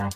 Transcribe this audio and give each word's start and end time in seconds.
Hey 0.00 0.06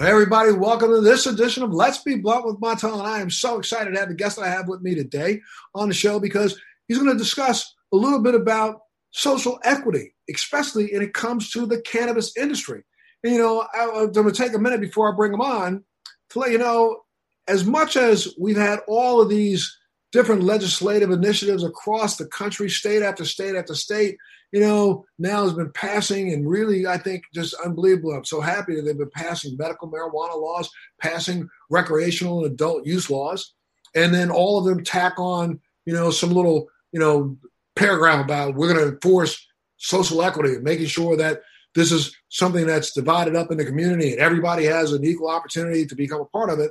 everybody, 0.00 0.50
welcome 0.50 0.90
to 0.90 1.00
this 1.00 1.26
edition 1.26 1.62
of 1.62 1.72
Let's 1.72 2.02
Be 2.02 2.16
Blunt 2.16 2.44
with 2.44 2.60
Montel. 2.60 2.94
And 2.94 3.02
I 3.02 3.20
am 3.20 3.30
so 3.30 3.60
excited 3.60 3.92
to 3.92 4.00
have 4.00 4.08
the 4.08 4.16
guest 4.16 4.34
that 4.36 4.46
I 4.46 4.48
have 4.48 4.66
with 4.66 4.82
me 4.82 4.96
today 4.96 5.42
on 5.76 5.86
the 5.86 5.94
show 5.94 6.18
because 6.18 6.60
he's 6.88 6.98
going 6.98 7.12
to 7.12 7.16
discuss 7.16 7.72
a 7.92 7.96
little 7.96 8.20
bit 8.20 8.34
about 8.34 8.80
social 9.12 9.60
equity, 9.62 10.12
especially 10.34 10.90
when 10.92 11.02
it 11.02 11.14
comes 11.14 11.52
to 11.52 11.66
the 11.66 11.80
cannabis 11.82 12.36
industry. 12.36 12.82
And, 13.22 13.32
you 13.32 13.38
know, 13.38 13.64
I, 13.74 13.84
I'm 13.84 14.10
going 14.10 14.26
to 14.26 14.32
take 14.32 14.54
a 14.54 14.58
minute 14.58 14.80
before 14.80 15.12
I 15.12 15.16
bring 15.16 15.32
him 15.32 15.40
on 15.40 15.84
to 16.30 16.38
let 16.40 16.50
you 16.50 16.58
know, 16.58 17.02
as 17.46 17.64
much 17.64 17.96
as 17.96 18.34
we've 18.40 18.56
had 18.56 18.80
all 18.88 19.20
of 19.20 19.28
these 19.28 19.72
different 20.16 20.44
legislative 20.44 21.10
initiatives 21.10 21.62
across 21.62 22.16
the 22.16 22.26
country, 22.28 22.70
state 22.70 23.02
after 23.02 23.22
state 23.22 23.54
after 23.54 23.74
state, 23.74 24.16
you 24.50 24.60
know, 24.60 25.04
now 25.18 25.42
has 25.42 25.52
been 25.52 25.70
passing 25.72 26.32
and 26.32 26.48
really, 26.48 26.86
I 26.86 26.96
think, 26.96 27.24
just 27.34 27.54
unbelievable. 27.62 28.12
I'm 28.12 28.24
so 28.24 28.40
happy 28.40 28.74
that 28.76 28.82
they've 28.82 28.96
been 28.96 29.10
passing 29.10 29.58
medical 29.58 29.90
marijuana 29.90 30.40
laws, 30.40 30.70
passing 31.02 31.46
recreational 31.68 32.46
and 32.46 32.54
adult 32.54 32.86
use 32.86 33.10
laws, 33.10 33.52
and 33.94 34.14
then 34.14 34.30
all 34.30 34.58
of 34.58 34.64
them 34.64 34.82
tack 34.82 35.18
on, 35.18 35.60
you 35.84 35.92
know, 35.92 36.10
some 36.10 36.30
little, 36.30 36.68
you 36.92 37.00
know, 37.00 37.36
paragraph 37.74 38.24
about 38.24 38.54
we're 38.54 38.72
going 38.72 38.86
to 38.86 38.94
enforce 38.94 39.46
social 39.76 40.22
equity, 40.22 40.56
making 40.62 40.86
sure 40.86 41.14
that 41.18 41.42
this 41.74 41.92
is 41.92 42.16
something 42.30 42.66
that's 42.66 42.94
divided 42.94 43.36
up 43.36 43.50
in 43.50 43.58
the 43.58 43.66
community 43.66 44.12
and 44.12 44.20
everybody 44.20 44.64
has 44.64 44.94
an 44.94 45.04
equal 45.04 45.28
opportunity 45.28 45.84
to 45.84 45.94
become 45.94 46.22
a 46.22 46.24
part 46.24 46.48
of 46.48 46.58
it. 46.58 46.70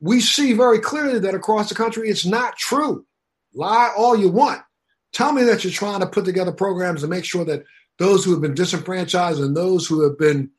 We 0.00 0.20
see 0.20 0.52
very 0.52 0.78
clearly 0.78 1.18
that 1.20 1.34
across 1.34 1.68
the 1.68 1.74
country, 1.74 2.08
it's 2.08 2.26
not 2.26 2.56
true. 2.56 3.06
Lie 3.54 3.92
all 3.96 4.16
you 4.16 4.28
want. 4.28 4.62
Tell 5.12 5.32
me 5.32 5.44
that 5.44 5.64
you're 5.64 5.72
trying 5.72 6.00
to 6.00 6.06
put 6.06 6.24
together 6.24 6.52
programs 6.52 7.00
to 7.00 7.08
make 7.08 7.24
sure 7.24 7.44
that 7.46 7.64
those 7.98 8.24
who 8.24 8.32
have 8.32 8.42
been 8.42 8.54
disenfranchised 8.54 9.40
and 9.40 9.56
those 9.56 9.86
who 9.86 10.02
have 10.02 10.18
been 10.18 10.50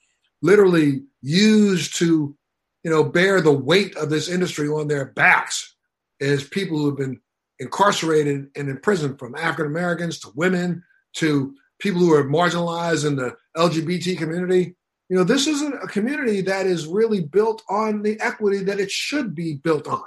literally 0.42 1.04
used 1.22 1.96
to, 1.98 2.36
you 2.84 2.92
know, 2.92 3.04
bear 3.04 3.42
the 3.42 3.52
weight 3.52 3.96
of 3.98 4.10
this 4.10 4.30
industry 4.30 4.68
on 4.68 4.88
their 4.88 5.06
backs 5.06 5.76
as 6.20 6.44
people 6.44 6.78
who 6.78 6.88
have 6.88 6.98
been 6.98 7.22
incarcerated 7.60 8.48
and 8.56 8.70
imprisoned 8.70 9.20
from 9.20 9.36
African 9.36 9.68
Americans 9.68 10.20
to 10.20 10.30
women 10.36 10.84
to 11.14 11.54
people 11.80 12.02
who 12.02 12.14
are 12.14 12.24
marginalized 12.24 13.06
in 13.06 13.16
the 13.16 13.36
LGBT 13.56 14.18
community. 14.18 14.76
You 15.10 15.18
know, 15.18 15.24
this 15.24 15.48
isn't 15.48 15.74
a 15.74 15.88
community 15.88 16.42
that 16.42 16.66
is 16.66 16.86
really 16.86 17.22
built 17.22 17.64
on 17.70 18.02
the 18.02 18.20
equity 18.20 18.64
that 18.66 18.80
it 18.80 18.92
should 18.92 19.34
be 19.34 19.56
built 19.56 19.88
on. 19.88 20.04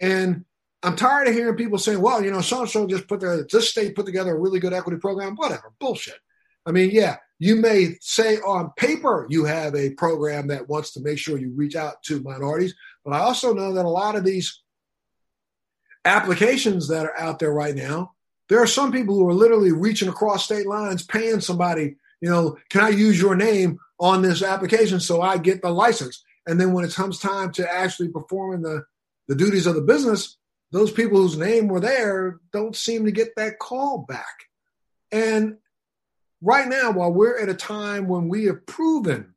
And 0.00 0.44
I'm 0.82 0.96
tired 0.96 1.28
of 1.28 1.34
hearing 1.34 1.56
people 1.56 1.78
saying, 1.78 2.00
well, 2.00 2.24
you 2.24 2.30
know, 2.30 2.40
so 2.40 2.60
and 2.60 2.70
so 2.70 2.86
just 2.86 3.08
put 3.08 3.20
the 3.20 3.46
this 3.50 3.70
state 3.70 3.94
put 3.94 4.06
together 4.06 4.34
a 4.34 4.38
really 4.38 4.60
good 4.60 4.72
equity 4.72 4.98
program. 4.98 5.36
Whatever, 5.36 5.72
bullshit. 5.78 6.18
I 6.66 6.72
mean, 6.72 6.90
yeah, 6.92 7.16
you 7.38 7.56
may 7.56 7.96
say 8.00 8.36
on 8.38 8.72
paper 8.76 9.26
you 9.28 9.44
have 9.44 9.74
a 9.74 9.90
program 9.90 10.48
that 10.48 10.68
wants 10.68 10.92
to 10.92 11.00
make 11.00 11.18
sure 11.18 11.38
you 11.38 11.52
reach 11.54 11.76
out 11.76 12.02
to 12.04 12.22
minorities, 12.22 12.74
but 13.04 13.14
I 13.14 13.18
also 13.18 13.52
know 13.52 13.72
that 13.74 13.84
a 13.84 13.88
lot 13.88 14.16
of 14.16 14.24
these 14.24 14.62
applications 16.04 16.88
that 16.88 17.06
are 17.06 17.18
out 17.18 17.38
there 17.38 17.52
right 17.52 17.74
now, 17.74 18.12
there 18.48 18.60
are 18.60 18.66
some 18.66 18.92
people 18.92 19.14
who 19.14 19.28
are 19.28 19.34
literally 19.34 19.72
reaching 19.72 20.08
across 20.08 20.44
state 20.44 20.66
lines, 20.66 21.04
paying 21.04 21.40
somebody, 21.40 21.96
you 22.20 22.30
know, 22.30 22.56
can 22.70 22.82
I 22.82 22.88
use 22.90 23.20
your 23.20 23.34
name 23.34 23.78
on 24.02 24.20
this 24.20 24.42
application 24.42 25.00
so 25.00 25.22
I 25.22 25.38
get 25.38 25.62
the 25.62 25.70
license? 25.70 26.22
And 26.46 26.60
then 26.60 26.72
when 26.72 26.84
it 26.84 26.92
comes 26.92 27.18
time 27.18 27.52
to 27.52 27.72
actually 27.72 28.08
performing 28.08 28.60
the, 28.60 28.84
the 29.28 29.34
duties 29.34 29.66
of 29.66 29.76
the 29.76 29.80
business, 29.80 30.36
those 30.72 30.90
people 30.90 31.18
whose 31.18 31.38
name 31.38 31.68
were 31.68 31.80
there 31.80 32.40
don't 32.52 32.76
seem 32.76 33.04
to 33.06 33.12
get 33.12 33.36
that 33.36 33.58
call 33.58 34.04
back. 34.08 34.44
And 35.12 35.58
right 36.42 36.66
now, 36.66 36.90
while 36.90 37.12
we're 37.12 37.38
at 37.38 37.48
a 37.48 37.54
time 37.54 38.08
when 38.08 38.28
we 38.28 38.46
have 38.46 38.66
proven 38.66 39.34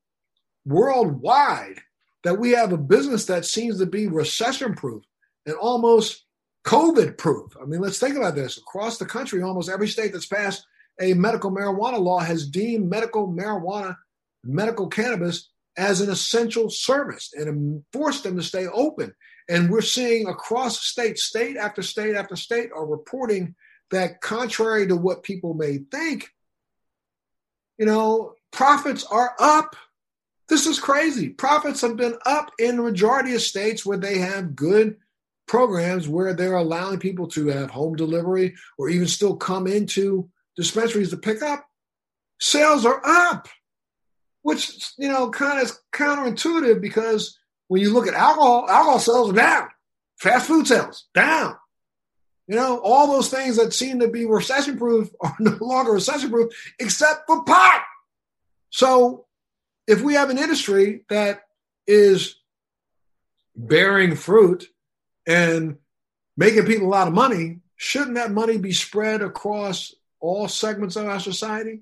worldwide 0.65 1.80
that 2.23 2.39
we 2.39 2.52
have 2.52 2.73
a 2.73 2.77
business 2.77 3.26
that 3.26 3.45
seems 3.45 3.77
to 3.77 3.86
be 3.86 4.08
recession 4.08 4.73
proof 4.73 5.03
and 5.45 5.55
almost 5.55 6.26
COVID 6.65 7.20
proof. 7.20 7.55
I 7.61 7.65
mean, 7.65 7.82
let's 7.82 7.99
think 7.99 8.17
about 8.17 8.33
this. 8.33 8.58
Across 8.58 8.97
the 8.97 9.05
country, 9.05 9.43
almost 9.43 9.70
every 9.70 9.87
state 9.87 10.11
that's 10.11 10.26
passed 10.26 10.65
a 10.99 11.14
medical 11.14 11.52
marijuana 11.52 11.99
law 11.99 12.20
has 12.20 12.47
deemed 12.47 12.89
medical 12.89 13.27
marijuana, 13.27 13.97
medical 14.45 14.88
cannabis 14.88 15.50
as 15.78 16.02
an 16.02 16.10
essential 16.10 16.70
service 16.70 17.33
and 17.33 17.83
forced 17.92 18.23
them 18.23 18.38
to 18.38 18.44
stay 18.44 18.67
open. 18.67 19.14
And 19.50 19.70
we're 19.70 19.82
seeing 19.82 20.28
across 20.28 20.80
state, 20.80 21.20
state 21.20 21.58
after 21.58 21.82
state 21.82 22.16
after 22.16 22.36
state 22.36 22.70
are 22.73 22.86
reporting 22.86 23.56
that 23.92 24.22
contrary 24.22 24.88
to 24.88 24.95
what 24.95 25.23
people 25.23 25.54
may 25.54 25.80
think, 25.92 26.30
you 27.78 27.86
know, 27.86 28.33
profits 28.52 29.04
are 29.04 29.36
up. 29.39 29.76
This 30.48 30.66
is 30.66 30.80
crazy. 30.80 31.30
Profits 31.30 31.82
have 31.82 31.98
been 31.98 32.17
up 32.26 32.52
in 32.58 32.77
the 32.77 32.83
majority 32.83 33.36
of 33.36 33.42
states 33.42 33.86
where 33.86 33.98
they 33.98 34.20
have 34.20 34.56
good 34.56 34.98
programs 35.48 36.08
where 36.08 36.33
they're 36.33 36.56
allowing 36.56 37.00
people 37.00 37.27
to 37.27 37.48
have 37.48 37.70
home 37.70 37.95
delivery 37.95 38.56
or 38.77 38.89
even 38.89 39.08
still 39.08 39.36
come 39.36 39.67
into 39.67 40.30
dispensaries 40.56 41.12
to 41.12 41.17
pick 41.17 41.42
up. 41.42 41.67
Sales 42.39 42.86
are 42.86 43.02
up, 43.06 43.48
which, 44.45 44.92
you 45.00 45.10
know, 45.10 45.32
kind 45.32 45.60
of 45.60 45.76
counterintuitive 45.92 46.80
because 46.80 47.39
when 47.67 47.82
you 47.82 47.92
look 47.92 48.06
at 48.08 48.14
alcohol, 48.14 48.70
alcohol 48.70 49.00
sales 49.00 49.32
are 49.32 49.33
down. 49.33 49.67
Fast 50.20 50.45
food 50.45 50.67
sales 50.67 51.08
down. 51.16 51.56
You 52.48 52.56
know, 52.56 52.80
all 52.83 53.08
those 53.08 53.32
things 53.32 53.58
that 53.58 53.73
seem 53.73 54.02
to 54.02 54.08
be 54.08 54.28
recession 54.28 54.78
proof 54.78 55.10
are 55.20 55.36
no 55.39 55.58
longer 55.60 55.94
recession 55.94 56.30
proof, 56.30 56.54
except 56.80 57.26
for 57.26 57.44
pot. 57.44 57.82
So 58.70 59.26
if 59.88 60.04
we 60.04 60.14
have 60.14 60.30
an 60.30 60.38
industry 60.38 61.06
that 61.10 61.42
is 61.88 62.36
bearing 63.56 64.16
fruit 64.16 64.67
and 65.26 65.77
making 66.38 66.67
people 66.67 66.86
a 66.86 66.89
lot 66.89 67.08
of 67.08 67.16
money, 67.16 67.62
shouldn't 67.77 68.14
that 68.14 68.30
money 68.30 68.60
be 68.60 68.73
spread 68.73 69.23
across 69.23 69.95
all 70.20 70.48
segments 70.48 70.98
of 70.98 71.08
our 71.08 71.20
society? 71.20 71.82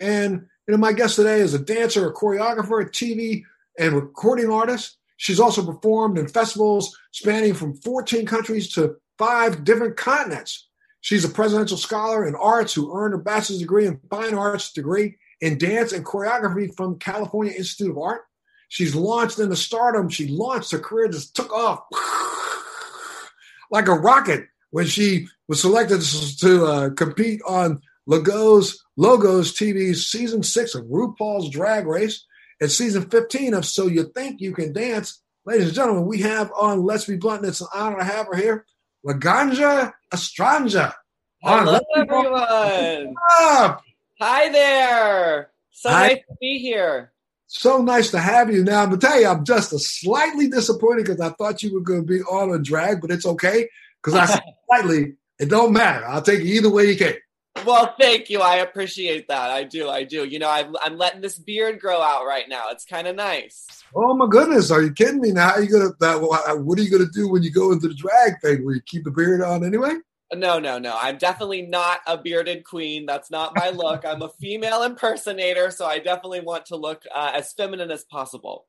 And 0.00 0.46
know, 0.72 0.78
my 0.78 0.92
guest 0.92 1.16
today 1.16 1.40
is 1.40 1.54
a 1.54 1.58
dancer, 1.58 2.08
a 2.08 2.14
choreographer, 2.14 2.82
a 2.82 2.90
TV 2.90 3.42
and 3.78 3.94
recording 3.94 4.50
artist. 4.50 4.98
She's 5.16 5.40
also 5.40 5.64
performed 5.64 6.18
in 6.18 6.28
festivals 6.28 6.96
spanning 7.12 7.54
from 7.54 7.74
14 7.74 8.26
countries 8.26 8.72
to 8.74 8.96
five 9.18 9.64
different 9.64 9.96
continents. 9.96 10.68
She's 11.00 11.24
a 11.24 11.28
presidential 11.28 11.76
scholar 11.76 12.26
in 12.26 12.34
arts 12.34 12.72
who 12.72 12.96
earned 12.96 13.12
her 13.12 13.18
bachelor's 13.18 13.60
degree 13.60 13.86
in 13.86 14.00
fine 14.10 14.34
arts 14.34 14.72
degree 14.72 15.16
in 15.40 15.58
dance 15.58 15.92
and 15.92 16.04
choreography 16.04 16.74
from 16.74 16.98
California 16.98 17.52
Institute 17.52 17.90
of 17.90 17.98
Art. 17.98 18.22
She's 18.68 18.94
launched 18.94 19.38
into 19.38 19.54
stardom. 19.54 20.08
She 20.08 20.28
launched 20.28 20.72
her 20.72 20.78
career, 20.78 21.08
just 21.08 21.36
took 21.36 21.52
off 21.52 21.84
like 23.70 23.88
a 23.88 23.94
rocket 23.94 24.46
when 24.70 24.86
she 24.86 25.28
was 25.46 25.60
selected 25.60 26.00
to 26.40 26.64
uh, 26.64 26.90
compete 26.90 27.40
on 27.46 27.80
Logos 28.06 28.84
Logo's 28.98 29.52
TV's 29.52 30.06
season 30.06 30.42
six 30.42 30.74
of 30.74 30.84
RuPaul's 30.84 31.50
Drag 31.50 31.86
Race 31.86 32.24
and 32.60 32.70
season 32.70 33.08
15 33.08 33.54
of 33.54 33.64
So 33.64 33.86
You 33.86 34.04
Think 34.14 34.40
You 34.40 34.52
Can 34.52 34.72
Dance. 34.72 35.22
Ladies 35.46 35.66
and 35.66 35.74
gentlemen, 35.74 36.06
we 36.06 36.20
have 36.20 36.50
on 36.56 36.84
Let's 36.84 37.06
Be 37.06 37.16
Blunt, 37.16 37.40
and 37.40 37.48
it's 37.48 37.60
an 37.60 37.66
honor 37.74 37.98
to 37.98 38.04
have 38.04 38.26
her 38.26 38.36
here, 38.36 38.66
Laganja 39.06 39.92
Estranja. 40.12 40.94
Hello, 41.42 41.78
everyone. 41.94 43.14
Hi 44.20 44.48
there. 44.48 45.50
So 45.70 45.90
Hi. 45.90 46.08
nice 46.08 46.18
to 46.18 46.36
be 46.40 46.58
here. 46.58 47.12
So 47.46 47.82
nice 47.82 48.10
to 48.12 48.18
have 48.18 48.50
you. 48.50 48.64
Now, 48.64 48.82
I'm 48.82 48.88
going 48.88 49.00
to 49.00 49.06
tell 49.06 49.20
you, 49.20 49.28
I'm 49.28 49.44
just 49.44 49.72
a 49.72 49.78
slightly 49.78 50.48
disappointed 50.48 51.06
because 51.06 51.20
I 51.20 51.30
thought 51.30 51.62
you 51.62 51.74
were 51.74 51.80
going 51.80 52.00
to 52.00 52.06
be 52.06 52.22
on 52.22 52.54
a 52.54 52.58
drag, 52.58 53.00
but 53.00 53.10
it's 53.10 53.26
okay 53.26 53.68
because 54.02 54.14
I 54.14 54.40
slightly, 54.66 55.14
it 55.38 55.50
don't 55.50 55.72
matter. 55.72 56.06
I'll 56.06 56.22
take 56.22 56.40
it 56.40 56.46
either 56.46 56.70
way 56.70 56.90
you 56.90 56.96
can. 56.96 57.14
Well, 57.64 57.94
thank 57.98 58.28
you. 58.28 58.40
I 58.40 58.56
appreciate 58.56 59.28
that. 59.28 59.50
I 59.50 59.64
do. 59.64 59.88
I 59.88 60.04
do. 60.04 60.24
You 60.24 60.38
know, 60.38 60.50
I'm, 60.50 60.74
I'm 60.82 60.98
letting 60.98 61.20
this 61.20 61.38
beard 61.38 61.80
grow 61.80 62.02
out 62.02 62.26
right 62.26 62.48
now. 62.48 62.64
It's 62.70 62.84
kind 62.84 63.06
of 63.06 63.16
nice. 63.16 63.66
Oh 63.94 64.14
my 64.14 64.26
goodness! 64.26 64.70
Are 64.70 64.82
you 64.82 64.92
kidding 64.92 65.20
me? 65.20 65.30
Now, 65.30 65.50
how 65.50 65.54
are 65.54 65.62
you 65.62 65.70
gonna? 65.70 65.90
That, 66.00 66.20
what 66.20 66.78
are 66.78 66.82
you 66.82 66.90
gonna 66.90 67.10
do 67.12 67.30
when 67.30 67.42
you 67.42 67.52
go 67.52 67.72
into 67.72 67.88
the 67.88 67.94
drag 67.94 68.40
thing? 68.40 68.64
Where 68.64 68.74
you 68.74 68.80
keep 68.84 69.04
the 69.04 69.10
beard 69.10 69.40
on 69.40 69.64
anyway? 69.64 69.94
No, 70.34 70.58
no, 70.58 70.78
no. 70.78 70.96
I'm 71.00 71.16
definitely 71.16 71.62
not 71.62 72.00
a 72.06 72.18
bearded 72.18 72.64
queen. 72.64 73.06
That's 73.06 73.30
not 73.30 73.54
my 73.56 73.70
look. 73.70 74.04
I'm 74.04 74.22
a 74.22 74.28
female 74.28 74.82
impersonator, 74.82 75.70
so 75.70 75.86
I 75.86 75.98
definitely 76.00 76.40
want 76.40 76.66
to 76.66 76.76
look 76.76 77.04
uh, 77.14 77.32
as 77.34 77.52
feminine 77.52 77.90
as 77.90 78.04
possible. 78.04 78.66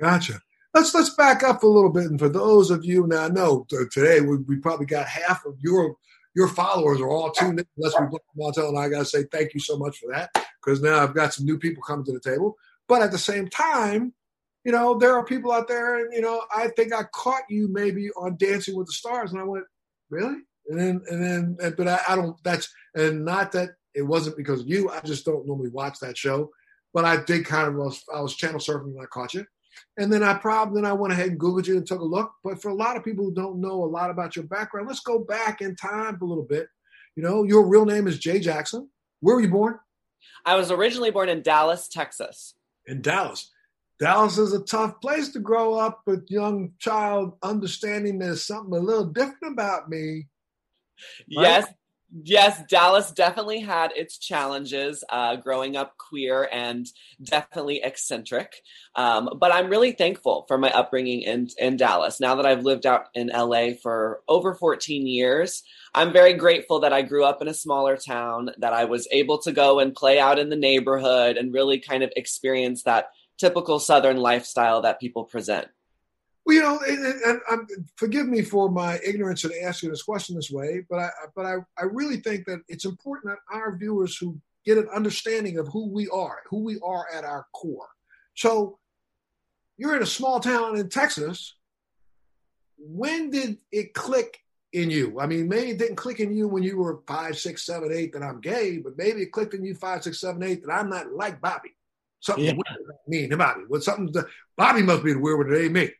Gotcha. 0.00 0.40
Let's 0.74 0.92
let's 0.94 1.14
back 1.14 1.42
up 1.42 1.62
a 1.62 1.66
little 1.66 1.90
bit, 1.90 2.04
and 2.04 2.18
for 2.18 2.28
those 2.28 2.70
of 2.70 2.84
you 2.84 3.06
now, 3.06 3.28
know 3.28 3.66
today 3.90 4.20
we, 4.20 4.38
we 4.38 4.56
probably 4.56 4.86
got 4.86 5.06
half 5.06 5.46
of 5.46 5.54
your 5.60 5.96
your 6.36 6.48
followers 6.48 7.00
are 7.00 7.08
all 7.08 7.32
tuned 7.32 7.58
in. 7.58 7.66
Let's 7.76 7.96
be 7.96 8.04
Montel, 8.38 8.68
and 8.68 8.78
I 8.78 8.88
got 8.88 9.00
to 9.00 9.04
say 9.04 9.24
thank 9.32 9.54
you 9.54 9.60
so 9.60 9.76
much 9.76 9.98
for 9.98 10.12
that 10.12 10.30
because 10.62 10.80
now 10.80 11.02
I've 11.02 11.14
got 11.14 11.34
some 11.34 11.46
new 11.46 11.58
people 11.58 11.82
coming 11.82 12.04
to 12.04 12.12
the 12.12 12.20
table. 12.20 12.56
But 12.86 13.02
at 13.02 13.10
the 13.10 13.18
same 13.18 13.48
time, 13.48 14.12
you 14.64 14.70
know, 14.70 14.96
there 14.98 15.14
are 15.14 15.24
people 15.24 15.50
out 15.50 15.66
there, 15.66 15.98
and 15.98 16.12
you 16.12 16.20
know, 16.20 16.42
I 16.54 16.68
think 16.76 16.92
I 16.92 17.04
caught 17.12 17.42
you 17.48 17.68
maybe 17.68 18.10
on 18.10 18.36
Dancing 18.36 18.76
with 18.76 18.86
the 18.86 18.92
Stars, 18.92 19.32
and 19.32 19.40
I 19.40 19.44
went, 19.44 19.64
really? 20.10 20.36
and 20.68 20.78
then 20.78 21.02
and 21.08 21.24
then 21.58 21.74
but 21.76 21.88
I, 21.88 22.00
I 22.08 22.16
don't. 22.16 22.36
That's 22.42 22.68
and 22.94 23.24
not 23.24 23.52
that 23.52 23.70
it 23.94 24.02
wasn't 24.02 24.36
because 24.36 24.60
of 24.60 24.68
you. 24.68 24.90
I 24.90 25.00
just 25.00 25.24
don't 25.24 25.46
normally 25.46 25.70
watch 25.70 25.98
that 26.00 26.18
show, 26.18 26.50
but 26.92 27.04
I 27.04 27.22
did 27.22 27.44
kind 27.44 27.68
of 27.68 27.74
was 27.74 28.02
I 28.14 28.20
was 28.20 28.36
channel 28.36 28.60
surfing 28.60 28.94
when 28.94 29.04
I 29.04 29.06
caught 29.06 29.34
you. 29.34 29.44
And 29.96 30.12
then 30.12 30.22
I 30.22 30.34
probably 30.34 30.80
then 30.80 30.90
I 30.90 30.92
went 30.92 31.12
ahead 31.12 31.28
and 31.28 31.40
Googled 31.40 31.66
you 31.66 31.76
and 31.76 31.86
took 31.86 32.00
a 32.00 32.04
look. 32.04 32.32
But 32.44 32.60
for 32.60 32.68
a 32.68 32.74
lot 32.74 32.96
of 32.96 33.04
people 33.04 33.24
who 33.24 33.34
don't 33.34 33.60
know 33.60 33.84
a 33.84 33.86
lot 33.86 34.10
about 34.10 34.36
your 34.36 34.44
background, 34.44 34.88
let's 34.88 35.00
go 35.00 35.18
back 35.18 35.60
in 35.60 35.76
time 35.76 36.18
a 36.20 36.24
little 36.24 36.44
bit. 36.44 36.68
You 37.14 37.22
know, 37.22 37.44
your 37.44 37.66
real 37.66 37.86
name 37.86 38.06
is 38.06 38.18
Jay 38.18 38.38
Jackson. 38.38 38.90
Where 39.20 39.36
were 39.36 39.42
you 39.42 39.48
born? 39.48 39.78
I 40.44 40.56
was 40.56 40.70
originally 40.70 41.10
born 41.10 41.28
in 41.28 41.42
Dallas, 41.42 41.88
Texas. 41.88 42.54
In 42.86 43.00
Dallas. 43.00 43.50
Dallas 43.98 44.36
is 44.36 44.52
a 44.52 44.62
tough 44.62 45.00
place 45.00 45.30
to 45.30 45.38
grow 45.38 45.74
up 45.74 46.02
with 46.06 46.30
young 46.30 46.72
child 46.78 47.32
understanding 47.42 48.18
there's 48.18 48.44
something 48.44 48.74
a 48.74 48.80
little 48.82 49.06
different 49.06 49.54
about 49.54 49.88
me. 49.88 50.26
Right? 51.34 51.44
Yes, 51.44 51.66
yes, 52.24 52.62
Dallas 52.68 53.10
definitely 53.10 53.60
had 53.60 53.92
its 53.94 54.18
challenges 54.18 55.04
uh, 55.08 55.36
growing 55.36 55.76
up 55.76 55.96
queer 55.98 56.48
and 56.52 56.86
definitely 57.22 57.80
eccentric. 57.82 58.62
Um, 58.94 59.30
but 59.38 59.52
I'm 59.52 59.68
really 59.68 59.92
thankful 59.92 60.44
for 60.48 60.58
my 60.58 60.70
upbringing 60.70 61.22
in, 61.22 61.48
in 61.58 61.76
Dallas. 61.76 62.20
Now 62.20 62.36
that 62.36 62.46
I've 62.46 62.64
lived 62.64 62.86
out 62.86 63.06
in 63.14 63.28
LA 63.28 63.70
for 63.82 64.22
over 64.28 64.54
14 64.54 65.06
years, 65.06 65.62
I'm 65.94 66.12
very 66.12 66.34
grateful 66.34 66.80
that 66.80 66.92
I 66.92 67.02
grew 67.02 67.24
up 67.24 67.42
in 67.42 67.48
a 67.48 67.54
smaller 67.54 67.96
town, 67.96 68.50
that 68.58 68.72
I 68.72 68.84
was 68.84 69.08
able 69.10 69.38
to 69.38 69.52
go 69.52 69.78
and 69.80 69.94
play 69.94 70.18
out 70.18 70.38
in 70.38 70.50
the 70.50 70.56
neighborhood 70.56 71.36
and 71.36 71.52
really 71.52 71.78
kind 71.80 72.02
of 72.02 72.12
experience 72.16 72.82
that 72.84 73.10
typical 73.38 73.78
Southern 73.78 74.16
lifestyle 74.16 74.82
that 74.82 75.00
people 75.00 75.24
present. 75.24 75.68
Well, 76.46 76.54
you 76.54 76.62
know, 76.62 76.78
and, 76.86 77.04
and, 77.04 77.22
and, 77.22 77.40
um, 77.50 77.66
forgive 77.96 78.28
me 78.28 78.42
for 78.42 78.70
my 78.70 79.00
ignorance 79.04 79.44
in 79.44 79.50
asking 79.64 79.90
this 79.90 80.04
question 80.04 80.36
this 80.36 80.50
way, 80.50 80.84
but 80.88 81.00
I, 81.00 81.10
but 81.34 81.44
I, 81.44 81.56
I 81.76 81.84
really 81.90 82.18
think 82.18 82.46
that 82.46 82.60
it's 82.68 82.84
important 82.84 83.34
that 83.34 83.56
our 83.56 83.76
viewers 83.76 84.16
who 84.16 84.40
get 84.64 84.78
an 84.78 84.88
understanding 84.94 85.58
of 85.58 85.66
who 85.66 85.88
we 85.90 86.08
are, 86.08 86.38
who 86.48 86.62
we 86.62 86.78
are 86.84 87.06
at 87.12 87.24
our 87.24 87.46
core. 87.52 87.88
So, 88.34 88.78
you're 89.76 89.96
in 89.96 90.02
a 90.02 90.06
small 90.06 90.38
town 90.38 90.78
in 90.78 90.88
Texas. 90.88 91.56
When 92.78 93.30
did 93.30 93.58
it 93.72 93.92
click 93.92 94.38
in 94.72 94.88
you? 94.88 95.18
I 95.20 95.26
mean, 95.26 95.48
maybe 95.48 95.70
it 95.70 95.78
didn't 95.78 95.96
click 95.96 96.20
in 96.20 96.34
you 96.34 96.46
when 96.46 96.62
you 96.62 96.78
were 96.78 97.00
five, 97.08 97.36
six, 97.36 97.66
seven, 97.66 97.92
eight 97.92 98.12
that 98.12 98.22
I'm 98.22 98.40
gay, 98.40 98.78
but 98.78 98.96
maybe 98.96 99.20
it 99.22 99.32
clicked 99.32 99.52
in 99.52 99.64
you 99.64 99.74
five, 99.74 100.04
six, 100.04 100.20
seven, 100.20 100.42
eight 100.44 100.64
that 100.64 100.72
I'm 100.72 100.88
not 100.88 101.12
like 101.12 101.40
Bobby. 101.40 101.74
Something 102.20 102.44
yeah. 102.44 102.52
weird 102.52 102.80
about 102.84 103.08
me 103.08 103.24
and 103.24 103.36
Bobby. 103.36 103.62
What 103.66 103.82
something 103.82 104.14
Bobby 104.56 104.82
must 104.82 105.04
be 105.04 105.12
the 105.12 105.18
weird 105.18 105.38
one 105.38 105.48
today, 105.48 105.68
me 105.68 105.90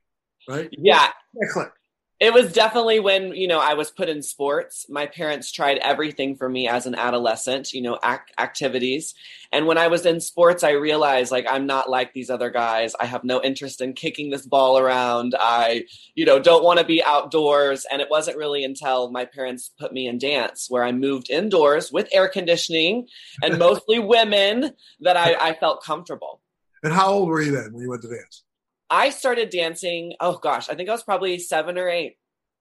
right? 0.48 0.69
Yeah. 0.72 1.08
Excellent. 1.43 1.72
It 2.19 2.32
was 2.32 2.50
definitely 2.50 2.98
when, 2.98 3.34
you 3.34 3.46
know, 3.46 3.58
I 3.58 3.75
was 3.75 3.90
put 3.90 4.08
in 4.08 4.22
sports. 4.22 4.87
My 4.88 5.04
parents 5.04 5.52
tried 5.52 5.76
everything 5.78 6.34
for 6.34 6.48
me 6.48 6.66
as 6.66 6.87
an 6.87 6.94
adolescent, 6.94 7.75
you 7.75 7.82
know, 7.82 7.98
ac- 8.02 8.32
activities. 8.38 9.14
And 9.52 9.66
when 9.66 9.76
I 9.76 9.88
was 9.88 10.06
in 10.06 10.20
sports, 10.22 10.64
I 10.64 10.70
realized 10.70 11.31
like 11.31 11.46
I'm 11.46 11.66
not 11.66 11.90
like 11.90 12.14
these 12.14 12.31
other 12.31 12.48
guys. 12.48 12.94
I 12.98 13.04
have 13.04 13.22
no 13.22 13.43
interest 13.43 13.82
in 13.82 13.93
kicking 13.93 14.31
this 14.31 14.46
ball 14.46 14.78
around. 14.78 15.34
I, 15.38 15.84
you 16.14 16.25
know, 16.25 16.38
don't 16.38 16.64
want 16.64 16.78
to 16.78 16.87
be 16.87 17.04
outdoors. 17.04 17.84
And 17.92 18.00
it 18.00 18.08
wasn't 18.08 18.38
really 18.38 18.64
until 18.64 19.10
my 19.10 19.26
parents 19.26 19.70
put 19.78 19.92
me 19.92 20.06
in 20.06 20.16
dance 20.16 20.69
where 20.70 20.84
I 20.84 20.92
moved 20.92 21.28
indoors 21.28 21.92
with 21.92 22.08
air 22.12 22.28
conditioning 22.28 23.08
and 23.42 23.58
mostly 23.58 23.99
women 23.99 24.72
that 25.00 25.19
I, 25.19 25.34
I 25.34 25.54
felt 25.54 25.84
comfortable. 25.84 26.40
And 26.82 26.94
how 26.94 27.12
old 27.12 27.28
were 27.28 27.42
you 27.42 27.52
then 27.52 27.75
when 27.75 27.82
you 27.82 27.90
went 27.90 28.00
to 28.02 28.08
dance? 28.08 28.45
I 28.91 29.11
started 29.11 29.50
dancing. 29.50 30.15
Oh 30.21 30.38
gosh, 30.38 30.69
I 30.69 30.75
think 30.75 30.88
I 30.88 30.93
was 30.93 31.03
probably 31.03 31.38
seven 31.38 31.79
or 31.79 31.88
eight. 31.88 32.17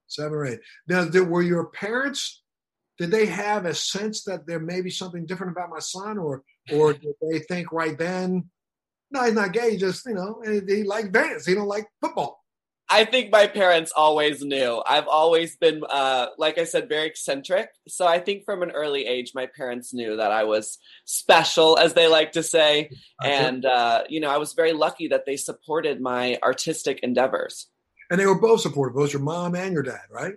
Seven 0.08 0.34
or 0.34 0.46
eight. 0.46 0.60
Now, 0.88 1.06
did, 1.06 1.28
were 1.28 1.42
your 1.42 1.68
parents? 1.68 2.42
Did 2.98 3.12
they 3.12 3.26
have 3.26 3.66
a 3.66 3.74
sense 3.74 4.24
that 4.24 4.48
there 4.48 4.60
may 4.60 4.82
be 4.82 4.90
something 4.90 5.26
different 5.26 5.52
about 5.52 5.70
my 5.70 5.80
son, 5.80 6.18
or 6.18 6.44
or 6.72 6.94
did 6.94 7.14
they 7.22 7.40
think 7.40 7.72
right 7.72 7.98
then, 7.98 8.50
no, 9.12 9.24
he's 9.24 9.34
not 9.34 9.54
gay. 9.54 9.72
He 9.72 9.78
Just 9.78 10.06
you 10.06 10.14
know, 10.14 10.42
he 10.46 10.84
like 10.84 11.12
dance. 11.12 11.46
He 11.46 11.56
don't 11.56 11.68
like 11.68 11.88
football. 12.02 12.45
I 12.88 13.06
think 13.06 13.32
my 13.32 13.48
parents 13.48 13.92
always 13.96 14.44
knew. 14.44 14.82
I've 14.88 15.08
always 15.08 15.56
been, 15.58 15.84
uh, 15.90 16.28
like 16.38 16.60
I 16.60 16.66
said, 16.66 16.88
very 16.88 17.08
eccentric. 17.08 17.70
So 17.88 18.06
I 18.06 18.20
think 18.20 18.46
from 18.46 18.62
an 18.62 18.72
early 18.72 19.08
age, 19.08 19.32
my 19.34 19.48
parents 19.48 19.94
knew 19.94 20.18
that 20.18 20.32
I 20.32 20.44
was 20.44 20.78
special, 21.06 21.80
as 21.80 21.94
they 21.94 22.08
like 22.08 22.34
to 22.34 22.44
say. 22.44 22.92
And, 23.24 23.66
uh, 23.66 24.04
you 24.08 24.20
know, 24.20 24.30
I 24.30 24.38
was 24.38 24.54
very 24.54 24.74
lucky 24.74 25.08
that 25.08 25.26
they 25.26 25.36
supported 25.36 26.00
my 26.00 26.38
artistic 26.44 27.00
endeavors. 27.02 27.68
And 28.12 28.20
they 28.20 28.28
were 28.28 28.40
both 28.40 28.62
supportive, 28.62 28.96
both 28.96 29.14
your 29.14 29.22
mom 29.24 29.56
and 29.56 29.74
your 29.74 29.84
dad, 29.84 30.02
right? 30.12 30.36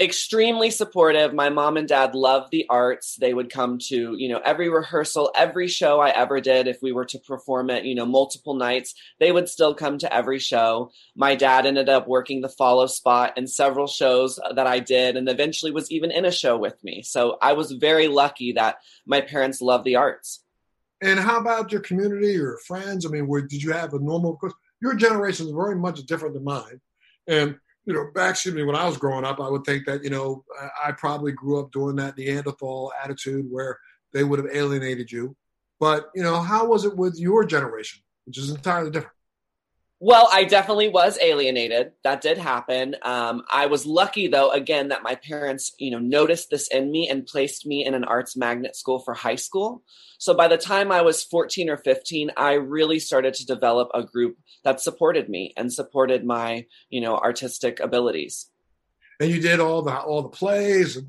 Extremely 0.00 0.70
supportive. 0.70 1.32
My 1.32 1.50
mom 1.50 1.76
and 1.76 1.86
dad 1.86 2.14
loved 2.14 2.50
the 2.50 2.66
arts. 2.68 3.16
They 3.16 3.32
would 3.32 3.50
come 3.50 3.78
to, 3.86 4.16
you 4.16 4.28
know, 4.28 4.40
every 4.44 4.68
rehearsal, 4.68 5.30
every 5.36 5.68
show 5.68 6.00
I 6.00 6.10
ever 6.10 6.40
did. 6.40 6.66
If 6.66 6.78
we 6.82 6.92
were 6.92 7.04
to 7.06 7.18
perform 7.20 7.70
it, 7.70 7.84
you 7.84 7.94
know, 7.94 8.06
multiple 8.06 8.54
nights, 8.54 8.94
they 9.20 9.30
would 9.30 9.48
still 9.48 9.74
come 9.74 9.98
to 9.98 10.12
every 10.12 10.40
show. 10.40 10.90
My 11.14 11.36
dad 11.36 11.64
ended 11.64 11.88
up 11.88 12.08
working 12.08 12.40
the 12.40 12.48
follow 12.48 12.86
spot 12.86 13.38
in 13.38 13.46
several 13.46 13.86
shows 13.86 14.40
that 14.54 14.66
I 14.66 14.80
did 14.80 15.16
and 15.16 15.28
eventually 15.28 15.70
was 15.70 15.90
even 15.92 16.10
in 16.10 16.24
a 16.24 16.32
show 16.32 16.58
with 16.58 16.82
me. 16.82 17.02
So 17.02 17.38
I 17.40 17.52
was 17.52 17.70
very 17.72 18.08
lucky 18.08 18.52
that 18.52 18.78
my 19.06 19.20
parents 19.20 19.60
loved 19.60 19.84
the 19.84 19.96
arts. 19.96 20.42
And 21.00 21.20
how 21.20 21.38
about 21.38 21.70
your 21.70 21.82
community 21.82 22.36
or 22.38 22.58
friends? 22.66 23.06
I 23.06 23.10
mean, 23.10 23.28
where, 23.28 23.42
did 23.42 23.62
you 23.62 23.72
have 23.72 23.94
a 23.94 23.98
normal, 24.00 24.40
your 24.80 24.94
generation 24.94 25.46
is 25.46 25.52
very 25.52 25.76
much 25.76 26.00
different 26.06 26.34
than 26.34 26.44
mine. 26.44 26.80
And 27.26 27.56
you 27.86 27.94
know, 27.94 28.10
back, 28.14 28.30
excuse 28.30 28.54
me, 28.54 28.64
when 28.64 28.76
I 28.76 28.86
was 28.86 28.96
growing 28.96 29.24
up, 29.24 29.40
I 29.40 29.48
would 29.48 29.64
think 29.64 29.86
that, 29.86 30.02
you 30.02 30.10
know, 30.10 30.44
I 30.82 30.92
probably 30.92 31.32
grew 31.32 31.60
up 31.60 31.72
doing 31.72 31.96
that 31.96 32.16
Neanderthal 32.16 32.92
attitude 33.02 33.46
where 33.50 33.78
they 34.12 34.24
would 34.24 34.38
have 34.38 34.54
alienated 34.54 35.12
you. 35.12 35.36
But, 35.80 36.10
you 36.14 36.22
know, 36.22 36.40
how 36.40 36.66
was 36.66 36.84
it 36.84 36.96
with 36.96 37.18
your 37.18 37.44
generation, 37.44 38.02
which 38.24 38.38
is 38.38 38.50
entirely 38.50 38.90
different? 38.90 39.13
Well, 40.06 40.28
I 40.30 40.44
definitely 40.44 40.90
was 40.90 41.18
alienated. 41.22 41.92
That 42.02 42.20
did 42.20 42.36
happen. 42.36 42.94
Um, 43.00 43.42
I 43.50 43.64
was 43.64 43.86
lucky, 43.86 44.28
though, 44.28 44.50
again, 44.50 44.88
that 44.88 45.02
my 45.02 45.14
parents, 45.14 45.72
you 45.78 45.90
know, 45.90 45.98
noticed 45.98 46.50
this 46.50 46.68
in 46.68 46.92
me 46.92 47.08
and 47.08 47.24
placed 47.24 47.64
me 47.64 47.86
in 47.86 47.94
an 47.94 48.04
arts 48.04 48.36
magnet 48.36 48.76
school 48.76 48.98
for 48.98 49.14
high 49.14 49.36
school. 49.36 49.82
So 50.18 50.34
by 50.34 50.46
the 50.46 50.58
time 50.58 50.92
I 50.92 51.00
was 51.00 51.24
14 51.24 51.70
or 51.70 51.78
15, 51.78 52.32
I 52.36 52.52
really 52.52 52.98
started 52.98 53.32
to 53.32 53.46
develop 53.46 53.88
a 53.94 54.02
group 54.02 54.36
that 54.62 54.82
supported 54.82 55.30
me 55.30 55.54
and 55.56 55.72
supported 55.72 56.22
my, 56.22 56.66
you 56.90 57.00
know, 57.00 57.16
artistic 57.16 57.80
abilities. 57.80 58.50
And 59.20 59.30
you 59.30 59.40
did 59.40 59.58
all 59.58 59.80
the 59.80 59.98
all 59.98 60.20
the 60.20 60.28
plays 60.28 60.98
and 60.98 61.08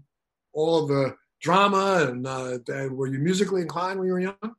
all 0.53 0.87
the 0.87 1.17
drama, 1.41 2.07
and, 2.07 2.25
uh, 2.25 2.59
and 2.69 2.95
were 2.95 3.07
you 3.07 3.19
musically 3.19 3.61
inclined 3.61 3.99
when 3.99 4.07
you 4.07 4.13
were 4.13 4.21
young? 4.21 4.55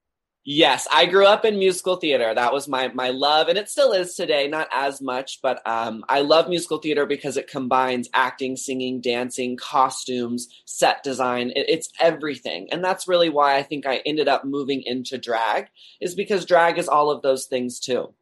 Yes, 0.48 0.86
I 0.94 1.06
grew 1.06 1.26
up 1.26 1.44
in 1.44 1.58
musical 1.58 1.96
theater. 1.96 2.32
That 2.32 2.52
was 2.52 2.68
my 2.68 2.86
my 2.94 3.10
love, 3.10 3.48
and 3.48 3.58
it 3.58 3.68
still 3.68 3.90
is 3.92 4.14
today. 4.14 4.46
Not 4.46 4.68
as 4.72 5.00
much, 5.00 5.40
but 5.42 5.60
um, 5.66 6.04
I 6.08 6.20
love 6.20 6.48
musical 6.48 6.78
theater 6.78 7.04
because 7.04 7.36
it 7.36 7.48
combines 7.48 8.08
acting, 8.14 8.54
singing, 8.54 9.00
dancing, 9.00 9.56
costumes, 9.56 10.46
set 10.64 11.02
design. 11.02 11.50
It, 11.56 11.66
it's 11.68 11.90
everything, 11.98 12.68
and 12.70 12.84
that's 12.84 13.08
really 13.08 13.28
why 13.28 13.56
I 13.56 13.64
think 13.64 13.86
I 13.86 14.02
ended 14.06 14.28
up 14.28 14.44
moving 14.44 14.84
into 14.86 15.18
drag. 15.18 15.66
Is 16.00 16.14
because 16.14 16.46
drag 16.46 16.78
is 16.78 16.86
all 16.86 17.10
of 17.10 17.22
those 17.22 17.46
things 17.46 17.80
too. 17.80 18.14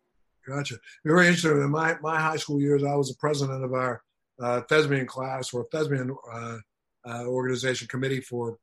Gotcha. 0.48 0.76
Very 1.04 1.26
interesting. 1.26 1.60
In 1.60 1.70
my 1.70 1.98
my 2.00 2.18
high 2.18 2.38
school 2.38 2.58
years, 2.58 2.84
I 2.84 2.94
was 2.94 3.10
the 3.10 3.18
president 3.18 3.62
of 3.62 3.74
our 3.74 4.02
uh, 4.40 4.62
thespian 4.62 5.06
class 5.06 5.52
or 5.52 5.66
thespian 5.70 6.16
uh, 6.32 6.56
uh, 7.06 7.24
organization 7.26 7.86
committee 7.86 8.22
for 8.22 8.56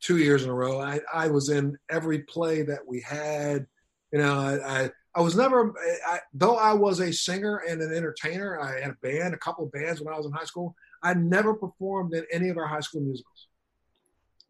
two 0.00 0.18
years 0.18 0.44
in 0.44 0.50
a 0.50 0.54
row. 0.54 0.80
I, 0.80 1.00
I 1.12 1.28
was 1.28 1.48
in 1.48 1.76
every 1.90 2.20
play 2.20 2.62
that 2.62 2.86
we 2.86 3.00
had. 3.00 3.66
You 4.12 4.20
know, 4.20 4.38
I, 4.38 4.84
I, 4.84 4.90
I 5.14 5.20
was 5.20 5.36
never, 5.36 5.74
I, 6.06 6.20
though 6.32 6.56
I 6.56 6.72
was 6.72 7.00
a 7.00 7.12
singer 7.12 7.56
and 7.68 7.80
an 7.82 7.92
entertainer, 7.92 8.60
I 8.60 8.80
had 8.80 8.90
a 8.90 8.96
band, 9.02 9.34
a 9.34 9.38
couple 9.38 9.64
of 9.64 9.72
bands 9.72 10.00
when 10.00 10.12
I 10.12 10.16
was 10.16 10.26
in 10.26 10.32
high 10.32 10.44
school. 10.44 10.74
I 11.02 11.14
never 11.14 11.54
performed 11.54 12.14
in 12.14 12.24
any 12.32 12.48
of 12.48 12.56
our 12.56 12.66
high 12.66 12.80
school 12.80 13.00
musicals. 13.00 13.48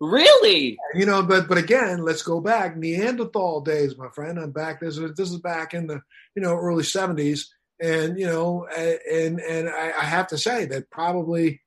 Really? 0.01 0.79
You 0.95 1.07
know, 1.07 1.23
but 1.23 1.49
but 1.49 1.59
again, 1.59 2.05
let's 2.05 2.23
go 2.23 2.41
back 2.41 2.77
Neanderthal 2.77 3.63
days, 3.63 3.99
my 3.99 4.09
friend. 4.11 4.39
I'm 4.39 4.53
back. 4.53 4.81
This 4.81 4.97
is 4.97 5.13
this 5.17 5.31
is 5.31 5.39
back 5.39 5.75
in 5.75 5.89
the 5.89 6.01
you 6.37 6.43
know 6.43 6.55
early 6.55 6.85
'70s, 6.85 7.47
and 7.81 8.17
you 8.17 8.27
know, 8.27 8.65
and 8.67 9.41
and 9.41 9.69
I, 9.69 9.93
I 9.99 10.05
have 10.05 10.29
to 10.29 10.39
say 10.39 10.67
that 10.67 10.89
probably 10.91 11.61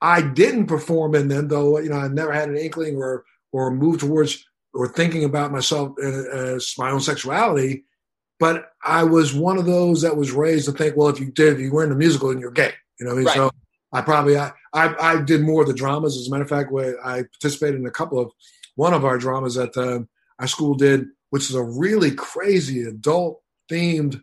I 0.00 0.22
didn't 0.22 0.66
perform 0.66 1.14
in 1.14 1.28
them, 1.28 1.48
though. 1.48 1.78
You 1.78 1.90
know, 1.90 1.96
I 1.96 2.08
never 2.08 2.32
had 2.32 2.48
an 2.48 2.56
inkling 2.56 2.96
or 2.96 3.24
or 3.52 3.70
moved 3.70 4.00
towards 4.00 4.44
or 4.74 4.88
thinking 4.88 5.24
about 5.24 5.52
myself 5.52 5.98
as 5.98 6.74
my 6.76 6.90
own 6.90 7.00
sexuality. 7.00 7.84
But 8.38 8.70
I 8.84 9.04
was 9.04 9.32
one 9.32 9.56
of 9.56 9.64
those 9.64 10.02
that 10.02 10.16
was 10.16 10.30
raised 10.30 10.66
to 10.66 10.72
think, 10.72 10.96
well, 10.96 11.08
if 11.08 11.18
you 11.18 11.30
did, 11.30 11.54
if 11.54 11.60
you 11.60 11.72
were 11.72 11.84
in 11.84 11.92
a 11.92 11.94
musical, 11.94 12.28
then 12.28 12.38
you're 12.38 12.50
gay. 12.50 12.72
You 13.00 13.06
know, 13.06 13.16
right. 13.16 13.34
so 13.34 13.50
I 13.92 14.02
probably 14.02 14.36
I, 14.36 14.52
I, 14.74 14.94
I 14.98 15.22
did 15.22 15.40
more 15.40 15.62
of 15.62 15.68
the 15.68 15.74
dramas. 15.74 16.16
As 16.18 16.28
a 16.28 16.30
matter 16.30 16.42
of 16.42 16.50
fact, 16.50 16.70
where 16.70 17.04
I 17.04 17.22
participated 17.22 17.80
in 17.80 17.86
a 17.86 17.90
couple 17.90 18.18
of 18.18 18.32
one 18.74 18.92
of 18.92 19.06
our 19.06 19.16
dramas 19.16 19.54
that 19.54 19.74
um, 19.78 20.08
our 20.38 20.46
school 20.46 20.74
did, 20.74 21.06
which 21.30 21.48
is 21.48 21.54
a 21.54 21.62
really 21.62 22.10
crazy 22.10 22.82
adult 22.82 23.40
themed 23.70 24.22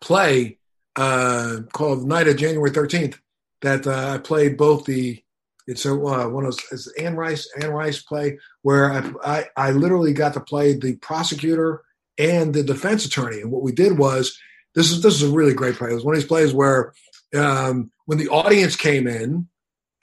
play 0.00 0.58
uh, 0.94 1.58
called 1.72 2.06
Night 2.06 2.28
of 2.28 2.36
January 2.36 2.70
13th 2.70 3.18
that 3.62 3.86
uh, 3.86 4.14
I 4.14 4.18
played 4.18 4.56
both 4.56 4.84
the 4.84 5.22
It's 5.66 5.84
a 5.84 5.92
uh, 5.92 6.28
one 6.28 6.44
of 6.44 6.56
those 6.56 6.64
it's 6.72 6.92
Anne 6.98 7.16
Rice 7.16 7.48
Anne 7.60 7.70
Rice 7.70 8.02
play 8.02 8.38
where 8.62 8.92
I, 8.92 9.12
I 9.24 9.68
I 9.68 9.70
literally 9.72 10.12
got 10.12 10.34
to 10.34 10.40
play 10.40 10.74
the 10.74 10.96
prosecutor 10.96 11.82
and 12.18 12.54
the 12.54 12.62
defense 12.62 13.04
attorney. 13.04 13.40
And 13.40 13.50
what 13.50 13.62
we 13.62 13.72
did 13.72 13.98
was 13.98 14.38
this 14.74 14.90
is 14.90 15.02
this 15.02 15.14
is 15.14 15.30
a 15.30 15.34
really 15.34 15.54
great 15.54 15.76
play. 15.76 15.90
It 15.90 15.94
was 15.94 16.04
one 16.04 16.14
of 16.14 16.20
these 16.20 16.28
plays 16.28 16.52
where 16.52 16.92
um, 17.36 17.90
when 18.06 18.18
the 18.18 18.28
audience 18.28 18.76
came 18.76 19.06
in 19.06 19.48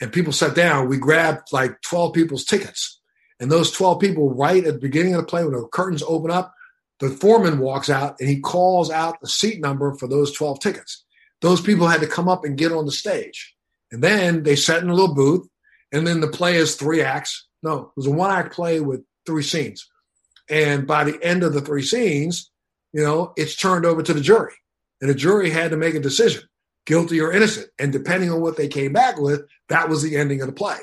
and 0.01 0.13
people 0.13 0.33
sat 0.33 0.55
down, 0.55 0.89
we 0.89 0.97
grabbed 0.97 1.51
like 1.51 1.81
12 1.81 2.13
people's 2.13 2.45
tickets. 2.45 2.99
And 3.39 3.51
those 3.51 3.71
12 3.71 3.99
people, 3.99 4.33
right 4.33 4.63
at 4.63 4.73
the 4.75 4.79
beginning 4.79 5.13
of 5.15 5.21
the 5.21 5.27
play, 5.27 5.43
when 5.43 5.53
the 5.53 5.67
curtains 5.67 6.03
open 6.03 6.31
up, 6.31 6.53
the 6.99 7.09
foreman 7.09 7.59
walks 7.59 7.89
out 7.89 8.15
and 8.19 8.29
he 8.29 8.39
calls 8.39 8.89
out 8.89 9.19
the 9.19 9.27
seat 9.27 9.59
number 9.59 9.93
for 9.95 10.07
those 10.07 10.31
12 10.31 10.59
tickets. 10.59 11.04
Those 11.45 11.61
people 11.61 11.87
had 11.87 12.01
to 12.01 12.07
come 12.07 12.27
up 12.27 12.43
and 12.43 12.57
get 12.57 12.71
on 12.71 12.87
the 12.87 12.91
stage. 12.91 13.53
And 13.91 14.03
then 14.03 14.41
they 14.41 14.55
sat 14.55 14.81
in 14.81 14.89
a 14.89 14.95
little 14.95 15.13
booth. 15.13 15.47
And 15.91 16.07
then 16.07 16.19
the 16.19 16.27
play 16.27 16.55
is 16.55 16.73
three 16.73 17.03
acts. 17.03 17.45
No, 17.61 17.81
it 17.81 17.91
was 17.95 18.07
a 18.07 18.11
one 18.11 18.31
act 18.31 18.51
play 18.51 18.79
with 18.79 19.03
three 19.27 19.43
scenes. 19.43 19.87
And 20.49 20.87
by 20.87 21.03
the 21.03 21.23
end 21.23 21.43
of 21.43 21.53
the 21.53 21.61
three 21.61 21.83
scenes, 21.83 22.49
you 22.93 23.03
know, 23.03 23.31
it's 23.37 23.55
turned 23.55 23.85
over 23.85 24.01
to 24.01 24.11
the 24.11 24.21
jury. 24.21 24.53
And 25.01 25.07
the 25.07 25.13
jury 25.13 25.51
had 25.51 25.69
to 25.69 25.77
make 25.77 25.93
a 25.93 25.99
decision 25.99 26.41
guilty 26.87 27.21
or 27.21 27.31
innocent. 27.31 27.67
And 27.77 27.93
depending 27.93 28.31
on 28.31 28.41
what 28.41 28.57
they 28.57 28.67
came 28.67 28.93
back 28.93 29.19
with, 29.19 29.43
that 29.69 29.87
was 29.87 30.01
the 30.01 30.17
ending 30.17 30.41
of 30.41 30.47
the 30.47 30.53
play. 30.53 30.79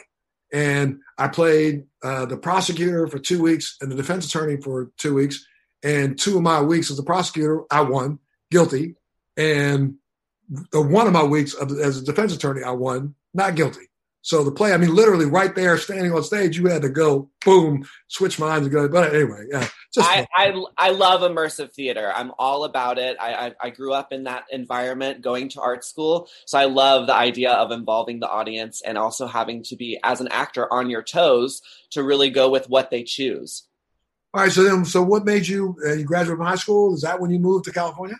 And 0.53 1.01
I 1.19 1.27
played 1.27 1.87
uh, 2.05 2.27
the 2.27 2.37
prosecutor 2.37 3.09
for 3.09 3.19
two 3.19 3.43
weeks 3.43 3.77
and 3.81 3.91
the 3.91 3.97
defense 3.97 4.27
attorney 4.27 4.59
for 4.59 4.93
two 4.97 5.15
weeks. 5.15 5.45
And 5.83 6.17
two 6.17 6.37
of 6.37 6.45
my 6.45 6.63
weeks 6.63 6.89
as 6.93 7.01
a 7.01 7.03
prosecutor, 7.03 7.63
I 7.69 7.81
won 7.81 8.21
guilty. 8.49 8.95
And 9.37 9.97
the 10.71 10.81
one 10.81 11.07
of 11.07 11.13
my 11.13 11.23
weeks 11.23 11.55
as 11.55 11.99
a 11.99 12.05
defense 12.05 12.35
attorney, 12.35 12.63
I 12.63 12.71
won 12.71 13.15
not 13.35 13.55
guilty. 13.55 13.89
So 14.25 14.45
the 14.45 14.53
play, 14.53 14.73
I 14.73 14.77
mean, 14.77 14.95
literally 14.95 15.27
right 15.27 15.53
there, 15.53 15.77
standing 15.77 16.13
on 16.13 16.23
stage, 16.23 16.57
you 16.57 16.67
had 16.67 16.83
to 16.83 16.89
go, 16.89 17.29
boom, 17.45 17.85
switch 18.07 18.39
minds 18.39 18.67
and 18.67 18.73
go. 18.73 18.89
But 18.89 19.13
anyway, 19.13 19.47
yeah. 19.51 19.67
I, 19.99 20.27
I, 20.37 20.65
I 20.79 20.91
love 20.91 21.23
immersive 21.23 21.73
theater. 21.73 22.13
I'm 22.15 22.31
all 22.39 22.63
about 22.63 22.99
it. 22.99 23.17
I, 23.21 23.49
I, 23.49 23.53
I 23.61 23.71
grew 23.71 23.93
up 23.93 24.13
in 24.13 24.25
that 24.25 24.45
environment, 24.53 25.23
going 25.23 25.49
to 25.51 25.61
art 25.61 25.85
school, 25.85 26.29
so 26.47 26.57
I 26.57 26.67
love 26.67 27.09
the 27.09 27.15
idea 27.15 27.51
of 27.51 27.73
involving 27.73 28.21
the 28.21 28.29
audience 28.29 28.81
and 28.81 28.97
also 28.97 29.27
having 29.27 29.65
to 29.65 29.77
be 29.77 29.99
as 30.05 30.21
an 30.21 30.29
actor 30.29 30.73
on 30.73 30.89
your 30.89 31.03
toes 31.03 31.61
to 31.91 32.05
really 32.05 32.31
go 32.31 32.49
with 32.49 32.69
what 32.69 32.91
they 32.91 33.03
choose. 33.03 33.65
All 34.35 34.43
right. 34.43 34.53
So 34.53 34.63
then, 34.63 34.85
so 34.85 35.03
what 35.03 35.25
made 35.25 35.49
you? 35.49 35.77
Uh, 35.85 35.95
you 35.95 36.05
graduate 36.05 36.39
from 36.39 36.47
high 36.47 36.55
school? 36.55 36.95
Is 36.95 37.03
that 37.03 37.21
when 37.21 37.31
you 37.33 37.41
moved 37.41 37.65
to 37.65 37.73
California? 37.73 38.17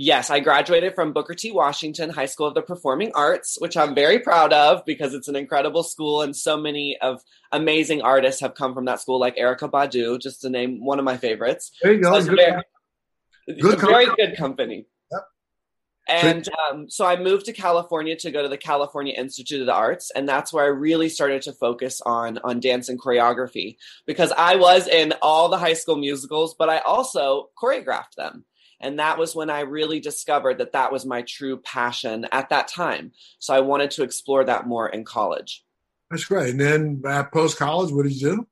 Yes, 0.00 0.30
I 0.30 0.38
graduated 0.38 0.94
from 0.94 1.12
Booker 1.12 1.34
T. 1.34 1.50
Washington 1.50 2.08
High 2.08 2.26
School 2.26 2.46
of 2.46 2.54
the 2.54 2.62
Performing 2.62 3.10
Arts, 3.16 3.56
which 3.58 3.76
I'm 3.76 3.96
very 3.96 4.20
proud 4.20 4.52
of 4.52 4.84
because 4.86 5.12
it's 5.12 5.26
an 5.26 5.34
incredible 5.34 5.82
school 5.82 6.22
and 6.22 6.36
so 6.36 6.56
many 6.56 6.96
of 7.02 7.20
amazing 7.50 8.02
artists 8.02 8.40
have 8.40 8.54
come 8.54 8.74
from 8.74 8.84
that 8.84 9.00
school, 9.00 9.18
like 9.18 9.34
Erykah 9.34 9.72
Badu, 9.72 10.20
just 10.20 10.42
to 10.42 10.50
name 10.50 10.84
one 10.84 11.00
of 11.00 11.04
my 11.04 11.16
favorites. 11.16 11.72
There 11.82 11.92
you 11.94 12.00
go. 12.00 12.20
So 12.20 12.28
good, 12.28 12.36
very, 12.36 13.60
good 13.60 13.80
very 13.80 14.06
good 14.14 14.36
company. 14.36 14.86
Yep. 15.10 15.22
And 16.06 16.48
um, 16.70 16.88
so 16.88 17.04
I 17.04 17.16
moved 17.16 17.46
to 17.46 17.52
California 17.52 18.14
to 18.18 18.30
go 18.30 18.40
to 18.40 18.48
the 18.48 18.56
California 18.56 19.14
Institute 19.14 19.62
of 19.62 19.66
the 19.66 19.74
Arts, 19.74 20.12
and 20.14 20.28
that's 20.28 20.52
where 20.52 20.62
I 20.62 20.68
really 20.68 21.08
started 21.08 21.42
to 21.42 21.52
focus 21.52 22.00
on 22.06 22.38
on 22.44 22.60
dance 22.60 22.88
and 22.88 23.00
choreography 23.00 23.78
because 24.06 24.30
I 24.38 24.54
was 24.54 24.86
in 24.86 25.14
all 25.22 25.48
the 25.48 25.58
high 25.58 25.72
school 25.72 25.96
musicals, 25.96 26.54
but 26.56 26.70
I 26.70 26.78
also 26.78 27.50
choreographed 27.60 28.14
them. 28.16 28.44
And 28.80 28.98
that 28.98 29.18
was 29.18 29.34
when 29.34 29.50
I 29.50 29.60
really 29.60 30.00
discovered 30.00 30.58
that 30.58 30.72
that 30.72 30.92
was 30.92 31.04
my 31.04 31.22
true 31.22 31.58
passion 31.58 32.26
at 32.30 32.50
that 32.50 32.68
time. 32.68 33.12
So 33.38 33.54
I 33.54 33.60
wanted 33.60 33.90
to 33.92 34.02
explore 34.02 34.44
that 34.44 34.66
more 34.66 34.88
in 34.88 35.04
college. 35.04 35.64
That's 36.10 36.24
great. 36.24 36.50
And 36.50 36.60
then 36.60 37.02
uh, 37.04 37.24
post 37.24 37.58
college, 37.58 37.92
what 37.92 38.04
did 38.04 38.12
you 38.12 38.36
do? 38.36 38.46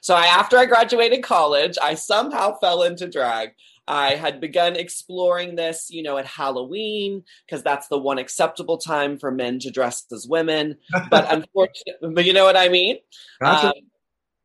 So 0.00 0.14
I, 0.14 0.26
after 0.26 0.58
I 0.58 0.66
graduated 0.66 1.22
college, 1.22 1.78
I 1.80 1.94
somehow 1.94 2.58
fell 2.58 2.82
into 2.82 3.08
drag. 3.08 3.50
I 3.86 4.14
had 4.14 4.40
begun 4.40 4.76
exploring 4.76 5.56
this, 5.56 5.90
you 5.90 6.02
know, 6.02 6.18
at 6.18 6.26
Halloween 6.26 7.24
because 7.46 7.62
that's 7.62 7.88
the 7.88 7.98
one 7.98 8.18
acceptable 8.18 8.78
time 8.78 9.18
for 9.18 9.30
men 9.30 9.58
to 9.60 9.70
dress 9.70 10.04
as 10.12 10.26
women. 10.26 10.76
But 11.10 11.32
unfortunately, 11.32 12.14
but 12.14 12.24
you 12.24 12.32
know 12.32 12.44
what 12.44 12.56
I 12.56 12.68
mean. 12.68 12.98
Gotcha. 13.40 13.68
Um, 13.68 13.72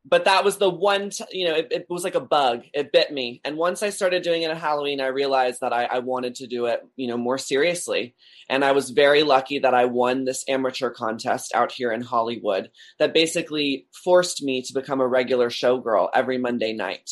but 0.10 0.26
that 0.26 0.44
was 0.44 0.58
the 0.58 0.70
one 0.70 1.10
t- 1.10 1.26
you 1.32 1.48
know 1.48 1.56
it, 1.56 1.68
it, 1.72 1.86
was 1.90 2.04
like 2.04 2.16
a 2.16 2.22
bug. 2.22 2.64
It 2.74 2.92
bit 2.92 3.12
me. 3.12 3.42
And 3.44 3.58
once 3.58 3.84
i 3.84 3.90
started 3.90 4.24
doing 4.24 4.44
it 4.44 4.52
at 4.52 4.58
halloween 4.58 5.02
i 5.02 5.08
realized 5.08 5.62
that 5.62 5.74
I, 5.74 5.86
I, 5.86 6.00
wanted 6.00 6.36
to 6.36 6.48
do 6.48 6.66
it 6.66 6.82
you 6.96 7.08
know 7.08 7.18
more 7.18 7.38
seriously. 7.38 8.16
And 8.50 8.64
i 8.64 8.72
was 8.72 8.92
very 8.92 9.24
lucky 9.24 9.60
that 9.60 9.74
i 9.74 9.86
won 9.86 10.26
this 10.26 10.46
amateur 10.48 10.90
contest 10.90 11.54
out 11.54 11.72
here 11.72 11.92
in 11.92 12.02
hollywood 12.02 12.70
that 13.00 13.14
basically 13.14 13.88
forced 14.04 14.42
me 14.44 14.62
to 14.62 14.74
become 14.74 15.02
a 15.02 15.08
regular 15.08 15.50
showgirl 15.50 16.10
every 16.14 16.38
monday 16.38 16.74
night. 16.74 17.12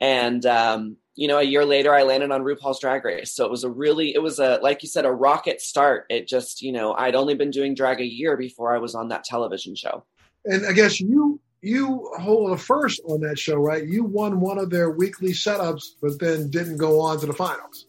And 0.00 0.44
um, 0.46 0.96
you 1.14 1.28
know 1.28 1.38
a 1.38 1.42
year 1.42 1.64
later 1.66 1.94
i 1.94 2.02
landed 2.02 2.30
on 2.30 2.42
rupaul's 2.42 2.80
drag 2.80 3.04
race. 3.04 3.34
So 3.34 3.44
it 3.44 3.50
was 3.50 3.64
a 3.64 3.70
really 3.70 4.14
it 4.14 4.22
was 4.22 4.38
a 4.38 4.58
like 4.62 4.82
you 4.82 4.88
said 4.88 5.04
a 5.04 5.12
rocket 5.12 5.60
start. 5.60 6.06
It 6.08 6.26
just 6.26 6.62
you 6.62 6.72
know 6.72 6.94
i'd 6.94 7.14
only 7.14 7.34
been 7.34 7.50
doing 7.50 7.74
drag 7.74 8.00
a 8.00 8.06
year 8.06 8.36
before 8.36 8.74
i 8.74 8.78
was 8.78 8.94
on 8.94 9.08
that 9.08 9.24
television 9.24 9.74
show. 9.74 10.04
And 10.46 10.64
i 10.64 10.72
guess 10.72 11.00
you 11.00 11.40
you 11.62 12.10
hold 12.18 12.52
a 12.52 12.56
first 12.56 13.00
on 13.06 13.20
that 13.20 13.38
show, 13.38 13.56
right? 13.56 13.86
You 13.86 14.04
won 14.04 14.40
one 14.40 14.58
of 14.58 14.70
their 14.70 14.90
weekly 14.90 15.32
setups, 15.32 15.94
but 16.00 16.18
then 16.18 16.50
didn't 16.50 16.78
go 16.78 17.00
on 17.00 17.20
to 17.20 17.26
the 17.26 17.32
finals. 17.32 17.86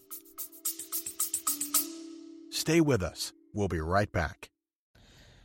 Stay 2.50 2.82
with 2.82 3.02
us. 3.02 3.34
We'll 3.54 3.68
be 3.68 3.80
right 3.80 4.12
back. 4.12 4.51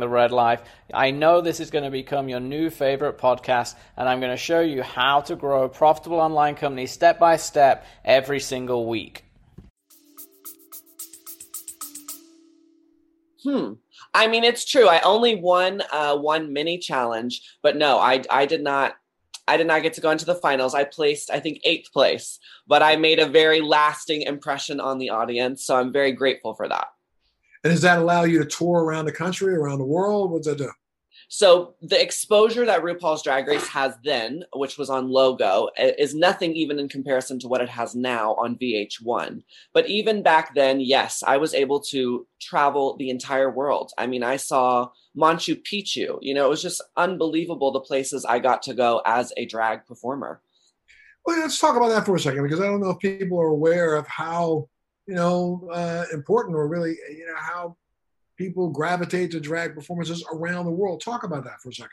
the 0.00 0.08
Red 0.08 0.32
Life. 0.32 0.62
I 0.92 1.10
know 1.10 1.40
this 1.40 1.60
is 1.60 1.70
going 1.70 1.84
to 1.84 1.90
become 1.90 2.28
your 2.28 2.40
new 2.40 2.70
favorite 2.70 3.18
podcast, 3.18 3.74
and 3.96 4.08
I'm 4.08 4.20
going 4.20 4.32
to 4.32 4.36
show 4.36 4.60
you 4.60 4.82
how 4.82 5.20
to 5.22 5.36
grow 5.36 5.64
a 5.64 5.68
profitable 5.68 6.20
online 6.20 6.54
company 6.54 6.86
step 6.86 7.18
by 7.18 7.36
step 7.36 7.84
every 8.04 8.40
single 8.40 8.86
week. 8.86 9.24
Hmm. 13.42 13.74
I 14.12 14.26
mean, 14.28 14.44
it's 14.44 14.64
true. 14.64 14.88
I 14.88 15.00
only 15.00 15.36
won 15.36 15.82
uh, 15.92 16.16
one 16.16 16.52
mini 16.52 16.78
challenge, 16.78 17.42
but 17.62 17.76
no, 17.76 17.98
I 17.98 18.22
I 18.30 18.46
did 18.46 18.62
not. 18.62 18.96
I 19.46 19.56
did 19.56 19.68
not 19.68 19.82
get 19.82 19.92
to 19.92 20.00
go 20.00 20.10
into 20.10 20.24
the 20.24 20.34
finals. 20.34 20.74
I 20.74 20.82
placed, 20.82 21.30
I 21.30 21.38
think, 21.38 21.60
eighth 21.62 21.92
place, 21.92 22.40
but 22.66 22.82
I 22.82 22.96
made 22.96 23.20
a 23.20 23.28
very 23.28 23.60
lasting 23.60 24.22
impression 24.22 24.80
on 24.80 24.98
the 24.98 25.10
audience. 25.10 25.64
So 25.64 25.76
I'm 25.76 25.92
very 25.92 26.10
grateful 26.10 26.54
for 26.54 26.66
that. 26.68 26.88
And 27.66 27.72
does 27.72 27.82
that 27.82 27.98
allow 27.98 28.22
you 28.22 28.38
to 28.38 28.44
tour 28.44 28.84
around 28.84 29.06
the 29.06 29.12
country, 29.12 29.52
around 29.52 29.78
the 29.78 29.84
world? 29.84 30.30
What 30.30 30.44
does 30.44 30.56
that 30.56 30.58
do? 30.58 30.70
So 31.26 31.74
the 31.82 32.00
exposure 32.00 32.64
that 32.64 32.82
RuPaul's 32.82 33.24
Drag 33.24 33.48
Race 33.48 33.66
has 33.66 33.94
then, 34.04 34.44
which 34.54 34.78
was 34.78 34.88
on 34.88 35.08
Logo, 35.08 35.70
is 35.76 36.14
nothing 36.14 36.52
even 36.52 36.78
in 36.78 36.88
comparison 36.88 37.40
to 37.40 37.48
what 37.48 37.60
it 37.60 37.68
has 37.68 37.96
now 37.96 38.34
on 38.34 38.54
VH1. 38.54 39.42
But 39.72 39.88
even 39.88 40.22
back 40.22 40.54
then, 40.54 40.78
yes, 40.78 41.24
I 41.26 41.38
was 41.38 41.54
able 41.54 41.80
to 41.90 42.28
travel 42.40 42.96
the 42.98 43.10
entire 43.10 43.50
world. 43.50 43.90
I 43.98 44.06
mean, 44.06 44.22
I 44.22 44.36
saw 44.36 44.90
Machu 45.18 45.60
Picchu. 45.60 46.18
You 46.22 46.34
know, 46.34 46.46
it 46.46 46.50
was 46.50 46.62
just 46.62 46.80
unbelievable 46.96 47.72
the 47.72 47.80
places 47.80 48.24
I 48.24 48.38
got 48.38 48.62
to 48.62 48.74
go 48.74 49.02
as 49.04 49.32
a 49.36 49.44
drag 49.44 49.86
performer. 49.86 50.40
Well, 51.24 51.40
let's 51.40 51.58
talk 51.58 51.74
about 51.74 51.88
that 51.88 52.06
for 52.06 52.14
a 52.14 52.20
second 52.20 52.44
because 52.44 52.60
I 52.60 52.66
don't 52.66 52.80
know 52.80 52.90
if 52.90 53.00
people 53.00 53.40
are 53.40 53.48
aware 53.48 53.96
of 53.96 54.06
how 54.06 54.68
you 55.06 55.14
know 55.14 55.68
uh, 55.72 56.04
important 56.12 56.56
or 56.56 56.68
really 56.68 56.96
you 57.10 57.26
know 57.26 57.36
how 57.36 57.76
people 58.36 58.68
gravitate 58.68 59.30
to 59.30 59.40
drag 59.40 59.74
performances 59.74 60.24
around 60.32 60.66
the 60.66 60.70
world. 60.70 61.00
Talk 61.00 61.22
about 61.24 61.44
that 61.44 61.60
for 61.62 61.70
a 61.70 61.74
second. 61.74 61.90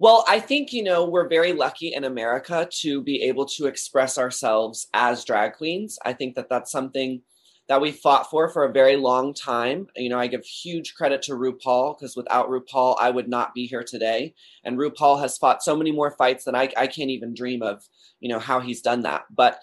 Well, 0.00 0.24
I 0.28 0.38
think, 0.38 0.72
you 0.72 0.84
know, 0.84 1.08
we're 1.08 1.28
very 1.28 1.52
lucky 1.52 1.92
in 1.92 2.04
America 2.04 2.68
to 2.82 3.02
be 3.02 3.22
able 3.22 3.46
to 3.46 3.66
express 3.66 4.16
ourselves 4.16 4.86
as 4.94 5.24
drag 5.24 5.54
queens. 5.54 5.98
I 6.04 6.12
think 6.12 6.36
that 6.36 6.48
that's 6.48 6.70
something 6.70 7.22
that 7.66 7.80
we 7.80 7.90
fought 7.90 8.30
for 8.30 8.48
for 8.48 8.64
a 8.64 8.72
very 8.72 8.96
long 8.96 9.34
time. 9.34 9.88
You 9.96 10.08
know, 10.08 10.18
I 10.18 10.28
give 10.28 10.44
huge 10.44 10.94
credit 10.94 11.22
to 11.22 11.32
RuPaul 11.32 11.98
because 11.98 12.16
without 12.16 12.48
RuPaul, 12.48 12.96
I 12.98 13.10
would 13.10 13.28
not 13.28 13.54
be 13.54 13.66
here 13.66 13.82
today. 13.82 14.34
And 14.64 14.78
RuPaul 14.78 15.20
has 15.20 15.36
fought 15.36 15.64
so 15.64 15.76
many 15.76 15.90
more 15.90 16.12
fights 16.12 16.44
than 16.44 16.54
I, 16.54 16.72
I 16.76 16.86
can't 16.86 17.10
even 17.10 17.34
dream 17.34 17.62
of, 17.62 17.84
you 18.20 18.28
know, 18.28 18.38
how 18.38 18.60
he's 18.60 18.82
done 18.82 19.02
that. 19.02 19.24
But 19.34 19.60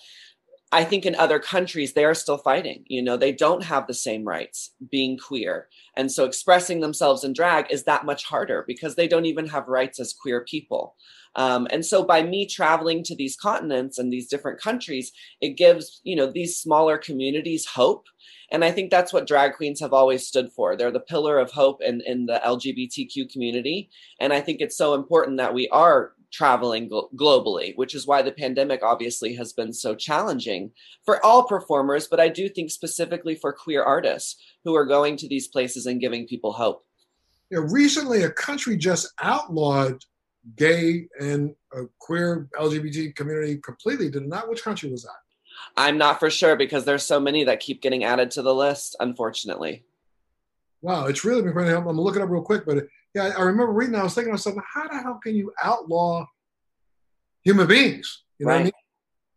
I 0.76 0.84
think 0.84 1.06
in 1.06 1.16
other 1.16 1.40
countries, 1.40 1.94
they 1.94 2.04
are 2.04 2.14
still 2.14 2.38
fighting. 2.38 2.84
You 2.88 3.02
know, 3.02 3.16
they 3.16 3.32
don't 3.32 3.64
have 3.64 3.88
the 3.88 3.94
same 3.94 4.26
rights 4.26 4.72
being 4.92 5.18
queer. 5.18 5.70
And 5.96 6.12
so 6.12 6.26
expressing 6.26 6.82
themselves 6.82 7.24
in 7.24 7.32
drag 7.32 7.72
is 7.72 7.86
that 7.86 8.06
much 8.06 8.26
harder 8.26 8.66
because 8.68 8.96
they 8.96 9.08
don't 9.08 9.26
even 9.26 9.48
have 9.48 9.70
rights 9.70 10.02
as 10.02 10.12
queer 10.12 10.44
people. 10.44 10.98
Um, 11.38 11.66
and 11.72 11.86
so 11.86 12.04
by 12.04 12.24
me 12.24 12.46
traveling 12.46 13.04
to 13.04 13.16
these 13.16 13.38
continents 13.38 13.98
and 13.98 14.12
these 14.12 14.28
different 14.28 14.60
countries, 14.60 15.14
it 15.40 15.56
gives, 15.56 16.02
you 16.04 16.14
know, 16.14 16.30
these 16.30 16.60
smaller 16.60 16.98
communities 16.98 17.66
hope. 17.66 18.08
And 18.52 18.66
I 18.66 18.72
think 18.72 18.92
that's 18.92 19.14
what 19.14 19.28
drag 19.28 19.54
queens 19.54 19.80
have 19.80 19.94
always 19.94 20.28
stood 20.28 20.52
for. 20.52 20.76
They're 20.76 20.92
the 20.92 21.00
pillar 21.00 21.40
of 21.40 21.52
hope 21.52 21.82
in, 21.82 22.02
in 22.02 22.26
the 22.26 22.42
LGBTQ 22.46 23.32
community. 23.32 23.90
And 24.20 24.34
I 24.34 24.42
think 24.42 24.60
it's 24.60 24.78
so 24.78 24.94
important 24.94 25.38
that 25.38 25.54
we 25.54 25.70
are 25.70 26.12
traveling 26.36 26.90
gl- 26.90 27.12
globally, 27.16 27.76
which 27.78 27.96
is 27.96 28.06
why 28.06 28.22
the 28.22 28.32
pandemic 28.32 28.84
obviously 28.84 29.34
has 29.36 29.54
been 29.54 29.72
so 29.72 29.96
challenging 29.96 30.72
for 31.06 31.26
all 31.26 31.48
performers, 31.48 32.08
but 32.08 32.20
I 32.20 32.28
do 32.28 32.50
think 32.50 32.72
specifically 32.72 33.36
for 33.36 33.54
queer 33.54 33.84
artists 33.84 34.36
who 34.66 34.76
are 34.76 34.86
going 34.86 35.16
to 35.18 35.30
these 35.30 35.48
places 35.48 35.86
and 35.86 36.02
giving 36.02 36.28
people 36.28 36.52
hope. 36.52 36.86
Yeah, 37.50 37.60
recently, 37.70 38.24
a 38.24 38.30
country 38.32 38.76
just 38.76 39.14
outlawed 39.22 40.04
gay 40.58 41.08
and 41.20 41.56
uh, 41.76 41.84
queer 42.00 42.50
LGBT 42.60 43.16
community 43.16 43.58
completely. 43.58 44.10
Did 44.10 44.28
not? 44.28 44.50
Which 44.50 44.64
country 44.64 44.92
was 44.92 45.04
that? 45.04 45.22
I'm 45.78 45.98
not 45.98 46.20
for 46.20 46.30
sure 46.30 46.58
because 46.58 46.84
there's 46.84 47.04
so 47.04 47.20
many 47.20 47.46
that 47.46 47.62
keep 47.62 47.82
getting 47.82 48.04
added 48.04 48.32
to 48.32 48.42
the 48.42 48.54
list, 48.54 48.98
unfortunately. 49.00 49.86
Wow, 50.82 51.06
it's 51.06 51.24
really 51.24 51.42
been 51.42 51.54
crazy. 51.54 51.74
I'm 51.74 51.86
gonna 51.86 52.02
look 52.02 52.18
it 52.18 52.22
up 52.22 52.30
real 52.30 52.42
quick, 52.42 52.66
but 52.66 52.88
yeah, 53.16 53.32
I 53.38 53.42
remember 53.44 53.72
reading. 53.72 53.96
I 53.96 54.04
was 54.04 54.14
thinking 54.14 54.30
to 54.30 54.34
myself, 54.34 54.58
how 54.72 54.88
the 54.90 54.98
hell 54.98 55.20
can 55.24 55.36
you 55.36 55.54
outlaw 55.64 56.26
human 57.44 57.66
beings? 57.66 58.24
You 58.38 58.46
know 58.46 58.52
right. 58.52 58.56
what 58.58 58.62
I 58.62 58.64
mean? 58.66 58.72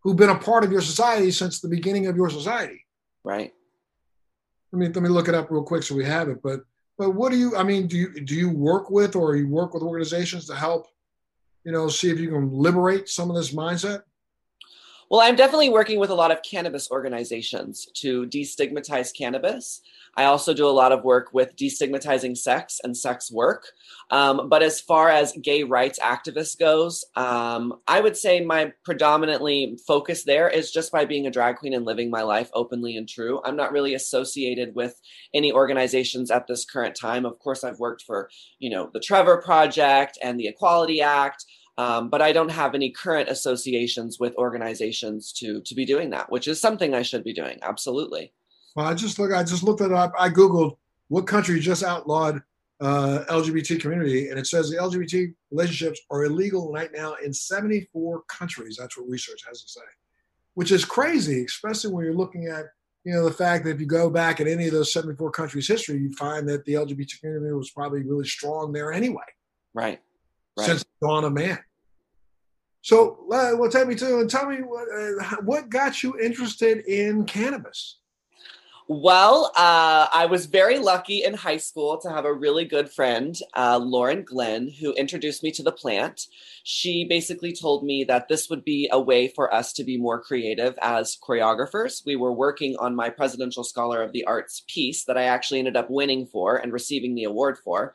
Who've 0.02 0.16
been 0.16 0.30
a 0.30 0.38
part 0.38 0.64
of 0.64 0.73
your 0.73 0.80
society 0.80 1.30
since 1.30 1.61
the 1.61 1.68
beginning 1.68 2.08
of 2.08 2.16
your 2.16 2.28
society. 2.28 2.85
Right. 3.25 3.52
Let 4.73 4.78
me 4.80 4.87
let 4.88 5.02
me 5.02 5.08
look 5.08 5.28
it 5.28 5.35
up 5.35 5.50
real 5.50 5.62
quick 5.62 5.85
so 5.85 5.94
we 5.94 6.04
have 6.04 6.28
it. 6.28 6.42
But 6.42 6.61
but 6.99 7.11
what 7.11 7.30
do 7.30 7.38
you? 7.38 7.56
I 7.56 7.62
mean, 7.62 7.87
do 7.87 7.97
you 7.97 8.20
do 8.20 8.35
you 8.35 8.50
work 8.50 8.90
with 8.90 9.14
or 9.14 9.37
you 9.37 9.49
work 9.49 9.75
with 9.75 9.82
organizations 9.82 10.47
to 10.47 10.56
help? 10.56 10.87
You 11.64 11.73
know, 11.73 11.88
see 11.88 12.11
if 12.11 12.18
you 12.18 12.30
can 12.30 12.50
liberate 12.50 13.08
some 13.08 13.30
of 13.30 13.37
this 13.37 13.54
mindset. 13.54 14.02
Well, 15.10 15.22
I'm 15.22 15.36
definitely 15.36 15.70
working 15.70 15.98
with 15.98 16.10
a 16.10 16.14
lot 16.14 16.30
of 16.30 16.42
cannabis 16.42 16.90
organizations 16.90 17.86
to 17.94 18.26
destigmatize 18.26 19.16
cannabis. 19.16 19.80
I 20.16 20.24
also 20.24 20.52
do 20.52 20.66
a 20.66 20.70
lot 20.70 20.92
of 20.92 21.04
work 21.04 21.32
with 21.32 21.56
destigmatizing 21.56 22.36
sex 22.36 22.80
and 22.84 22.94
sex 22.94 23.30
work. 23.32 23.68
Um, 24.10 24.48
but 24.50 24.62
as 24.62 24.80
far 24.80 25.08
as 25.08 25.32
gay 25.40 25.62
rights 25.62 25.98
activists 25.98 26.58
goes, 26.58 27.06
um, 27.16 27.80
I 27.86 28.00
would 28.00 28.16
say 28.18 28.40
my 28.40 28.72
predominantly 28.84 29.78
focus 29.86 30.24
there 30.24 30.48
is 30.48 30.72
just 30.72 30.92
by 30.92 31.06
being 31.06 31.26
a 31.26 31.30
drag 31.30 31.56
queen 31.56 31.72
and 31.72 31.86
living 31.86 32.10
my 32.10 32.22
life 32.22 32.50
openly 32.52 32.96
and 32.96 33.08
true. 33.08 33.40
I'm 33.44 33.56
not 33.56 33.72
really 33.72 33.94
associated 33.94 34.74
with 34.74 35.00
any 35.32 35.52
organizations 35.52 36.30
at 36.30 36.46
this 36.48 36.66
current 36.66 36.96
time. 36.96 37.24
Of 37.24 37.38
course, 37.38 37.64
I've 37.64 37.78
worked 37.78 38.02
for, 38.02 38.28
you 38.58 38.68
know, 38.68 38.90
the 38.92 39.00
Trevor 39.00 39.40
Project 39.40 40.18
and 40.22 40.38
the 40.38 40.48
Equality 40.48 41.00
Act. 41.00 41.46
Um, 41.78 42.11
but 42.11 42.20
I 42.20 42.32
don't 42.32 42.50
have 42.50 42.75
any 42.75 42.90
current 42.90 43.28
associations 43.28 44.18
with 44.18 44.35
organizations 44.35 45.32
to 45.35 45.62
to 45.62 45.75
be 45.76 45.87
doing 45.87 46.11
that, 46.11 46.30
which 46.30 46.49
is 46.49 46.61
something 46.61 46.92
I 46.92 47.02
should 47.02 47.23
be 47.23 47.32
doing. 47.32 47.61
Absolutely. 47.62 48.32
Well, 48.75 48.85
I 48.85 48.94
just 48.94 49.18
look. 49.20 49.32
I 49.32 49.44
just 49.44 49.62
looked 49.62 49.80
it 49.80 49.92
up. 49.92 50.12
I 50.18 50.28
googled 50.28 50.76
what 51.06 51.28
country 51.28 51.61
just 51.61 51.85
outlawed 51.85 52.42
uh, 52.80 53.25
LGBT 53.28 53.80
community, 53.80 54.28
and 54.28 54.40
it 54.40 54.49
says 54.49 54.68
the 54.68 54.76
LGBT 54.76 55.32
relationships 55.52 56.00
are 56.11 56.25
illegal 56.25 56.73
right 56.73 56.90
now 56.92 57.14
in 57.25 57.32
74 57.32 58.23
countries. 58.28 58.76
That's 58.78 58.99
what 58.99 59.08
research 59.08 59.42
has 59.47 59.62
to 59.62 59.68
say, 59.68 59.87
which 60.54 60.73
is 60.73 60.85
crazy, 60.85 61.44
especially 61.44 61.92
when 61.92 62.04
you're 62.04 62.12
looking 62.12 62.47
at 62.47 62.64
you 63.04 63.14
know 63.14 63.25
the 63.25 63.32
fact 63.32 63.64
that 63.64 63.70
if 63.70 63.80
you 63.80 63.87
go 63.87 64.11
back 64.11 64.40
in 64.40 64.49
any 64.49 64.66
of 64.66 64.73
those 64.73 64.92
74 64.92 65.30
countries' 65.30 65.68
history, 65.68 65.99
you 65.99 66.12
find 66.14 66.49
that 66.49 66.64
the 66.64 66.75
LGBT 66.75 67.20
community 67.20 67.52
was 67.52 67.70
probably 67.70 68.02
really 68.02 68.26
strong 68.26 68.73
there 68.73 68.92
anyway. 68.92 69.23
Right. 69.75 70.00
right. 70.58 70.66
Since 70.66 70.85
dawn 71.00 71.23
of 71.23 71.35
man. 71.35 71.61
So, 72.88 73.18
uh, 73.30 73.52
well, 73.58 73.71
tell 73.71 73.84
me 73.84 73.95
too, 73.95 74.19
and 74.19 74.30
tell 74.30 74.47
me 74.47 74.62
what, 74.62 74.89
uh, 74.89 75.36
what 75.43 75.69
got 75.69 76.02
you 76.02 76.19
interested 76.19 76.86
in 76.86 77.26
cannabis. 77.26 77.99
Well, 78.89 79.52
uh, 79.58 80.06
I 80.10 80.25
was 80.25 80.47
very 80.47 80.78
lucky 80.78 81.23
in 81.23 81.34
high 81.34 81.58
school 81.58 81.99
to 81.99 82.08
have 82.08 82.25
a 82.25 82.32
really 82.32 82.65
good 82.65 82.91
friend, 82.91 83.39
uh, 83.54 83.76
Lauren 83.76 84.23
Glenn, 84.23 84.71
who 84.80 84.95
introduced 84.95 85.43
me 85.43 85.50
to 85.50 85.62
the 85.62 85.71
plant. 85.71 86.28
She 86.65 87.04
basically 87.04 87.52
told 87.52 87.84
me 87.84 88.04
that 88.04 88.28
this 88.28 88.49
would 88.49 88.65
be 88.65 88.89
a 88.91 88.99
way 88.99 89.28
for 89.28 89.52
us 89.52 89.75
to 89.75 89.84
be 89.84 89.99
more 89.99 90.23
creative 90.23 90.75
as 90.80 91.15
choreographers. 91.23 92.00
We 92.06 92.17
were 92.17 92.32
working 92.32 92.75
on 92.78 92.97
my 92.97 93.10
Presidential 93.10 93.65
Scholar 93.65 94.02
of 94.02 94.12
the 94.12 94.25
Arts 94.25 94.65
piece 94.67 95.04
that 95.04 95.19
I 95.19 95.25
actually 95.25 95.58
ended 95.58 95.76
up 95.76 95.91
winning 95.91 96.25
for 96.25 96.56
and 96.56 96.73
receiving 96.73 97.15
the 97.15 97.25
award 97.25 97.58
for. 97.58 97.93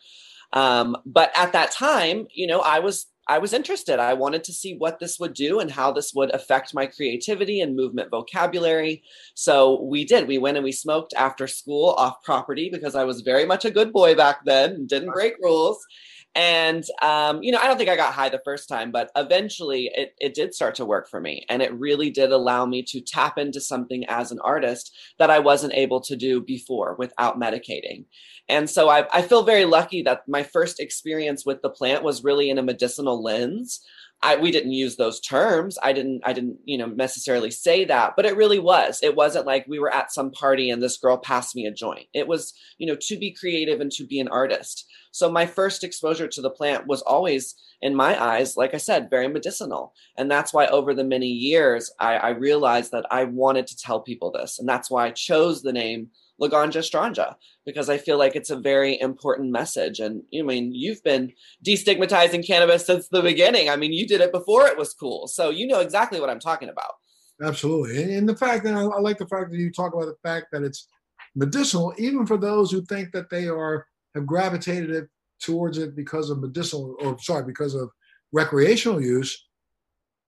Um, 0.52 0.96
but 1.04 1.32
at 1.36 1.54
that 1.54 1.72
time, 1.72 2.28
you 2.32 2.46
know, 2.46 2.60
I 2.60 2.78
was 2.78 3.08
I 3.28 3.38
was 3.38 3.54
interested. 3.54 4.00
I 4.00 4.14
wanted 4.14 4.44
to 4.46 4.54
see 4.54 4.76
what 4.76 5.00
this 5.00 5.20
would 5.20 5.34
do 5.34 5.60
and 5.60 5.72
how 5.72 5.92
this 5.92 6.14
would 6.14 6.34
affect 6.36 6.74
my 6.74 6.86
creativity 6.86 7.62
and 7.62 7.76
movement 7.76 8.12
vocabulary. 8.12 9.04
So 9.34 9.82
we 9.82 10.04
did. 10.04 10.28
We 10.28 10.40
went 10.40 10.58
and 10.58 10.64
we 10.64 10.74
smoked 10.74 11.14
after 11.14 11.48
school 11.48 11.92
off 11.98 12.22
property 12.24 12.70
because 12.70 12.96
I 12.96 13.06
was 13.06 13.22
very 13.22 13.46
much 13.46 13.64
a 13.66 13.72
good 13.72 13.94
boy 13.94 14.16
back 14.16 14.44
then 14.46 14.88
didn't 14.88 15.12
break 15.14 15.36
rules. 15.42 15.86
And, 16.36 16.84
um, 17.04 17.44
you 17.44 17.52
know, 17.52 17.60
I 17.62 17.68
don't 17.68 17.78
think 17.78 17.90
I 17.90 17.96
got 17.96 18.14
high 18.14 18.30
the 18.30 18.42
first 18.44 18.68
time, 18.68 18.92
but 18.92 19.12
eventually 19.16 19.92
it, 19.94 20.16
it 20.20 20.34
did 20.34 20.56
start 20.56 20.74
to 20.76 20.86
work 20.86 21.08
for 21.08 21.22
me. 21.22 21.46
And 21.48 21.62
it 21.62 21.74
really 21.74 22.10
did 22.10 22.32
allow 22.32 22.66
me 22.66 22.82
to 22.88 23.02
tap 23.02 23.38
into 23.38 23.62
something 23.62 24.04
as 24.08 24.32
an 24.32 24.40
artist 24.40 24.96
that 25.20 25.30
I 25.30 25.38
wasn't 25.38 25.76
able 25.76 26.02
to 26.02 26.16
do 26.16 26.42
before 26.42 26.96
without 26.98 27.40
medicating. 27.40 28.06
And 28.50 28.68
so 28.68 28.90
I, 28.90 29.06
I 29.14 29.22
feel 29.22 29.44
very 29.44 29.66
lucky 29.66 30.02
that 30.04 30.28
my 30.28 30.42
first 30.42 30.80
experience 30.80 31.46
with 31.46 31.62
the 31.62 31.70
plant 31.70 32.04
was 32.04 32.24
really 32.24 32.50
in 32.50 32.58
a 32.58 32.64
medicinal 32.64 33.22
lens. 33.22 33.82
I, 34.24 34.38
we 34.38 34.52
didn't 34.52 34.72
use 34.72 34.96
those 34.96 35.20
terms. 35.20 35.78
I 35.84 35.92
didn't, 35.92 36.22
I 36.26 36.32
didn't, 36.34 36.58
you 36.64 36.78
know, 36.78 36.88
necessarily 36.88 37.52
say 37.52 37.84
that, 37.86 38.14
but 38.16 38.26
it 38.26 38.38
really 38.38 38.60
was. 38.60 39.02
It 39.04 39.16
wasn't 39.16 39.46
like 39.46 39.68
we 39.68 39.80
were 39.80 39.94
at 39.94 40.14
some 40.14 40.32
party 40.32 40.70
and 40.70 40.82
this 40.82 40.98
girl 40.98 41.18
passed 41.18 41.56
me 41.56 41.66
a 41.66 41.72
joint. 41.72 42.08
It 42.14 42.28
was, 42.28 42.54
you 42.78 42.88
know, 42.88 42.96
to 43.02 43.18
be 43.18 43.36
creative 43.38 43.82
and 43.82 43.92
to 43.92 44.06
be 44.06 44.22
an 44.22 44.30
artist. 44.30 44.86
So 45.14 45.32
my 45.32 45.46
first 45.46 45.84
exposure 45.84 46.28
to 46.28 46.42
the 46.42 46.50
plant 46.50 46.88
was 46.88 47.04
always, 47.04 47.54
in 47.84 47.96
my 47.96 48.20
eyes, 48.20 48.58
like 48.58 48.74
I 48.74 48.78
said, 48.78 49.12
very 49.12 49.28
medicinal. 49.28 49.94
And 50.18 50.30
that's 50.30 50.52
why 50.52 50.66
over 50.68 50.96
the 50.96 51.04
many 51.04 51.28
years, 51.28 51.94
I, 52.00 52.16
I 52.16 52.30
realized 52.30 52.92
that 52.94 53.06
I 53.12 53.26
wanted 53.26 53.68
to 53.68 53.78
tell 53.78 54.00
people 54.00 54.32
this. 54.32 54.58
And 54.58 54.68
that's 54.68 54.90
why 54.90 55.06
I 55.06 55.12
chose 55.12 55.62
the 55.62 55.72
name 55.72 56.10
Laganja 56.42 56.82
Stranja 56.82 57.36
because 57.64 57.92
I 57.92 58.00
feel 58.00 58.18
like 58.18 58.36
it's 58.36 58.50
a 58.50 58.60
very 58.60 59.00
important 59.00 59.52
message. 59.52 60.00
And 60.00 60.24
I 60.36 60.42
mean, 60.42 60.74
you've 60.74 61.04
been 61.04 61.32
destigmatizing 61.64 62.46
cannabis 62.46 62.88
since 62.88 63.08
the 63.08 63.22
beginning. 63.22 63.70
I 63.70 63.76
mean, 63.76 63.94
you 63.94 64.08
did 64.08 64.20
it 64.20 64.32
before 64.32 64.66
it 64.66 64.80
was 64.80 64.96
cool. 64.96 65.28
So 65.28 65.52
you 65.52 65.68
know 65.68 65.80
exactly 65.80 66.20
what 66.20 66.32
I'm 66.32 66.40
talking 66.40 66.70
about. 66.70 66.94
Absolutely. 67.40 68.16
And 68.16 68.28
the 68.28 68.36
fact 68.36 68.64
that 68.64 68.74
I, 68.74 68.82
I 68.82 69.00
like 69.00 69.20
the 69.20 69.28
fact 69.28 69.52
that 69.52 69.58
you 69.58 69.72
talk 69.72 69.94
about 69.94 70.06
the 70.06 70.18
fact 70.24 70.48
that 70.54 70.64
it's 70.64 70.88
medicinal, 71.36 71.94
even 72.00 72.26
for 72.26 72.38
those 72.38 72.72
who 72.72 72.82
think 72.82 73.12
that 73.12 73.30
they 73.30 73.48
are 73.48 73.86
have 74.16 74.26
gravitated 74.26 74.90
it 74.92 75.10
towards 75.42 75.78
it 75.78 75.96
because 75.96 76.30
of 76.30 76.40
medicinal 76.40 76.96
or 77.00 77.18
sorry, 77.20 77.44
because 77.46 77.76
of 77.76 77.90
recreational 78.32 79.02
use. 79.02 79.48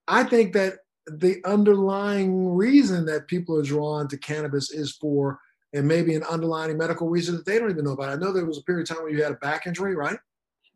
I 0.08 0.24
think 0.24 0.52
that 0.52 0.78
the 1.06 1.40
underlying 1.44 2.54
reason 2.54 3.06
that 3.06 3.28
people 3.28 3.56
are 3.58 3.62
drawn 3.62 4.08
to 4.08 4.18
cannabis 4.18 4.70
is 4.70 4.92
for 4.92 5.38
and 5.72 5.86
maybe 5.86 6.14
an 6.14 6.22
underlying 6.24 6.78
medical 6.78 7.08
reason 7.08 7.36
that 7.36 7.44
they 7.44 7.58
don't 7.58 7.70
even 7.70 7.84
know 7.84 7.92
about. 7.92 8.10
I 8.10 8.16
know 8.16 8.32
there 8.32 8.46
was 8.46 8.58
a 8.58 8.62
period 8.62 8.88
of 8.88 8.96
time 8.96 9.04
where 9.04 9.12
you 9.12 9.22
had 9.22 9.32
a 9.32 9.36
back 9.36 9.66
injury, 9.66 9.94
right? 9.94 10.18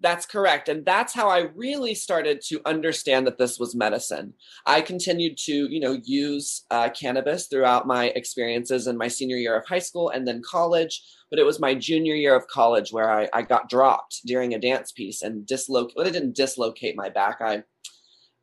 That's 0.02 0.24
correct. 0.24 0.70
And 0.70 0.84
that's 0.84 1.12
how 1.12 1.28
I 1.28 1.48
really 1.54 1.94
started 1.94 2.40
to 2.46 2.60
understand 2.64 3.26
that 3.26 3.36
this 3.36 3.58
was 3.58 3.74
medicine. 3.74 4.32
I 4.64 4.80
continued 4.80 5.36
to, 5.44 5.52
you 5.52 5.78
know, 5.78 6.00
use 6.02 6.64
uh, 6.70 6.88
cannabis 6.88 7.48
throughout 7.48 7.86
my 7.86 8.06
experiences 8.16 8.86
in 8.86 8.96
my 8.96 9.08
senior 9.08 9.36
year 9.36 9.56
of 9.58 9.66
high 9.66 9.78
school 9.78 10.08
and 10.08 10.26
then 10.26 10.40
college. 10.42 11.02
But 11.28 11.38
it 11.38 11.44
was 11.44 11.60
my 11.60 11.74
junior 11.74 12.14
year 12.14 12.34
of 12.34 12.46
college 12.48 12.92
where 12.92 13.10
I, 13.10 13.28
I 13.34 13.42
got 13.42 13.68
dropped 13.68 14.20
during 14.24 14.54
a 14.54 14.58
dance 14.58 14.90
piece 14.90 15.20
and 15.20 15.46
dislocate. 15.46 15.94
Well, 15.96 16.06
it 16.06 16.12
didn't 16.12 16.36
dislocate 16.36 16.96
my 16.96 17.10
back. 17.10 17.38
I 17.40 17.64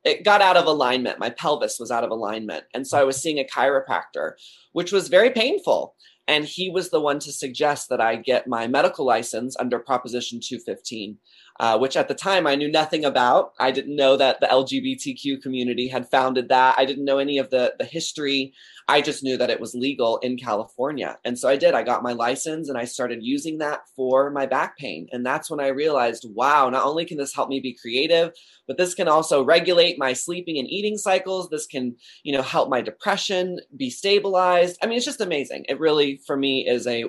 it 0.04 0.24
got 0.24 0.42
out 0.42 0.58
of 0.58 0.68
alignment. 0.68 1.20
My 1.20 1.32
pelvis 1.32 1.80
was 1.80 1.92
out 1.92 2.04
of 2.04 2.12
alignment. 2.12 2.66
And 2.74 2.88
so 2.88 2.98
I 2.98 3.04
was 3.04 3.22
seeing 3.22 3.40
a 3.40 3.44
chiropractor, 3.44 4.34
which 4.72 4.92
was 4.92 5.10
very 5.10 5.32
painful. 5.32 5.96
And 6.28 6.46
he 6.46 6.70
was 6.70 6.90
the 6.90 7.00
one 7.00 7.20
to 7.20 7.32
suggest 7.32 7.90
that 7.90 8.02
I 8.02 8.18
get 8.18 8.48
my 8.48 8.68
medical 8.68 9.06
license 9.06 9.56
under 9.58 9.80
Proposition 9.80 10.40
215, 10.44 11.18
uh, 11.60 11.78
which 11.78 11.98
at 11.98 12.08
the 12.08 12.14
time 12.14 12.46
I 12.46 12.56
knew 12.56 12.72
nothing 12.72 13.06
about. 13.06 13.54
I 13.60 13.72
didn't 13.72 13.96
know 13.96 14.16
that 14.18 14.40
the 14.40 14.48
LGBTQ 14.48 15.42
community 15.42 15.88
had 15.88 16.10
founded 16.10 16.50
that. 16.50 16.78
I 16.78 16.86
didn't 16.86 17.06
know 17.06 17.18
any 17.18 17.38
of 17.38 17.50
the, 17.50 17.74
the 17.80 17.86
history. 17.86 18.54
I 18.88 19.02
just 19.02 19.24
knew 19.24 19.38
that 19.38 19.50
it 19.50 19.60
was 19.60 19.76
legal 19.76 20.18
in 20.20 20.38
California. 20.38 21.18
And 21.26 21.38
so 21.38 21.50
I 21.50 21.58
did. 21.58 21.74
I 21.74 21.84
got 21.84 22.04
my 22.04 22.14
license 22.14 22.70
and 22.70 22.78
I 22.78 22.86
started 22.86 23.20
using 23.22 23.58
that 23.58 23.82
for 23.96 24.30
my 24.30 24.46
back 24.46 24.78
pain. 24.78 25.08
And 25.12 25.26
that's 25.26 25.50
when 25.50 25.60
I 25.60 25.68
realized, 25.68 26.26
wow, 26.30 26.70
not 26.70 26.86
only 26.86 27.06
can 27.06 27.18
this 27.18 27.36
help 27.36 27.50
me 27.50 27.60
be 27.60 27.74
creative, 27.74 28.32
but 28.66 28.78
this 28.78 28.94
can 28.94 29.08
also 29.08 29.44
regulate 29.44 30.00
my 30.00 30.14
sleeping 30.14 30.58
and 30.60 30.70
eating 30.70 30.98
cycles. 30.98 31.50
This 31.50 31.66
can, 31.66 31.96
you 32.24 32.34
know, 32.34 32.42
help 32.42 32.70
my 32.70 32.82
depression 32.82 33.60
be 33.76 33.90
stabilized. 33.90 34.78
I 34.82 34.86
mean, 34.86 34.98
it's 34.98 35.06
just 35.06 35.22
amazing. 35.22 35.66
It 35.68 35.80
really, 35.80 36.22
for 36.26 36.38
me, 36.38 36.68
is 36.68 36.88
a 36.88 37.06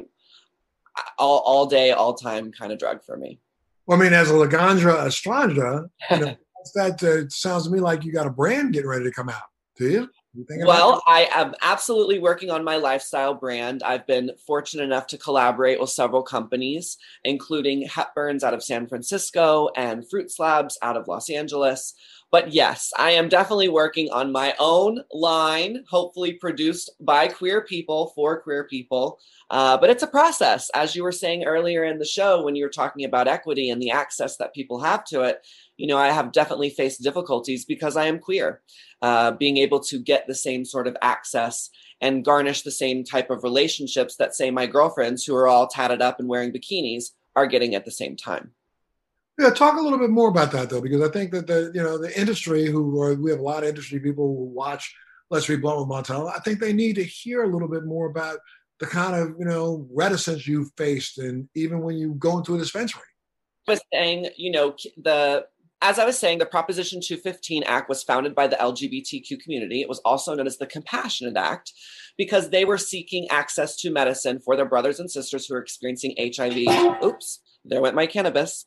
all, 1.17 1.39
all 1.41 1.67
day, 1.67 1.93
all 1.93 2.15
time 2.15 2.51
kind 2.51 2.73
of 2.73 2.79
drug 2.79 3.05
for 3.05 3.17
me. 3.17 3.39
Well, 3.88 3.98
I 3.98 4.03
mean, 4.03 4.12
as 4.12 4.31
a 4.31 4.35
Laganja 4.35 5.07
Estranja, 5.07 5.88
you 6.11 6.18
know, 6.18 6.37
that 6.74 7.03
uh, 7.03 7.27
sounds 7.31 7.64
to 7.64 7.70
me 7.70 7.81
like 7.81 8.05
you 8.05 8.12
got 8.12 8.27
a 8.27 8.31
brand 8.31 8.74
getting 8.74 8.88
ready 8.88 9.05
to 9.05 9.11
come 9.11 9.31
out. 9.31 9.42
Do 9.79 9.88
you? 9.88 10.11
well, 10.66 11.03
I 11.07 11.29
am 11.33 11.55
absolutely 11.62 12.18
working 12.18 12.51
on 12.51 12.62
my 12.62 12.77
lifestyle 12.77 13.33
brand. 13.33 13.83
I've 13.83 14.07
been 14.07 14.33
fortunate 14.46 14.83
enough 14.85 15.07
to 15.09 15.18
collaborate 15.18 15.81
with 15.81 15.88
several 15.88 16.22
companies, 16.22 16.98
including 17.24 17.88
Hepburn's 17.88 18.44
out 18.44 18.55
of 18.55 18.62
San 18.62 18.87
Francisco 18.87 19.70
and 19.74 20.09
Fruit 20.09 20.31
Slabs 20.31 20.77
out 20.83 20.96
of 20.96 21.09
Los 21.09 21.31
Angeles. 21.31 21.94
But 22.31 22.53
yes, 22.53 22.93
I 22.99 23.12
am 23.12 23.31
definitely 23.31 23.71
working 23.71 24.11
on 24.11 24.33
my 24.33 24.55
own 24.59 25.03
line, 25.12 25.85
hopefully 25.88 26.35
produced 26.35 26.91
by 27.01 27.29
queer 27.29 27.62
people 27.62 28.12
for 28.14 28.43
queer 28.43 28.64
people. 28.64 29.19
Uh, 29.49 29.79
but 29.79 29.88
it's 29.88 30.03
a 30.03 30.09
process. 30.09 30.69
As 30.75 30.95
you 30.95 31.03
were 31.03 31.12
saying 31.12 31.45
earlier 31.45 31.85
in 31.85 31.99
the 31.99 32.05
show, 32.05 32.45
when 32.45 32.55
you 32.55 32.64
were 32.64 32.71
talking 32.71 33.07
about 33.07 33.29
equity 33.29 33.71
and 33.71 33.81
the 33.81 33.91
access 33.91 34.37
that 34.37 34.53
people 34.53 34.79
have 34.81 35.05
to 35.07 35.23
it, 35.23 35.47
you 35.79 35.87
know, 35.87 35.97
I 35.97 36.09
have 36.09 36.33
definitely 36.33 36.69
faced 36.69 37.03
difficulties 37.03 37.64
because 37.64 37.97
I 37.97 38.07
am 38.07 38.19
queer. 38.19 38.61
Uh, 39.01 39.31
being 39.31 39.57
able 39.57 39.81
to 39.81 39.99
get 39.99 40.27
the 40.27 40.35
same 40.35 40.67
sort 40.67 40.87
of 40.87 40.97
access 41.01 41.71
and 42.01 42.25
garnish 42.25 42.62
the 42.62 42.71
same 42.71 43.05
type 43.05 43.31
of 43.31 43.43
relationships 43.43 44.17
that, 44.17 44.35
say, 44.35 44.51
my 44.51 44.67
girlfriends 44.67 45.25
who 45.25 45.35
are 45.35 45.49
all 45.49 45.67
tatted 45.67 46.03
up 46.03 46.21
and 46.21 46.29
wearing 46.29 46.53
bikinis 46.53 47.12
are 47.35 47.47
getting 47.47 47.75
at 47.75 47.85
the 47.85 47.91
same 47.91 48.17
time. 48.17 48.53
Yeah, 49.38 49.51
talk 49.51 49.79
a 49.79 49.81
little 49.81 50.01
bit 50.01 50.11
more 50.11 50.29
about 50.29 50.51
that 50.53 50.68
though, 50.68 50.81
because 50.81 51.01
I 51.01 51.12
think 51.12 51.31
that 51.31 51.46
the 51.46 51.70
you 51.72 51.81
know 51.81 51.96
the 51.96 52.18
industry 52.18 52.66
who 52.66 53.01
are 53.01 53.14
we 53.14 53.31
have 53.31 53.38
a 53.38 53.42
lot 53.42 53.62
of 53.62 53.68
industry 53.68 54.01
people 54.01 54.27
who 54.27 54.44
watch 54.46 54.92
Let's 55.31 55.46
Be 55.46 55.57
Blunt 55.57 55.79
with 55.79 55.88
Montana. 55.88 56.27
I 56.27 56.40
think 56.40 56.59
they 56.59 56.72
need 56.72 56.96
to 56.96 57.05
hear 57.05 57.44
a 57.44 57.48
little 57.48 57.68
bit 57.68 57.85
more 57.85 58.11
about 58.11 58.38
the 58.81 58.87
kind 58.87 59.14
of 59.14 59.37
you 59.38 59.44
know 59.44 59.87
reticence 59.94 60.48
you've 60.48 60.72
faced, 60.77 61.18
and 61.18 61.48
even 61.55 61.83
when 61.83 61.96
you 61.96 62.14
go 62.14 62.38
into 62.38 62.57
a 62.57 62.59
dispensary. 62.59 63.03
Was 63.68 63.81
saying, 63.92 64.31
you 64.37 64.51
know, 64.51 64.74
the 64.96 65.46
as 65.83 66.01
I 66.01 66.05
was 66.05 66.18
saying, 66.18 66.38
the 66.38 66.46
Proposition 66.46 67.01
215 67.01 67.62
Act 67.62 67.88
was 67.88 68.03
founded 68.03 68.35
by 68.35 68.48
the 68.48 68.57
LGBTQ 68.57 69.40
community. 69.40 69.83
It 69.83 69.88
was 69.88 70.01
also 70.01 70.35
known 70.35 70.48
as 70.48 70.59
the 70.59 70.66
Compassionate 70.66 71.37
Act 71.37 71.72
because 72.16 72.51
they 72.51 72.64
were 72.64 72.79
seeking 72.79 73.29
access 73.31 73.77
to 73.77 73.92
medicine 73.92 74.40
for 74.40 74.57
their 74.57 74.66
brothers 74.66 74.98
and 74.98 75.09
sisters 75.09 75.46
who 75.46 75.55
are 75.55 75.62
experiencing 75.62 76.16
HIV. 76.18 77.05
Oops 77.05 77.40
there 77.69 77.83
went 77.83 77.95
my 77.95 78.07
cannabis, 78.07 78.67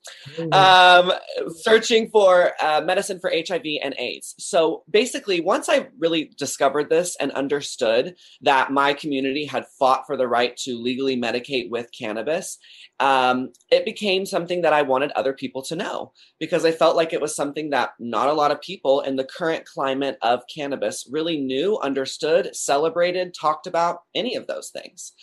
um, 0.51 1.11
searching 1.57 2.09
for 2.09 2.51
uh, 2.61 2.81
medicine 2.85 3.19
for 3.19 3.31
HIV 3.31 3.65
and 3.83 3.95
AIDS. 3.97 4.35
So 4.39 4.83
basically, 4.89 5.41
once 5.41 5.69
I 5.69 5.87
really 5.99 6.31
discovered 6.37 6.89
this 6.89 7.15
and 7.19 7.31
understood 7.31 8.15
that 8.41 8.71
my 8.71 8.93
community 8.93 9.45
had 9.45 9.65
fought 9.79 10.05
for 10.05 10.17
the 10.17 10.27
right 10.27 10.55
to 10.57 10.77
legally 10.77 11.17
medicate 11.17 11.69
with 11.69 11.89
cannabis, 11.97 12.57
um, 12.99 13.51
it 13.69 13.85
became 13.85 14.25
something 14.25 14.61
that 14.61 14.73
I 14.73 14.83
wanted 14.83 15.11
other 15.11 15.33
people 15.33 15.61
to 15.63 15.75
know 15.75 16.13
because 16.39 16.65
I 16.65 16.71
felt 16.71 16.95
like 16.95 17.13
it 17.13 17.21
was 17.21 17.35
something 17.35 17.71
that 17.71 17.91
not 17.99 18.27
a 18.27 18.33
lot 18.33 18.51
of 18.51 18.61
people 18.61 19.01
in 19.01 19.15
the 19.15 19.23
current 19.23 19.65
climate 19.65 20.17
of 20.21 20.43
cannabis 20.53 21.07
really 21.11 21.39
knew, 21.39 21.79
understood, 21.79 22.55
celebrated, 22.55 23.33
talked 23.33 23.67
about 23.67 24.01
any 24.13 24.35
of 24.35 24.47
those 24.47 24.69
things. 24.69 25.13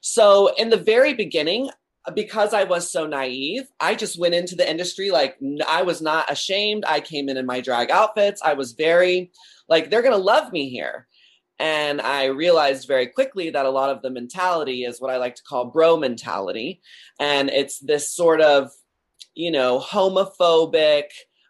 So, 0.00 0.54
in 0.54 0.70
the 0.70 0.76
very 0.76 1.14
beginning, 1.14 1.70
because 2.14 2.54
I 2.54 2.64
was 2.64 2.90
so 2.90 3.06
naive, 3.06 3.64
I 3.80 3.94
just 3.94 4.18
went 4.18 4.34
into 4.34 4.54
the 4.54 4.68
industry 4.68 5.10
like 5.10 5.36
I 5.66 5.82
was 5.82 6.00
not 6.00 6.30
ashamed. 6.30 6.84
I 6.86 7.00
came 7.00 7.28
in 7.28 7.36
in 7.36 7.46
my 7.46 7.60
drag 7.60 7.90
outfits. 7.90 8.40
I 8.42 8.54
was 8.54 8.72
very 8.72 9.32
like, 9.68 9.90
they're 9.90 10.02
going 10.02 10.12
to 10.12 10.18
love 10.18 10.52
me 10.52 10.68
here. 10.68 11.06
And 11.58 12.00
I 12.00 12.26
realized 12.26 12.86
very 12.86 13.06
quickly 13.06 13.50
that 13.50 13.66
a 13.66 13.70
lot 13.70 13.90
of 13.90 14.02
the 14.02 14.10
mentality 14.10 14.84
is 14.84 15.00
what 15.00 15.10
I 15.10 15.16
like 15.16 15.36
to 15.36 15.42
call 15.42 15.66
bro 15.66 15.96
mentality. 15.96 16.82
And 17.18 17.48
it's 17.48 17.78
this 17.78 18.12
sort 18.12 18.40
of, 18.40 18.70
you 19.34 19.50
know, 19.50 19.80
homophobic, 19.80 21.04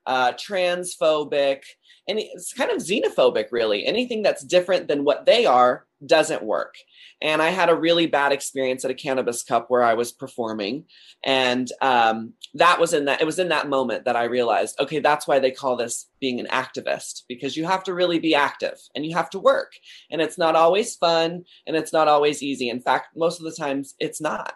uh, 0.07 0.33
transphobic, 0.33 1.63
and 2.09 2.19
it's 2.21 2.53
kind 2.53 2.71
of 2.71 2.79
xenophobic, 2.79 3.47
really. 3.51 3.85
Anything 3.85 4.23
that's 4.23 4.45
different 4.45 4.87
than 4.87 5.05
what 5.05 5.27
they 5.27 5.45
are 5.45 5.87
doesn't 6.05 6.43
work. 6.43 6.77
And 7.23 7.41
I 7.41 7.49
had 7.49 7.71
a 7.71 7.75
really 7.75 8.07
bad 8.07 8.33
experience 8.33 8.85
at 8.85 8.91
a 8.91 8.95
cannabis 8.95 9.43
cup 9.43 9.67
where 9.69 9.83
I 9.83 9.95
was 9.95 10.13
performing. 10.13 10.85
And 11.25 11.71
um, 11.81 12.35
that 12.55 12.79
was 12.79 12.93
in 12.93 13.07
that, 13.07 13.23
it 13.23 13.25
was 13.25 13.39
in 13.39 13.49
that 13.49 13.69
moment 13.69 14.05
that 14.05 14.17
I 14.17 14.25
realized, 14.25 14.79
okay, 14.81 15.01
that's 15.01 15.27
why 15.27 15.39
they 15.39 15.51
call 15.51 15.77
this 15.77 16.07
being 16.21 16.41
an 16.41 16.47
activist, 16.49 17.23
because 17.29 17.57
you 17.57 17.65
have 17.65 17.85
to 17.85 17.95
really 17.95 18.19
be 18.19 18.35
active 18.35 18.79
and 18.95 19.05
you 19.05 19.15
have 19.17 19.31
to 19.31 19.39
work. 19.39 19.73
And 20.11 20.21
it's 20.21 20.37
not 20.37 20.57
always 20.57 20.97
fun 20.97 21.45
and 21.67 21.77
it's 21.77 21.93
not 21.93 22.09
always 22.09 22.43
easy. 22.43 22.69
In 22.69 22.81
fact, 22.81 23.17
most 23.17 23.41
of 23.41 23.45
the 23.45 23.53
times 23.53 23.95
it's 23.99 24.21
not. 24.21 24.55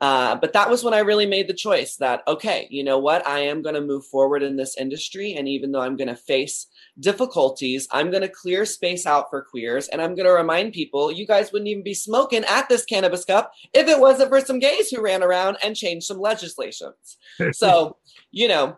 Uh, 0.00 0.36
but 0.36 0.52
that 0.52 0.70
was 0.70 0.84
when 0.84 0.94
I 0.94 1.00
really 1.00 1.26
made 1.26 1.48
the 1.48 1.54
choice 1.54 1.96
that, 1.96 2.22
okay, 2.28 2.68
you 2.70 2.84
know 2.84 2.98
what? 2.98 3.26
I 3.26 3.40
am 3.40 3.62
going 3.62 3.74
to 3.74 3.80
move 3.80 4.06
forward 4.06 4.44
in 4.44 4.56
this 4.56 4.76
industry. 4.76 5.34
And 5.34 5.48
even 5.48 5.72
though 5.72 5.80
I'm 5.80 5.96
going 5.96 6.08
to 6.08 6.16
face 6.16 6.66
difficulties, 7.00 7.88
I'm 7.90 8.10
going 8.10 8.22
to 8.22 8.28
clear 8.28 8.64
space 8.64 9.06
out 9.06 9.28
for 9.28 9.42
queers. 9.42 9.88
And 9.88 10.00
I'm 10.00 10.14
going 10.14 10.26
to 10.26 10.32
remind 10.32 10.72
people 10.72 11.10
you 11.10 11.26
guys 11.26 11.50
wouldn't 11.50 11.68
even 11.68 11.82
be 11.82 11.94
smoking 11.94 12.44
at 12.44 12.68
this 12.68 12.84
cannabis 12.84 13.24
cup 13.24 13.52
if 13.72 13.88
it 13.88 13.98
wasn't 13.98 14.30
for 14.30 14.40
some 14.40 14.60
gays 14.60 14.88
who 14.88 15.02
ran 15.02 15.22
around 15.22 15.56
and 15.64 15.74
changed 15.74 16.06
some 16.06 16.20
legislations. 16.20 17.16
so, 17.52 17.96
you 18.30 18.46
know. 18.46 18.76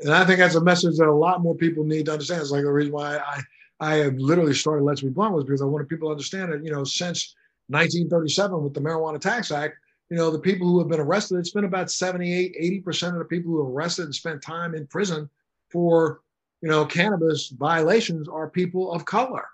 And 0.00 0.14
I 0.14 0.24
think 0.24 0.38
that's 0.38 0.54
a 0.54 0.60
message 0.60 0.96
that 0.96 1.08
a 1.08 1.12
lot 1.12 1.42
more 1.42 1.54
people 1.54 1.84
need 1.84 2.06
to 2.06 2.12
understand. 2.12 2.40
It's 2.40 2.50
like 2.50 2.64
the 2.64 2.72
reason 2.72 2.92
why 2.92 3.18
I, 3.18 3.40
I 3.80 3.94
have 3.96 4.14
literally 4.14 4.54
started 4.54 4.84
Let's 4.84 5.02
Be 5.02 5.08
Blunt 5.08 5.34
was 5.34 5.44
because 5.44 5.60
I 5.60 5.66
wanted 5.66 5.88
people 5.88 6.08
to 6.08 6.12
understand 6.12 6.52
that, 6.52 6.64
you 6.64 6.70
know, 6.70 6.84
since 6.84 7.34
1937 7.68 8.62
with 8.62 8.72
the 8.72 8.80
Marijuana 8.80 9.20
Tax 9.20 9.50
Act, 9.50 9.76
you 10.10 10.16
know, 10.16 10.30
the 10.30 10.38
people 10.38 10.68
who 10.68 10.78
have 10.78 10.88
been 10.88 11.00
arrested, 11.00 11.38
it's 11.38 11.50
been 11.50 11.64
about 11.64 11.90
78, 11.90 12.56
80% 12.84 13.12
of 13.12 13.18
the 13.18 13.24
people 13.24 13.52
who 13.52 13.60
are 13.60 13.70
arrested 13.70 14.04
and 14.04 14.14
spent 14.14 14.40
time 14.40 14.74
in 14.74 14.86
prison 14.86 15.28
for, 15.70 16.20
you 16.62 16.68
know, 16.68 16.84
cannabis 16.84 17.48
violations 17.48 18.28
are 18.28 18.48
people 18.48 18.92
of 18.92 19.04
color. 19.04 19.46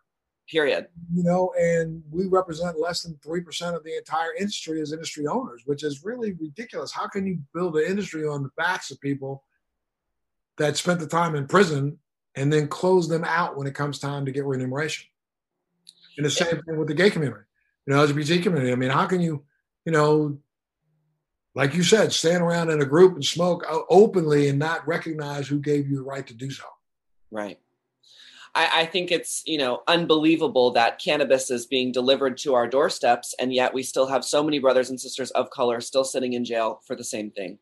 Period. 0.51 0.89
You 1.15 1.23
know, 1.23 1.53
and 1.59 2.03
we 2.11 2.27
represent 2.27 2.79
less 2.79 3.03
than 3.03 3.15
3% 3.27 3.75
of 3.75 3.85
the 3.85 3.97
entire 3.97 4.35
industry 4.39 4.83
as 4.83 4.93
industry 4.93 5.27
owners, 5.27 5.63
which 5.65 5.83
is 5.83 6.05
really 6.05 6.33
ridiculous. 6.33 6.93
How 6.93 7.09
can 7.09 7.27
you 7.27 7.39
build 7.55 7.77
an 7.77 7.85
industry 7.85 8.27
on 8.27 8.43
the 8.43 8.51
backs 8.57 8.91
of 8.91 9.01
people 9.01 9.45
that 10.59 10.77
spent 10.77 11.01
the 11.01 11.07
time 11.07 11.35
in 11.35 11.47
prison 11.47 11.99
and 12.35 12.53
then 12.53 12.69
close 12.69 13.09
them 13.09 13.25
out 13.25 13.57
when 13.57 13.67
it 13.67 13.75
comes 13.75 13.99
time 13.99 14.27
to 14.27 14.33
get 14.33 14.45
remuneration? 14.45 15.07
And 16.19 16.27
the 16.27 16.31
same 16.31 16.61
thing 16.61 16.77
with 16.77 16.89
the 16.89 16.95
gay 16.95 17.09
community, 17.09 17.45
you 17.87 17.95
know, 17.95 18.07
LGBT 18.07 18.43
community. 18.43 18.73
I 18.73 18.75
mean, 18.75 18.91
how 18.91 19.07
can 19.07 19.23
you, 19.23 19.45
you 19.85 19.93
know, 19.93 20.39
like 21.55 21.75
you 21.75 21.83
said, 21.83 22.13
stand 22.13 22.43
around 22.43 22.71
in 22.71 22.81
a 22.81 22.87
group 22.87 23.15
and 23.15 23.25
smoke 23.25 23.65
uh, 23.71 23.81
openly 23.91 24.49
and 24.49 24.59
not 24.59 24.87
recognize 24.87 25.47
who 25.47 25.59
gave 25.59 25.89
you 25.89 25.97
the 25.97 26.03
right 26.03 26.27
to 26.27 26.35
do 26.35 26.51
so. 26.51 26.65
Right. 27.31 27.59
I, 28.55 28.83
I, 28.83 28.87
think 28.87 29.11
it's 29.11 29.43
you 29.47 29.59
know 29.59 29.83
unbelievable 29.89 30.73
that 30.73 30.99
cannabis 30.99 31.51
is 31.51 31.67
being 31.67 31.93
delivered 31.93 32.37
to 32.39 32.55
our 32.55 32.67
doorsteps, 32.67 33.35
and 33.39 33.53
yet 33.53 33.73
we 33.73 33.83
still 33.83 34.07
have 34.07 34.25
so 34.25 34.43
many 34.43 34.59
brothers 34.59 34.91
and 34.91 35.01
sisters 35.01 35.31
of 35.33 35.51
color 35.51 35.81
still 35.81 36.05
sitting 36.05 36.35
in 36.35 36.45
jail 36.45 36.81
for 36.87 36.95
the 36.95 37.05
same 37.05 37.31
thing. 37.31 37.59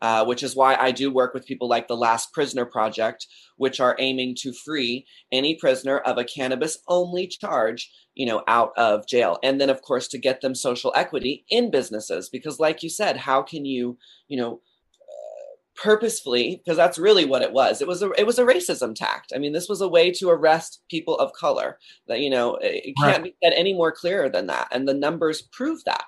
Uh, 0.00 0.24
which 0.24 0.44
is 0.44 0.54
why 0.54 0.76
I 0.76 0.92
do 0.92 1.12
work 1.12 1.34
with 1.34 1.44
people 1.44 1.68
like 1.68 1.88
the 1.88 1.96
Last 1.96 2.32
Prisoner 2.32 2.64
Project, 2.64 3.26
which 3.56 3.80
are 3.80 3.96
aiming 3.98 4.36
to 4.40 4.52
free 4.52 5.04
any 5.32 5.56
prisoner 5.56 5.98
of 5.98 6.18
a 6.18 6.24
cannabis 6.24 6.78
only 6.86 7.26
charge, 7.26 7.90
you 8.14 8.24
know, 8.24 8.44
out 8.46 8.70
of 8.76 9.08
jail. 9.08 9.38
And 9.42 9.60
then, 9.60 9.70
of 9.70 9.82
course, 9.82 10.06
to 10.08 10.18
get 10.18 10.40
them 10.40 10.54
social 10.54 10.92
equity 10.94 11.44
in 11.50 11.72
businesses. 11.72 12.28
Because, 12.28 12.60
like 12.60 12.84
you 12.84 12.88
said, 12.88 13.16
how 13.16 13.42
can 13.42 13.64
you, 13.64 13.98
you 14.28 14.38
know, 14.38 14.60
uh, 15.02 15.82
purposefully 15.82 16.60
because 16.62 16.76
that's 16.76 16.98
really 16.98 17.24
what 17.24 17.42
it 17.42 17.52
was 17.52 17.80
it 17.80 17.86
was 17.86 18.02
a 18.02 18.10
it 18.18 18.26
was 18.26 18.36
a 18.36 18.44
racism 18.44 18.92
tact 18.94 19.32
i 19.32 19.38
mean 19.38 19.52
this 19.52 19.68
was 19.68 19.80
a 19.80 19.86
way 19.86 20.10
to 20.10 20.28
arrest 20.28 20.82
people 20.90 21.16
of 21.18 21.32
color 21.34 21.78
that 22.08 22.18
you 22.18 22.28
know 22.28 22.56
it 22.56 22.92
can't 23.00 23.22
right. 23.22 23.22
be 23.22 23.36
said 23.44 23.52
any 23.54 23.72
more 23.72 23.92
clearer 23.92 24.28
than 24.28 24.48
that 24.48 24.66
and 24.72 24.88
the 24.88 24.94
numbers 24.94 25.40
prove 25.52 25.78
that 25.84 26.04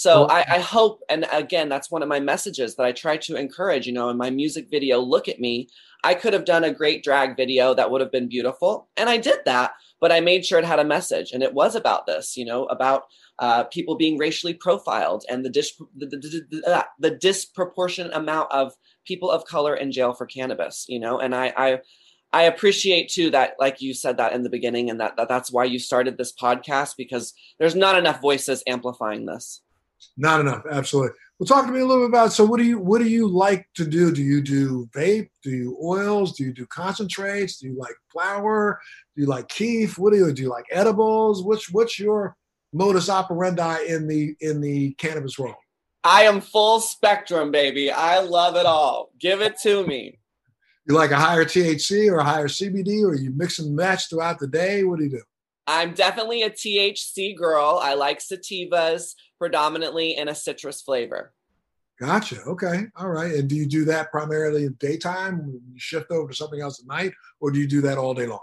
so 0.00 0.26
I, 0.28 0.46
I, 0.48 0.58
hope, 0.60 1.02
and 1.10 1.26
again, 1.30 1.68
that's 1.68 1.90
one 1.90 2.02
of 2.02 2.08
my 2.08 2.20
messages 2.20 2.74
that 2.76 2.86
I 2.86 2.92
try 2.92 3.18
to 3.18 3.36
encourage. 3.36 3.86
You 3.86 3.92
know, 3.92 4.08
in 4.08 4.16
my 4.16 4.30
music 4.30 4.68
video, 4.70 4.98
"Look 4.98 5.28
at 5.28 5.40
Me," 5.40 5.68
I 6.04 6.14
could 6.14 6.32
have 6.32 6.46
done 6.46 6.64
a 6.64 6.72
great 6.72 7.04
drag 7.04 7.36
video 7.36 7.74
that 7.74 7.90
would 7.90 8.00
have 8.00 8.10
been 8.10 8.26
beautiful, 8.26 8.88
and 8.96 9.10
I 9.10 9.18
did 9.18 9.40
that. 9.44 9.72
But 10.00 10.10
I 10.10 10.20
made 10.20 10.46
sure 10.46 10.58
it 10.58 10.64
had 10.64 10.78
a 10.78 10.84
message, 10.84 11.32
and 11.32 11.42
it 11.42 11.52
was 11.52 11.74
about 11.74 12.06
this. 12.06 12.34
You 12.34 12.46
know, 12.46 12.64
about 12.66 13.02
uh, 13.40 13.64
people 13.64 13.94
being 13.94 14.16
racially 14.16 14.54
profiled 14.54 15.24
and 15.28 15.44
the, 15.44 15.50
dis- 15.50 15.76
the, 15.94 16.06
the, 16.06 16.46
the, 16.50 16.66
uh, 16.66 16.84
the 16.98 17.10
disproportionate 17.10 18.14
amount 18.14 18.50
of 18.52 18.72
people 19.06 19.30
of 19.30 19.44
color 19.44 19.74
in 19.74 19.92
jail 19.92 20.14
for 20.14 20.24
cannabis. 20.24 20.86
You 20.88 21.00
know, 21.00 21.18
and 21.18 21.34
I, 21.34 21.52
I 21.54 21.80
I 22.32 22.44
appreciate 22.44 23.10
too 23.10 23.28
that, 23.32 23.56
like 23.58 23.82
you 23.82 23.92
said 23.92 24.16
that 24.16 24.32
in 24.32 24.44
the 24.44 24.50
beginning, 24.50 24.88
and 24.88 24.98
that, 24.98 25.18
that 25.18 25.28
that's 25.28 25.52
why 25.52 25.64
you 25.64 25.78
started 25.78 26.16
this 26.16 26.32
podcast 26.32 26.94
because 26.96 27.34
there's 27.58 27.74
not 27.74 27.98
enough 27.98 28.22
voices 28.22 28.62
amplifying 28.66 29.26
this. 29.26 29.60
Not 30.16 30.40
enough, 30.40 30.62
absolutely. 30.70 31.16
Well, 31.38 31.46
talk 31.46 31.66
to 31.66 31.72
me 31.72 31.80
a 31.80 31.86
little 31.86 32.04
bit 32.04 32.10
about. 32.10 32.32
So, 32.32 32.44
what 32.44 32.58
do 32.58 32.64
you 32.64 32.78
what 32.78 32.98
do 32.98 33.08
you 33.08 33.26
like 33.26 33.66
to 33.76 33.86
do? 33.86 34.12
Do 34.12 34.22
you 34.22 34.42
do 34.42 34.86
vape? 34.94 35.30
Do 35.42 35.50
you 35.50 35.78
oils? 35.82 36.36
Do 36.36 36.44
you 36.44 36.52
do 36.52 36.66
concentrates? 36.66 37.58
Do 37.58 37.68
you 37.68 37.78
like 37.78 37.94
flower? 38.12 38.78
Do 39.16 39.22
you 39.22 39.26
like 39.26 39.48
kief? 39.48 39.98
What 39.98 40.12
do 40.12 40.18
you 40.18 40.32
do? 40.32 40.42
You 40.42 40.50
like 40.50 40.66
edibles? 40.70 41.42
Which 41.42 41.70
what's 41.72 41.98
your 41.98 42.36
modus 42.72 43.08
operandi 43.08 43.86
in 43.88 44.06
the 44.06 44.34
in 44.40 44.60
the 44.60 44.92
cannabis 44.94 45.38
world? 45.38 45.56
I 46.04 46.24
am 46.24 46.40
full 46.40 46.80
spectrum, 46.80 47.50
baby. 47.50 47.90
I 47.90 48.20
love 48.20 48.56
it 48.56 48.66
all. 48.66 49.10
Give 49.18 49.40
it 49.40 49.58
to 49.62 49.86
me. 49.86 50.18
You 50.86 50.94
like 50.94 51.10
a 51.10 51.16
higher 51.16 51.44
THC 51.44 52.10
or 52.10 52.18
a 52.18 52.24
higher 52.24 52.48
CBD, 52.48 53.02
or 53.04 53.14
you 53.14 53.30
mix 53.34 53.58
and 53.58 53.74
match 53.76 54.08
throughout 54.08 54.38
the 54.38 54.46
day? 54.46 54.82
What 54.84 54.98
do 54.98 55.04
you 55.04 55.10
do? 55.10 55.22
I'm 55.66 55.94
definitely 55.94 56.42
a 56.42 56.50
THC 56.50 57.36
girl. 57.36 57.78
I 57.82 57.94
like 57.94 58.18
sativas 58.18 59.14
predominantly 59.38 60.16
in 60.16 60.28
a 60.28 60.34
citrus 60.34 60.82
flavor. 60.82 61.32
Gotcha. 61.98 62.40
Okay. 62.42 62.84
All 62.96 63.10
right. 63.10 63.34
And 63.34 63.48
do 63.48 63.54
you 63.54 63.66
do 63.66 63.84
that 63.84 64.10
primarily 64.10 64.64
in 64.64 64.72
daytime? 64.80 65.60
You 65.72 65.78
shift 65.78 66.10
over 66.10 66.30
to 66.30 66.34
something 66.34 66.60
else 66.60 66.80
at 66.80 66.86
night, 66.86 67.12
or 67.40 67.50
do 67.50 67.58
you 67.58 67.68
do 67.68 67.82
that 67.82 67.98
all 67.98 68.14
day 68.14 68.26
long? 68.26 68.40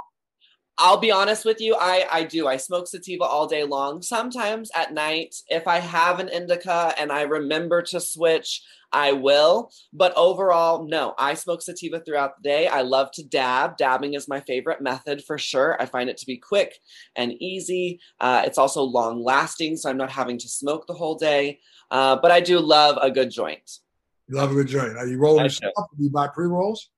I'll 0.79 0.97
be 0.97 1.11
honest 1.11 1.43
with 1.43 1.59
you, 1.59 1.75
I, 1.75 2.05
I 2.11 2.23
do. 2.23 2.47
I 2.47 2.57
smoke 2.57 2.87
sativa 2.87 3.23
all 3.23 3.47
day 3.47 3.63
long. 3.63 4.03
Sometimes 4.03 4.69
at 4.75 4.93
night, 4.93 5.35
if 5.47 5.67
I 5.67 5.79
have 5.79 6.19
an 6.19 6.29
indica 6.29 6.93
and 6.99 7.11
I 7.11 7.23
remember 7.23 7.81
to 7.81 7.99
switch, 7.99 8.61
I 8.91 9.11
will. 9.11 9.71
But 9.93 10.13
overall, 10.15 10.85
no, 10.87 11.13
I 11.17 11.33
smoke 11.33 11.61
sativa 11.61 11.99
throughout 11.99 12.37
the 12.37 12.49
day. 12.49 12.67
I 12.67 12.81
love 12.81 13.11
to 13.13 13.23
dab. 13.23 13.77
Dabbing 13.77 14.13
is 14.13 14.27
my 14.27 14.39
favorite 14.41 14.81
method 14.81 15.23
for 15.25 15.37
sure. 15.37 15.81
I 15.81 15.85
find 15.85 16.09
it 16.09 16.17
to 16.17 16.25
be 16.25 16.37
quick 16.37 16.77
and 17.15 17.33
easy. 17.41 17.99
Uh, 18.19 18.43
it's 18.45 18.57
also 18.57 18.83
long 18.83 19.23
lasting, 19.23 19.77
so 19.77 19.89
I'm 19.89 19.97
not 19.97 20.11
having 20.11 20.37
to 20.39 20.47
smoke 20.47 20.87
the 20.87 20.93
whole 20.93 21.15
day. 21.15 21.59
Uh, 21.91 22.17
but 22.21 22.31
I 22.31 22.39
do 22.39 22.59
love 22.59 22.97
a 23.01 23.11
good 23.11 23.31
joint. 23.31 23.79
You 24.27 24.35
love 24.35 24.51
a 24.51 24.55
good 24.55 24.67
joint. 24.67 24.97
Are 24.97 25.07
you 25.07 25.17
rolling 25.17 25.45
yourself? 25.45 25.73
Do 25.97 26.03
you 26.03 26.09
buy 26.09 26.27
pre 26.27 26.47
rolls? 26.47 26.89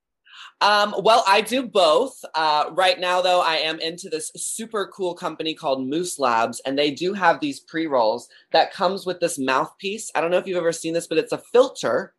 Um, 0.62 0.94
well, 1.00 1.24
I 1.26 1.42
do 1.42 1.68
both. 1.68 2.24
Uh, 2.36 2.70
right 2.74 3.00
now, 3.00 3.22
though, 3.22 3.42
I 3.42 3.56
am 3.56 3.80
into 3.80 4.10
this 4.10 4.32
super 4.36 4.88
cool 4.88 5.14
company 5.14 5.54
called 5.54 5.88
Moose 5.88 6.20
Labs, 6.20 6.60
and 6.62 6.78
they 6.78 6.92
do 6.92 7.14
have 7.14 7.40
these 7.40 7.60
pre 7.60 7.88
rolls 7.88 8.28
that 8.52 8.74
comes 8.74 9.06
with 9.06 9.20
this 9.20 9.40
mouthpiece. 9.40 10.12
I 10.16 10.22
don't 10.22 10.32
know 10.32 10.38
if 10.38 10.48
you've 10.48 10.58
ever 10.58 10.74
seen 10.74 10.94
this, 10.94 11.08
but 11.08 11.18
it's 11.18 11.32
a 11.32 11.38
filter. 11.38 12.14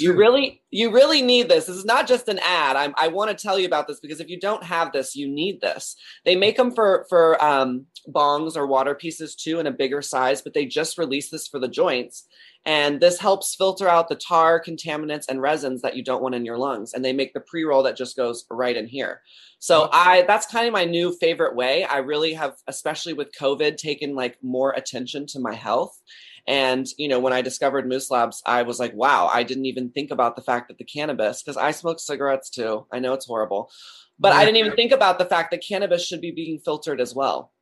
You 0.00 0.12
really, 0.12 0.62
you 0.70 0.90
really 0.90 1.22
need 1.22 1.48
this. 1.48 1.66
This 1.66 1.76
is 1.76 1.84
not 1.84 2.08
just 2.08 2.26
an 2.26 2.40
ad. 2.40 2.74
I'm, 2.74 2.94
i 2.96 3.06
want 3.06 3.30
to 3.30 3.40
tell 3.40 3.60
you 3.60 3.66
about 3.66 3.86
this 3.86 4.00
because 4.00 4.18
if 4.18 4.28
you 4.28 4.40
don't 4.40 4.64
have 4.64 4.90
this, 4.90 5.14
you 5.14 5.28
need 5.28 5.60
this. 5.60 5.94
They 6.24 6.34
make 6.34 6.56
them 6.56 6.72
for 6.72 7.06
for 7.08 7.42
um, 7.44 7.86
bongs 8.08 8.56
or 8.56 8.66
water 8.66 8.96
pieces 8.96 9.36
too 9.36 9.60
in 9.60 9.68
a 9.68 9.70
bigger 9.70 10.02
size, 10.02 10.42
but 10.42 10.52
they 10.52 10.66
just 10.66 10.98
released 10.98 11.30
this 11.30 11.46
for 11.46 11.60
the 11.60 11.68
joints, 11.68 12.26
and 12.66 13.00
this 13.00 13.18
helps 13.18 13.54
filter 13.54 13.88
out 13.88 14.08
the 14.08 14.14
tar, 14.14 14.62
contaminants, 14.62 15.26
and 15.28 15.42
resins 15.42 15.82
that 15.82 15.96
you 15.96 16.02
don't 16.02 16.22
want 16.22 16.34
in 16.34 16.46
your 16.46 16.56
lungs. 16.56 16.94
And 16.94 17.04
they 17.04 17.12
make 17.12 17.34
the 17.34 17.40
pre 17.40 17.64
roll 17.64 17.82
that 17.82 17.96
just 17.96 18.16
goes 18.16 18.46
right 18.50 18.76
in 18.76 18.86
here. 18.86 19.20
So 19.58 19.88
I 19.92 20.22
that's 20.22 20.46
kind 20.46 20.66
of 20.66 20.72
my 20.72 20.84
new 20.84 21.12
favorite 21.12 21.54
way. 21.54 21.84
I 21.84 21.98
really 21.98 22.32
have, 22.34 22.56
especially 22.66 23.12
with 23.12 23.34
COVID, 23.38 23.76
taken 23.76 24.14
like 24.14 24.38
more 24.42 24.72
attention 24.72 25.26
to 25.28 25.40
my 25.40 25.54
health. 25.54 26.00
And 26.46 26.86
you 26.96 27.08
know, 27.08 27.20
when 27.20 27.32
I 27.34 27.42
discovered 27.42 27.88
Moose 27.88 28.10
Labs, 28.10 28.42
I 28.46 28.62
was 28.62 28.78
like, 28.78 28.94
wow, 28.94 29.30
I 29.32 29.42
didn't 29.42 29.66
even 29.66 29.90
think 29.90 30.10
about 30.10 30.36
the 30.36 30.42
fact 30.42 30.68
that 30.68 30.78
the 30.78 30.84
cannabis, 30.84 31.42
because 31.42 31.56
I 31.58 31.70
smoke 31.70 32.00
cigarettes 32.00 32.48
too. 32.48 32.86
I 32.90 32.98
know 32.98 33.12
it's 33.12 33.26
horrible, 33.26 33.70
but 34.18 34.32
I 34.32 34.44
didn't 34.44 34.58
even 34.58 34.76
think 34.76 34.92
about 34.92 35.18
the 35.18 35.24
fact 35.26 35.50
that 35.50 35.64
cannabis 35.66 36.06
should 36.06 36.20
be 36.20 36.30
being 36.30 36.58
filtered 36.58 37.00
as 37.00 37.14
well. 37.14 37.52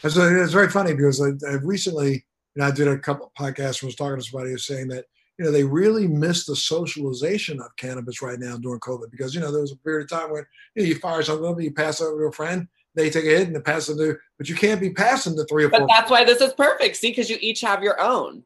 So 0.00 0.08
it's 0.08 0.52
very 0.52 0.68
funny 0.68 0.94
because 0.94 1.22
I, 1.22 1.30
I 1.48 1.54
recently 1.54 2.26
you 2.56 2.62
know, 2.62 2.68
I 2.68 2.70
did 2.70 2.88
a 2.88 2.98
couple 2.98 3.26
of 3.26 3.34
podcasts 3.34 3.82
and 3.82 3.88
was 3.88 3.96
talking 3.96 4.16
to 4.16 4.22
somebody 4.22 4.48
who 4.48 4.54
was 4.54 4.66
saying 4.66 4.88
that, 4.88 5.04
you 5.38 5.44
know, 5.44 5.50
they 5.50 5.62
really 5.62 6.08
miss 6.08 6.46
the 6.46 6.56
socialization 6.56 7.60
of 7.60 7.76
cannabis 7.76 8.22
right 8.22 8.38
now 8.38 8.56
during 8.56 8.80
COVID 8.80 9.10
because, 9.10 9.34
you 9.34 9.42
know, 9.42 9.52
there 9.52 9.60
was 9.60 9.72
a 9.72 9.76
period 9.76 10.10
of 10.10 10.18
time 10.18 10.32
when 10.32 10.44
you, 10.74 10.82
know, 10.82 10.88
you 10.88 10.94
fire 10.94 11.22
something, 11.22 11.60
you 11.60 11.74
pass 11.74 12.00
it 12.00 12.04
over 12.04 12.22
to 12.22 12.28
a 12.28 12.32
friend, 12.32 12.66
they 12.94 13.10
take 13.10 13.26
a 13.26 13.28
hit 13.28 13.46
and 13.46 13.54
they 13.54 13.60
pass 13.60 13.90
it 13.90 13.98
to, 13.98 14.16
but 14.38 14.48
you 14.48 14.54
can't 14.54 14.80
be 14.80 14.90
passing 14.90 15.36
the 15.36 15.44
three 15.44 15.64
or 15.64 15.68
but 15.68 15.80
four. 15.80 15.86
But 15.86 15.94
that's 15.94 16.10
why 16.10 16.24
this 16.24 16.40
is 16.40 16.54
perfect. 16.54 16.96
See, 16.96 17.10
because 17.10 17.28
you 17.28 17.36
each 17.40 17.60
have 17.60 17.82
your 17.82 18.00
own. 18.00 18.42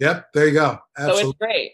Yep, 0.00 0.28
there 0.34 0.48
you 0.48 0.52
go. 0.52 0.78
Absolutely. 0.98 1.22
So 1.22 1.28
it's 1.30 1.38
great. 1.38 1.72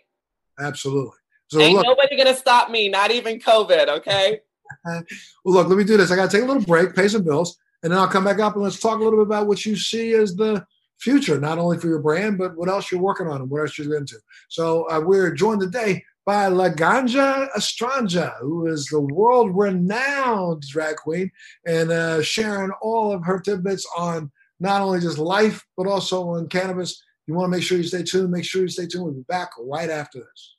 Absolutely. 0.61 1.19
So 1.49 1.61
Ain't 1.61 1.75
look, 1.75 1.87
nobody 1.87 2.17
gonna 2.17 2.37
stop 2.37 2.71
me, 2.71 2.89
not 2.89 3.11
even 3.11 3.41
COVID, 3.41 3.89
okay? 3.89 4.39
well, 4.85 5.05
look, 5.45 5.69
let 5.69 5.77
me 5.77 5.83
do 5.83 5.97
this. 5.97 6.13
I 6.13 6.17
gotta 6.17 6.31
take 6.31 6.45
a 6.45 6.47
little 6.47 6.63
break, 6.63 6.95
pay 6.95 7.09
some 7.09 7.25
bills, 7.25 7.59
and 7.83 7.91
then 7.91 7.99
I'll 7.99 8.07
come 8.07 8.23
back 8.23 8.39
up 8.39 8.55
and 8.55 8.63
let's 8.63 8.79
talk 8.79 9.01
a 9.01 9.03
little 9.03 9.19
bit 9.19 9.27
about 9.27 9.49
what 9.49 9.67
you 9.67 9.75
see 9.75 10.13
as 10.13 10.37
the 10.37 10.65
future, 11.01 11.41
not 11.41 11.59
only 11.59 11.79
for 11.79 11.89
your 11.89 11.99
brand, 11.99 12.39
but 12.39 12.57
what 12.57 12.69
else 12.69 12.91
you're 12.91 13.01
working 13.01 13.27
on 13.27 13.41
and 13.41 13.51
what 13.51 13.63
else 13.63 13.79
you're 13.79 13.97
into. 13.97 14.17
So 14.49 14.89
uh, 14.91 15.01
we're 15.01 15.35
joined 15.35 15.61
today 15.61 16.05
by 16.27 16.49
Laganja 16.51 17.49
Estranja, 17.57 18.39
who 18.41 18.67
is 18.67 18.87
the 18.87 19.01
world 19.01 19.57
renowned 19.57 20.63
drag 20.63 20.97
queen 20.97 21.31
and 21.67 21.91
uh, 21.91 22.23
sharing 22.23 22.71
all 22.83 23.13
of 23.13 23.25
her 23.25 23.41
tidbits 23.41 23.87
on 23.97 24.31
not 24.61 24.83
only 24.83 25.01
just 25.01 25.19
life, 25.19 25.65
but 25.77 25.87
also 25.87 26.29
on 26.31 26.49
cannabis. 26.49 27.03
You 27.27 27.35
want 27.35 27.51
to 27.51 27.57
make 27.57 27.65
sure 27.65 27.79
you 27.79 27.85
stay 27.85 28.03
tuned. 28.03 28.31
Make 28.31 28.45
sure 28.45 28.63
you 28.63 28.69
stay 28.69 28.87
tuned. 28.87 29.05
We'll 29.05 29.15
be 29.15 29.23
back 29.23 29.51
right 29.59 29.89
after 29.89 30.19
this. 30.19 30.57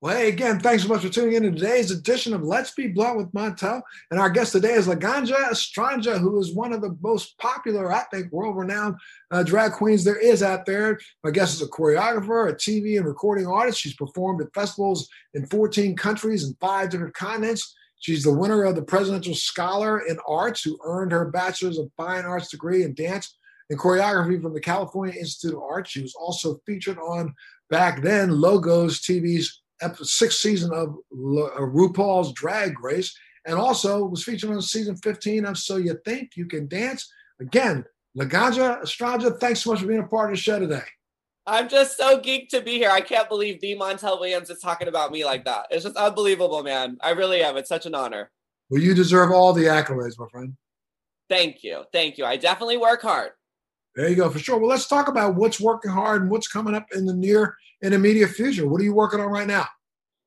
Well, 0.00 0.16
hey, 0.16 0.28
again, 0.28 0.60
thanks 0.60 0.84
so 0.84 0.88
much 0.88 1.02
for 1.02 1.08
tuning 1.08 1.34
in 1.34 1.42
to 1.42 1.50
today's 1.50 1.90
edition 1.90 2.32
of 2.32 2.44
Let's 2.44 2.70
Be 2.70 2.86
Blunt 2.86 3.16
with 3.16 3.32
Montel. 3.32 3.82
And 4.12 4.20
our 4.20 4.30
guest 4.30 4.52
today 4.52 4.74
is 4.74 4.86
Laganja 4.86 5.34
Estranja, 5.50 6.20
who 6.20 6.38
is 6.38 6.54
one 6.54 6.72
of 6.72 6.82
the 6.82 6.96
most 7.02 7.36
popular, 7.38 7.92
I 7.92 8.04
think, 8.12 8.30
world 8.30 8.56
renowned 8.56 8.94
uh, 9.32 9.42
drag 9.42 9.72
queens 9.72 10.04
there 10.04 10.16
is 10.16 10.40
out 10.40 10.66
there. 10.66 11.00
My 11.24 11.32
guest 11.32 11.54
is 11.54 11.62
a 11.62 11.66
choreographer, 11.66 12.48
a 12.48 12.54
TV 12.54 12.96
and 12.96 13.06
recording 13.06 13.48
artist. 13.48 13.80
She's 13.80 13.96
performed 13.96 14.40
at 14.40 14.54
festivals 14.54 15.08
in 15.34 15.46
14 15.46 15.96
countries 15.96 16.44
and 16.44 16.56
five 16.60 16.90
different 16.90 17.14
continents. 17.14 17.74
She's 17.98 18.22
the 18.22 18.32
winner 18.32 18.62
of 18.62 18.76
the 18.76 18.82
Presidential 18.82 19.34
Scholar 19.34 20.06
in 20.06 20.16
Arts, 20.28 20.62
who 20.62 20.78
earned 20.84 21.10
her 21.10 21.24
Bachelor's 21.24 21.76
of 21.76 21.90
Fine 21.96 22.24
Arts 22.24 22.50
degree 22.50 22.84
in 22.84 22.94
dance 22.94 23.36
and 23.68 23.76
choreography 23.76 24.40
from 24.40 24.54
the 24.54 24.60
California 24.60 25.18
Institute 25.18 25.56
of 25.56 25.62
Arts. 25.64 25.90
She 25.90 26.02
was 26.02 26.14
also 26.14 26.60
featured 26.64 26.98
on 26.98 27.34
back 27.68 28.00
then 28.00 28.30
Logo's 28.30 29.00
TV's 29.00 29.60
sixth 30.02 30.38
season 30.38 30.72
of 30.72 30.88
uh, 30.90 31.60
RuPaul's 31.60 32.32
Drag 32.32 32.82
Race, 32.82 33.16
and 33.46 33.56
also 33.56 34.04
was 34.04 34.24
featured 34.24 34.50
on 34.50 34.60
season 34.62 34.96
15 34.96 35.46
of 35.46 35.58
So 35.58 35.76
You 35.76 35.98
Think 36.04 36.32
You 36.36 36.46
Can 36.46 36.68
Dance. 36.68 37.10
Again, 37.40 37.84
Laganja 38.18 38.82
Estranja, 38.82 39.38
thanks 39.38 39.62
so 39.62 39.70
much 39.70 39.80
for 39.80 39.86
being 39.86 40.00
a 40.00 40.06
part 40.06 40.30
of 40.30 40.36
the 40.36 40.42
show 40.42 40.58
today. 40.58 40.82
I'm 41.46 41.68
just 41.68 41.96
so 41.96 42.18
geeked 42.18 42.50
to 42.50 42.60
be 42.60 42.72
here. 42.72 42.90
I 42.90 43.00
can't 43.00 43.28
believe 43.28 43.58
D. 43.58 43.74
Montel 43.74 44.20
Williams 44.20 44.50
is 44.50 44.58
talking 44.58 44.86
about 44.86 45.12
me 45.12 45.24
like 45.24 45.46
that. 45.46 45.66
It's 45.70 45.84
just 45.84 45.96
unbelievable, 45.96 46.62
man. 46.62 46.98
I 47.00 47.10
really 47.10 47.42
am. 47.42 47.56
It's 47.56 47.70
such 47.70 47.86
an 47.86 47.94
honor. 47.94 48.30
Well, 48.68 48.82
you 48.82 48.92
deserve 48.94 49.30
all 49.30 49.54
the 49.54 49.64
accolades, 49.64 50.18
my 50.18 50.26
friend. 50.30 50.54
Thank 51.30 51.64
you. 51.64 51.84
Thank 51.90 52.18
you. 52.18 52.26
I 52.26 52.36
definitely 52.36 52.76
work 52.76 53.00
hard. 53.00 53.30
There 53.98 54.08
you 54.08 54.14
go, 54.14 54.30
for 54.30 54.38
sure. 54.38 54.58
Well, 54.58 54.68
let's 54.70 54.86
talk 54.86 55.08
about 55.08 55.34
what's 55.34 55.58
working 55.58 55.90
hard 55.90 56.22
and 56.22 56.30
what's 56.30 56.46
coming 56.46 56.72
up 56.72 56.86
in 56.94 57.04
the 57.04 57.12
near 57.12 57.56
and 57.82 57.92
immediate 57.92 58.28
future. 58.28 58.64
What 58.64 58.80
are 58.80 58.84
you 58.84 58.94
working 58.94 59.18
on 59.18 59.26
right 59.26 59.44
now? 59.44 59.66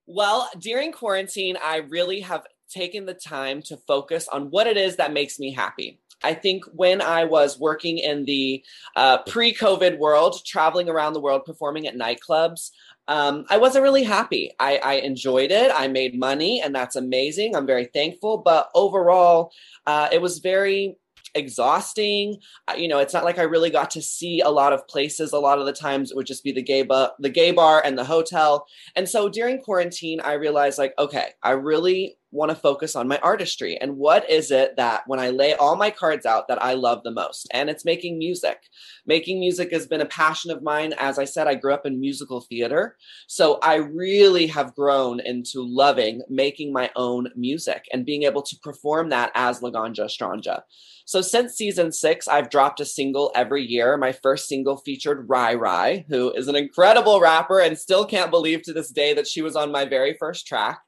Well, 0.05 0.49
during 0.59 0.91
quarantine, 0.91 1.55
I 1.63 1.77
really 1.77 2.19
have 2.19 2.45
taken 2.69 3.05
the 3.05 3.13
time 3.13 3.61
to 3.67 3.77
focus 3.77 4.27
on 4.27 4.51
what 4.51 4.67
it 4.67 4.75
is 4.75 4.97
that 4.97 5.13
makes 5.13 5.39
me 5.39 5.53
happy. 5.53 6.01
I 6.21 6.33
think 6.33 6.65
when 6.73 7.01
I 7.01 7.23
was 7.23 7.57
working 7.57 7.97
in 7.97 8.25
the 8.25 8.61
uh, 8.97 9.19
pre 9.19 9.53
COVID 9.53 9.99
world, 9.99 10.43
traveling 10.45 10.89
around 10.89 11.13
the 11.13 11.21
world, 11.21 11.45
performing 11.45 11.87
at 11.87 11.95
nightclubs, 11.95 12.71
um, 13.07 13.45
I 13.49 13.57
wasn't 13.57 13.83
really 13.83 14.03
happy. 14.03 14.51
I, 14.59 14.77
I, 14.83 14.93
enjoyed 14.95 15.51
it. 15.51 15.71
I 15.73 15.87
made 15.87 16.19
money, 16.19 16.61
and 16.61 16.75
that's 16.75 16.95
amazing. 16.95 17.55
I'm 17.55 17.65
very 17.65 17.85
thankful. 17.85 18.37
But 18.37 18.69
overall, 18.75 19.51
uh, 19.87 20.09
it 20.11 20.21
was 20.21 20.39
very 20.39 20.97
exhausting. 21.35 22.37
You 22.77 22.87
know, 22.87 22.99
it's 22.99 23.13
not 23.13 23.23
like 23.23 23.39
I 23.39 23.43
really 23.43 23.69
got 23.69 23.91
to 23.91 24.01
see 24.01 24.41
a 24.41 24.49
lot 24.49 24.73
of 24.73 24.87
places. 24.87 25.33
A 25.33 25.39
lot 25.39 25.59
of 25.59 25.65
the 25.65 25.73
times 25.73 26.11
it 26.11 26.17
would 26.17 26.25
just 26.25 26.43
be 26.43 26.51
the 26.51 26.61
gay 26.61 26.83
bar, 26.83 27.11
the 27.19 27.29
gay 27.29 27.51
bar 27.51 27.81
and 27.83 27.97
the 27.97 28.03
hotel. 28.03 28.65
And 28.95 29.07
so 29.07 29.29
during 29.29 29.61
quarantine, 29.61 30.19
I 30.21 30.33
realized 30.33 30.77
like, 30.77 30.93
okay, 30.99 31.29
I 31.43 31.51
really 31.51 32.17
want 32.31 32.49
to 32.49 32.55
focus 32.55 32.95
on 32.95 33.07
my 33.07 33.17
artistry 33.19 33.77
and 33.77 33.97
what 33.97 34.29
is 34.29 34.51
it 34.51 34.75
that 34.77 35.03
when 35.07 35.19
I 35.19 35.29
lay 35.29 35.53
all 35.53 35.75
my 35.75 35.89
cards 35.89 36.25
out 36.25 36.47
that 36.47 36.63
I 36.63 36.73
love 36.73 37.03
the 37.03 37.11
most? 37.11 37.47
And 37.53 37.69
it's 37.69 37.85
making 37.85 38.17
music. 38.17 38.63
Making 39.05 39.39
music 39.39 39.71
has 39.71 39.87
been 39.87 40.01
a 40.01 40.05
passion 40.05 40.51
of 40.51 40.63
mine. 40.63 40.93
As 40.97 41.19
I 41.19 41.25
said, 41.25 41.47
I 41.47 41.55
grew 41.55 41.73
up 41.73 41.85
in 41.85 41.99
musical 41.99 42.41
theater. 42.41 42.97
So 43.27 43.59
I 43.61 43.75
really 43.75 44.47
have 44.47 44.75
grown 44.75 45.19
into 45.19 45.61
loving 45.61 46.21
making 46.29 46.71
my 46.71 46.89
own 46.95 47.29
music 47.35 47.85
and 47.91 48.05
being 48.05 48.23
able 48.23 48.41
to 48.43 48.57
perform 48.59 49.09
that 49.09 49.31
as 49.35 49.59
Laganja 49.59 50.05
stranja 50.05 50.61
So 51.05 51.21
since 51.21 51.53
season 51.53 51.91
six, 51.91 52.27
I've 52.27 52.49
dropped 52.49 52.79
a 52.79 52.85
single 52.85 53.31
every 53.35 53.63
year. 53.63 53.97
My 53.97 54.11
first 54.11 54.47
single 54.47 54.77
featured 54.77 55.27
Rye 55.27 55.55
Rye, 55.55 56.05
who 56.07 56.31
is 56.31 56.47
an 56.47 56.55
incredible 56.55 57.19
rapper 57.19 57.59
and 57.59 57.77
still 57.77 58.05
can't 58.05 58.31
believe 58.31 58.61
to 58.63 58.73
this 58.73 58.89
day 58.89 59.13
that 59.13 59.27
she 59.27 59.41
was 59.41 59.55
on 59.55 59.71
my 59.71 59.85
very 59.85 60.15
first 60.19 60.47
track. 60.47 60.79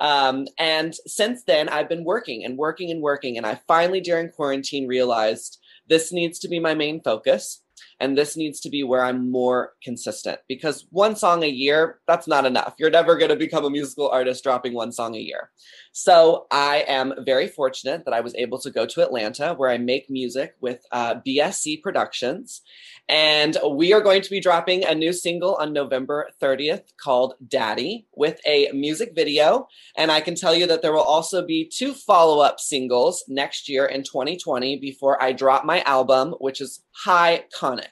Um, 0.00 0.46
and 0.58 0.94
since 1.06 1.44
then, 1.44 1.68
I've 1.68 1.88
been 1.88 2.04
working 2.04 2.44
and 2.44 2.56
working 2.56 2.90
and 2.90 3.02
working. 3.02 3.36
And 3.36 3.46
I 3.46 3.60
finally, 3.68 4.00
during 4.00 4.30
quarantine, 4.30 4.88
realized 4.88 5.58
this 5.88 6.12
needs 6.12 6.38
to 6.40 6.48
be 6.48 6.58
my 6.58 6.74
main 6.74 7.02
focus. 7.02 7.62
And 8.00 8.16
this 8.16 8.36
needs 8.36 8.60
to 8.60 8.70
be 8.70 8.82
where 8.82 9.04
I'm 9.04 9.30
more 9.30 9.74
consistent 9.84 10.40
because 10.48 10.86
one 10.90 11.16
song 11.16 11.44
a 11.44 11.48
year, 11.48 12.00
that's 12.06 12.26
not 12.26 12.46
enough. 12.46 12.74
You're 12.78 12.90
never 12.90 13.16
going 13.16 13.28
to 13.28 13.36
become 13.36 13.64
a 13.64 13.70
musical 13.70 14.08
artist 14.08 14.42
dropping 14.42 14.74
one 14.74 14.90
song 14.90 15.14
a 15.14 15.20
year. 15.20 15.50
So 15.92 16.46
I 16.50 16.84
am 16.88 17.12
very 17.24 17.46
fortunate 17.46 18.04
that 18.04 18.14
I 18.14 18.20
was 18.20 18.34
able 18.36 18.58
to 18.60 18.70
go 18.70 18.86
to 18.86 19.02
Atlanta 19.02 19.54
where 19.54 19.70
I 19.70 19.78
make 19.78 20.08
music 20.08 20.54
with 20.60 20.84
uh, 20.92 21.16
BSC 21.26 21.82
Productions. 21.82 22.62
And 23.08 23.56
we 23.68 23.92
are 23.92 24.00
going 24.00 24.22
to 24.22 24.30
be 24.30 24.40
dropping 24.40 24.84
a 24.84 24.94
new 24.94 25.12
single 25.12 25.56
on 25.56 25.72
November 25.72 26.30
30th 26.40 26.84
called 26.96 27.34
Daddy 27.46 28.06
with 28.14 28.40
a 28.46 28.70
music 28.72 29.12
video. 29.14 29.66
And 29.96 30.12
I 30.12 30.20
can 30.20 30.36
tell 30.36 30.54
you 30.54 30.66
that 30.68 30.80
there 30.80 30.92
will 30.92 31.00
also 31.00 31.44
be 31.44 31.68
two 31.68 31.92
follow 31.92 32.40
up 32.40 32.60
singles 32.60 33.24
next 33.28 33.68
year 33.68 33.84
in 33.84 34.04
2020 34.04 34.78
before 34.78 35.20
I 35.22 35.32
drop 35.32 35.64
my 35.64 35.82
album, 35.82 36.34
which 36.38 36.60
is 36.60 36.84
High 36.92 37.44
Conic. 37.52 37.89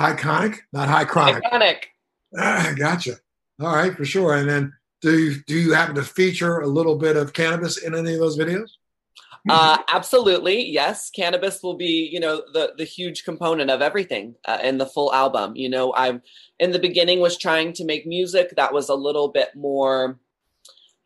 High 0.00 0.16
Conic, 0.16 0.60
not 0.72 0.88
High 0.88 1.04
Chronic. 1.04 1.44
Iconic. 1.44 1.76
Ah, 2.38 2.72
gotcha. 2.74 3.16
All 3.60 3.74
right, 3.74 3.94
for 3.94 4.06
sure. 4.06 4.34
And 4.36 4.48
then 4.48 4.72
do 5.02 5.18
you, 5.18 5.42
do 5.46 5.58
you 5.58 5.72
happen 5.74 5.94
to 5.96 6.02
feature 6.02 6.60
a 6.60 6.66
little 6.66 6.96
bit 6.96 7.18
of 7.18 7.34
cannabis 7.34 7.76
in 7.76 7.94
any 7.94 8.14
of 8.14 8.20
those 8.20 8.38
videos? 8.38 8.70
Uh, 9.48 9.76
absolutely, 9.92 10.64
yes. 10.66 11.10
Cannabis 11.10 11.62
will 11.62 11.74
be, 11.74 12.08
you 12.10 12.18
know, 12.18 12.42
the 12.54 12.72
the 12.78 12.84
huge 12.84 13.24
component 13.24 13.70
of 13.70 13.82
everything 13.82 14.34
uh, 14.46 14.58
in 14.62 14.78
the 14.78 14.86
full 14.86 15.12
album. 15.12 15.54
You 15.54 15.68
know, 15.68 15.92
I'm 15.94 16.22
in 16.58 16.72
the 16.72 16.78
beginning 16.78 17.20
was 17.20 17.36
trying 17.36 17.74
to 17.74 17.84
make 17.84 18.06
music 18.06 18.54
that 18.56 18.72
was 18.72 18.88
a 18.88 18.94
little 18.94 19.28
bit 19.28 19.54
more 19.54 20.18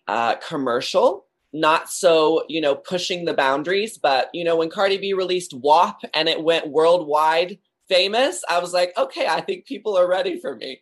uh, 0.07 0.37
commercial, 0.37 1.27
not 1.53 1.91
so, 1.91 2.45
you 2.49 2.61
know, 2.61 2.77
pushing 2.77 3.25
the 3.25 3.35
boundaries. 3.35 3.99
But 3.99 4.31
you 4.33 4.45
know, 4.45 4.57
when 4.57 4.71
Cardi 4.71 4.99
B 4.99 5.15
released 5.15 5.53
WAP 5.53 6.01
and 6.13 6.29
it 6.29 6.43
went 6.43 6.69
worldwide 6.69 7.59
famous, 7.95 8.43
I 8.49 8.59
was 8.59 8.73
like, 8.73 8.93
okay, 8.97 9.27
I 9.27 9.41
think 9.41 9.67
people 9.67 9.97
are 9.97 10.09
ready 10.09 10.41
for 10.41 10.57
me. 10.57 10.81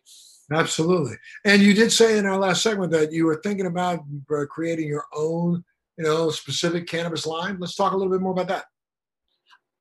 Absolutely. 0.51 1.15
And 1.45 1.61
you 1.61 1.73
did 1.73 1.91
say 1.91 2.17
in 2.17 2.25
our 2.25 2.37
last 2.37 2.63
segment 2.63 2.91
that 2.91 3.11
you 3.11 3.25
were 3.25 3.39
thinking 3.43 3.65
about 3.65 3.99
uh, 4.31 4.45
creating 4.49 4.87
your 4.87 5.05
own, 5.15 5.63
you 5.97 6.03
know, 6.03 6.29
specific 6.31 6.87
cannabis 6.87 7.25
line. 7.25 7.57
Let's 7.59 7.75
talk 7.75 7.93
a 7.93 7.97
little 7.97 8.11
bit 8.11 8.21
more 8.21 8.33
about 8.33 8.47
that. 8.47 8.65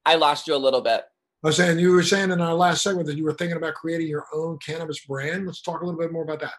I 0.04 0.16
lost 0.16 0.46
you 0.46 0.54
a 0.54 0.56
little 0.56 0.82
bit. 0.82 1.04
I 1.44 1.48
was 1.48 1.56
saying 1.56 1.78
you 1.78 1.92
were 1.92 2.02
saying 2.02 2.30
in 2.30 2.40
our 2.40 2.54
last 2.54 2.82
segment 2.82 3.06
that 3.08 3.16
you 3.16 3.24
were 3.24 3.34
thinking 3.34 3.56
about 3.56 3.74
creating 3.74 4.08
your 4.08 4.26
own 4.32 4.58
cannabis 4.58 5.04
brand. 5.04 5.46
Let's 5.46 5.62
talk 5.62 5.80
a 5.80 5.84
little 5.84 5.98
bit 5.98 6.12
more 6.12 6.22
about 6.22 6.40
that. 6.40 6.54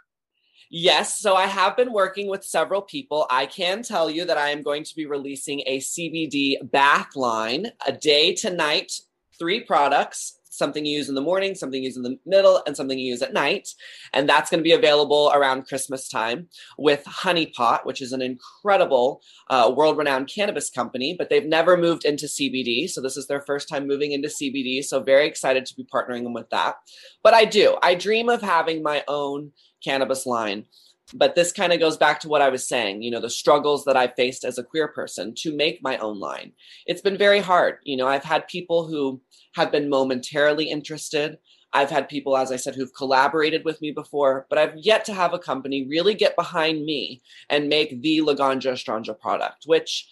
Yes, 0.70 1.20
so 1.20 1.36
I 1.36 1.46
have 1.46 1.78
been 1.78 1.94
working 1.94 2.28
with 2.28 2.44
several 2.44 2.82
people. 2.82 3.28
I 3.30 3.46
can 3.46 3.84
tell 3.84 4.10
you 4.10 4.26
that 4.26 4.38
I 4.38 4.50
am 4.50 4.64
going 4.64 4.84
to 4.84 4.96
be 4.96 5.06
releasing 5.06 5.62
a 5.68 5.80
CBD 5.80 6.56
bath 6.72 7.16
line, 7.16 7.68
a 7.86 7.92
day 7.92 8.34
to 8.36 8.50
night, 8.50 8.92
three 9.38 9.62
products 9.62 10.40
something 10.54 10.86
you 10.86 10.98
use 10.98 11.10
in 11.10 11.16
the 11.16 11.22
morning, 11.22 11.56
something 11.56 11.82
you 11.82 11.88
use 11.88 11.98
in 11.98 12.04
the 12.04 12.18
middle, 12.26 12.62
and 12.66 12.78
something 12.78 12.98
you 12.98 13.12
use 13.12 13.22
at 13.22 13.34
night. 13.34 13.70
And 14.14 14.30
that's 14.30 14.50
going 14.50 14.60
to 14.60 14.64
be 14.64 14.72
available 14.72 15.32
around 15.34 15.68
Christmas 15.68 16.08
time 16.08 16.48
with 16.78 17.04
Honeypot, 17.06 17.86
which 17.86 18.02
is 18.02 18.14
an 18.14 18.22
incredible 18.22 19.22
uh, 19.50 19.72
world 19.76 19.98
renowned 19.98 20.32
cannabis 20.34 20.70
company, 20.70 21.16
but 21.18 21.30
they've 21.30 21.46
never 21.46 21.76
moved 21.76 22.06
into 22.06 22.26
CBD. 22.26 22.90
So 22.90 23.02
this 23.02 23.18
is 23.18 23.28
their 23.28 23.42
first 23.42 23.68
time 23.68 23.88
moving 23.88 24.12
into 24.12 24.28
CBD. 24.28 24.84
So 24.84 25.02
very 25.02 25.28
excited 25.28 25.66
to 25.66 25.76
be 25.76 25.86
partnering 25.94 26.24
them 26.24 26.34
with 26.34 26.50
that. 26.52 26.76
But 27.24 27.34
I 27.34 27.46
do, 27.46 27.78
I 27.82 27.96
dream 27.96 28.30
of 28.30 28.42
having 28.42 28.84
my 28.84 29.04
own 29.08 29.52
cannabis 29.84 30.26
line 30.26 30.66
but 31.14 31.36
this 31.36 31.52
kind 31.52 31.74
of 31.74 31.80
goes 31.80 31.98
back 31.98 32.20
to 32.22 32.30
what 32.30 32.42
I 32.42 32.50
was 32.50 32.68
saying, 32.68 33.02
you 33.02 33.12
know, 33.12 33.20
the 33.20 33.30
struggles 33.30 33.86
that 33.86 33.98
I 33.98 34.08
faced 34.08 34.44
as 34.44 34.58
a 34.58 34.64
queer 34.64 34.88
person 34.88 35.34
to 35.38 35.56
make 35.56 35.84
my 35.84 35.98
own 35.98 36.20
line. 36.20 36.54
It's 36.86 37.02
been 37.02 37.18
very 37.18 37.40
hard. 37.40 37.78
You 37.84 37.98
know, 37.98 38.08
I've 38.08 38.24
had 38.24 38.48
people 38.48 38.88
who 38.88 39.22
have 39.56 39.72
been 39.72 39.90
momentarily 39.90 40.70
interested. 40.70 41.38
I've 41.74 41.90
had 41.90 42.08
people, 42.08 42.38
as 42.38 42.52
I 42.52 42.56
said, 42.56 42.76
who've 42.76 42.94
collaborated 42.94 43.66
with 43.66 43.82
me 43.82 43.92
before, 43.92 44.46
but 44.50 44.60
I've 44.60 44.78
yet 44.78 45.06
to 45.06 45.14
have 45.14 45.34
a 45.34 45.40
company 45.40 45.88
really 45.90 46.14
get 46.14 46.36
behind 46.36 46.86
me 46.86 47.22
and 47.50 47.68
make 47.68 48.02
the 48.02 48.20
Laganja 48.20 48.72
Estranja 48.72 49.20
product, 49.20 49.64
which 49.66 50.08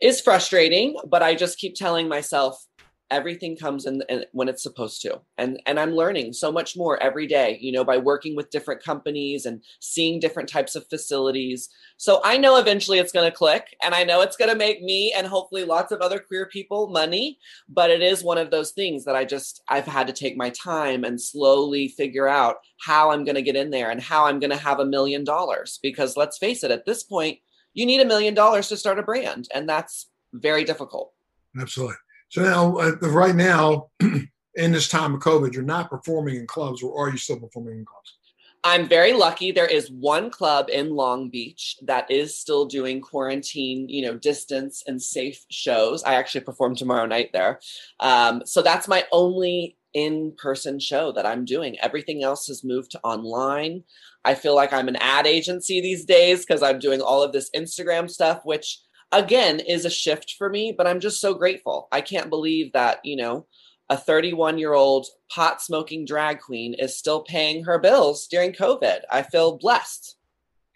is 0.00 0.20
frustrating, 0.20 0.96
but 1.06 1.22
I 1.22 1.34
just 1.34 1.58
keep 1.58 1.74
telling 1.76 2.08
myself, 2.08 2.66
everything 3.12 3.56
comes 3.56 3.86
in, 3.86 4.02
in, 4.08 4.24
when 4.32 4.48
it's 4.48 4.62
supposed 4.62 5.02
to. 5.02 5.20
And 5.38 5.62
and 5.66 5.78
i'm 5.78 5.92
learning 5.92 6.32
so 6.32 6.50
much 6.50 6.76
more 6.76 7.00
every 7.02 7.26
day 7.26 7.58
you 7.60 7.70
know 7.70 7.84
by 7.84 7.98
working 7.98 8.34
with 8.34 8.50
different 8.50 8.82
companies 8.82 9.46
and 9.46 9.62
seeing 9.80 10.18
different 10.18 10.48
types 10.48 10.74
of 10.74 10.88
facilities. 10.88 11.68
So 11.98 12.20
i 12.24 12.36
know 12.36 12.56
eventually 12.56 12.98
it's 12.98 13.12
going 13.12 13.30
to 13.30 13.36
click 13.36 13.76
and 13.84 13.94
i 13.94 14.02
know 14.02 14.22
it's 14.22 14.36
going 14.36 14.50
to 14.50 14.56
make 14.56 14.82
me 14.82 15.12
and 15.16 15.26
hopefully 15.26 15.64
lots 15.64 15.92
of 15.92 16.00
other 16.00 16.18
queer 16.18 16.46
people 16.46 16.88
money 16.88 17.38
but 17.68 17.90
it 17.90 18.02
is 18.02 18.24
one 18.24 18.38
of 18.38 18.50
those 18.50 18.72
things 18.72 19.04
that 19.04 19.14
i 19.14 19.24
just 19.24 19.62
i've 19.68 19.86
had 19.86 20.06
to 20.06 20.12
take 20.12 20.36
my 20.36 20.50
time 20.50 21.04
and 21.04 21.20
slowly 21.20 21.88
figure 21.88 22.26
out 22.26 22.56
how 22.80 23.10
i'm 23.10 23.24
going 23.24 23.34
to 23.34 23.42
get 23.42 23.56
in 23.56 23.70
there 23.70 23.90
and 23.90 24.00
how 24.00 24.24
i'm 24.24 24.40
going 24.40 24.50
to 24.50 24.56
have 24.56 24.80
a 24.80 24.86
million 24.86 25.22
dollars. 25.24 25.78
Because 25.82 26.16
let's 26.16 26.38
face 26.38 26.64
it 26.64 26.70
at 26.70 26.86
this 26.86 27.02
point 27.02 27.38
you 27.74 27.86
need 27.86 28.00
a 28.00 28.06
million 28.06 28.34
dollars 28.34 28.68
to 28.68 28.76
start 28.76 28.98
a 28.98 29.02
brand 29.02 29.48
and 29.54 29.68
that's 29.68 30.08
very 30.32 30.64
difficult. 30.64 31.12
Absolutely 31.60 31.96
so 32.32 32.42
now, 32.42 32.76
uh, 32.78 32.92
right 33.02 33.36
now, 33.36 33.90
in 34.00 34.72
this 34.72 34.88
time 34.88 35.14
of 35.14 35.20
COVID, 35.20 35.52
you're 35.52 35.62
not 35.62 35.90
performing 35.90 36.36
in 36.36 36.46
clubs, 36.46 36.82
or 36.82 36.96
are 36.96 37.10
you 37.10 37.18
still 37.18 37.38
performing 37.38 37.80
in 37.80 37.84
clubs? 37.84 38.16
I'm 38.64 38.88
very 38.88 39.12
lucky. 39.12 39.52
There 39.52 39.66
is 39.66 39.90
one 39.90 40.30
club 40.30 40.70
in 40.72 40.96
Long 40.96 41.28
Beach 41.28 41.76
that 41.82 42.10
is 42.10 42.34
still 42.34 42.64
doing 42.64 43.02
quarantine, 43.02 43.86
you 43.86 44.00
know, 44.06 44.16
distance 44.16 44.82
and 44.86 45.02
safe 45.02 45.44
shows. 45.50 46.02
I 46.04 46.14
actually 46.14 46.40
perform 46.40 46.74
tomorrow 46.74 47.04
night 47.04 47.30
there. 47.34 47.60
Um, 48.00 48.40
so 48.46 48.62
that's 48.62 48.88
my 48.88 49.04
only 49.12 49.76
in 49.92 50.32
person 50.38 50.78
show 50.78 51.12
that 51.12 51.26
I'm 51.26 51.44
doing. 51.44 51.78
Everything 51.80 52.22
else 52.22 52.46
has 52.46 52.64
moved 52.64 52.92
to 52.92 53.00
online. 53.00 53.82
I 54.24 54.36
feel 54.36 54.56
like 54.56 54.72
I'm 54.72 54.88
an 54.88 54.96
ad 54.96 55.26
agency 55.26 55.82
these 55.82 56.06
days 56.06 56.46
because 56.46 56.62
I'm 56.62 56.78
doing 56.78 57.02
all 57.02 57.22
of 57.22 57.32
this 57.32 57.50
Instagram 57.54 58.08
stuff, 58.08 58.40
which 58.44 58.78
again 59.12 59.60
is 59.60 59.84
a 59.84 59.90
shift 59.90 60.34
for 60.38 60.48
me, 60.48 60.72
but 60.76 60.86
I'm 60.86 61.00
just 61.00 61.20
so 61.20 61.34
grateful. 61.34 61.88
I 61.92 62.00
can't 62.00 62.30
believe 62.30 62.72
that, 62.72 63.00
you 63.04 63.16
know, 63.16 63.46
a 63.88 63.96
31 63.96 64.58
year 64.58 64.72
old 64.72 65.06
pot 65.30 65.60
smoking 65.60 66.04
drag 66.04 66.40
queen 66.40 66.74
is 66.74 66.96
still 66.96 67.20
paying 67.22 67.64
her 67.64 67.78
bills 67.78 68.26
during 68.26 68.52
COVID. 68.52 69.00
I 69.10 69.22
feel 69.22 69.58
blessed. 69.58 70.16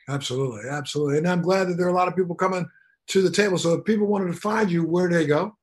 Absolutely. 0.08 0.68
Absolutely. 0.68 1.18
And 1.18 1.28
I'm 1.28 1.42
glad 1.42 1.68
that 1.68 1.74
there 1.74 1.86
are 1.86 1.90
a 1.90 1.94
lot 1.94 2.08
of 2.08 2.16
people 2.16 2.34
coming 2.34 2.68
to 3.08 3.22
the 3.22 3.30
table. 3.30 3.58
So 3.58 3.74
if 3.74 3.84
people 3.84 4.06
wanted 4.06 4.32
to 4.32 4.38
find 4.38 4.70
you, 4.70 4.84
where 4.84 5.08
do 5.08 5.14
they 5.14 5.26
go? 5.26 5.56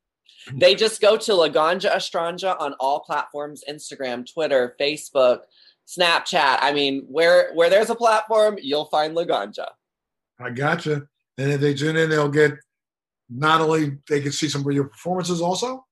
They 0.52 0.76
just 0.76 1.00
go 1.00 1.16
to 1.16 1.32
Laganja 1.32 1.92
Estranja 1.92 2.60
on 2.60 2.74
all 2.80 3.00
platforms 3.00 3.64
Instagram, 3.70 4.30
Twitter, 4.32 4.76
Facebook, 4.80 5.42
Snapchat. 5.88 6.60
I 6.62 6.74
mean, 6.74 7.06
where 7.08 7.54
where 7.54 7.70
there's 7.70 7.90
a 7.90 7.96
platform, 7.96 8.58
you'll 8.62 8.86
find 8.86 9.16
Laganja. 9.16 9.68
I 10.40 10.50
gotcha. 10.50 11.08
And 11.38 11.52
if 11.52 11.62
they 11.62 11.74
tune 11.74 11.98
in, 11.98 12.10
they'll 12.10 12.30
get 12.30 12.54
not 13.30 13.62
only 13.62 13.98
they 14.10 14.22
can 14.22 14.32
see 14.32 14.50
some 14.50 14.66
of 14.68 14.74
your 14.74 14.86
performances 14.86 15.42
also. 15.42 15.86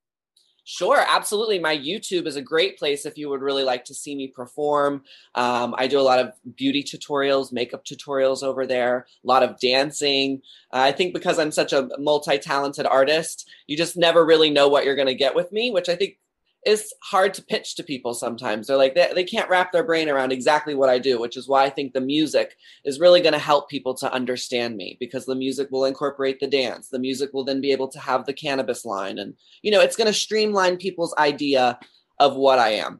Sure, 0.63 1.03
absolutely. 1.09 1.57
My 1.57 1.75
YouTube 1.75 2.27
is 2.27 2.35
a 2.35 2.41
great 2.41 2.77
place 2.77 3.05
if 3.05 3.17
you 3.17 3.29
would 3.29 3.41
really 3.41 3.63
like 3.63 3.83
to 3.85 3.95
see 3.95 4.15
me 4.15 4.27
perform. 4.27 5.03
Um, 5.33 5.73
I 5.77 5.87
do 5.87 5.99
a 5.99 6.01
lot 6.01 6.19
of 6.19 6.33
beauty 6.55 6.83
tutorials, 6.83 7.51
makeup 7.51 7.83
tutorials 7.83 8.43
over 8.43 8.67
there, 8.67 9.07
a 9.23 9.27
lot 9.27 9.41
of 9.41 9.59
dancing. 9.59 10.41
Uh, 10.71 10.81
I 10.81 10.91
think 10.91 11.13
because 11.13 11.39
I'm 11.39 11.51
such 11.51 11.73
a 11.73 11.89
multi 11.97 12.37
talented 12.37 12.85
artist, 12.85 13.49
you 13.65 13.75
just 13.75 13.97
never 13.97 14.23
really 14.23 14.51
know 14.51 14.67
what 14.67 14.85
you're 14.85 14.95
going 14.95 15.07
to 15.07 15.15
get 15.15 15.35
with 15.35 15.51
me, 15.51 15.71
which 15.71 15.89
I 15.89 15.95
think 15.95 16.17
is 16.65 16.93
hard 17.01 17.33
to 17.33 17.43
pitch 17.43 17.75
to 17.75 17.83
people 17.83 18.13
sometimes. 18.13 18.67
They're 18.67 18.77
like, 18.77 18.93
they, 18.93 19.11
they 19.15 19.23
can't 19.23 19.49
wrap 19.49 19.71
their 19.71 19.83
brain 19.83 20.09
around 20.09 20.31
exactly 20.31 20.75
what 20.75 20.89
I 20.89 20.99
do, 20.99 21.19
which 21.19 21.35
is 21.35 21.47
why 21.47 21.63
I 21.63 21.71
think 21.71 21.93
the 21.93 22.01
music 22.01 22.55
is 22.85 22.99
really 22.99 23.19
going 23.19 23.33
to 23.33 23.39
help 23.39 23.67
people 23.67 23.95
to 23.95 24.13
understand 24.13 24.77
me 24.77 24.95
because 24.99 25.25
the 25.25 25.33
music 25.35 25.69
will 25.71 25.85
incorporate 25.85 26.39
the 26.39 26.45
dance. 26.47 26.89
The 26.89 26.99
music 26.99 27.31
will 27.33 27.43
then 27.43 27.61
be 27.61 27.71
able 27.71 27.87
to 27.89 27.99
have 27.99 28.25
the 28.25 28.33
cannabis 28.33 28.85
line. 28.85 29.17
And, 29.17 29.33
you 29.63 29.71
know, 29.71 29.81
it's 29.81 29.95
going 29.95 30.05
to 30.07 30.13
streamline 30.13 30.77
people's 30.77 31.15
idea 31.17 31.79
of 32.19 32.35
what 32.35 32.59
I 32.59 32.73
am. 32.73 32.99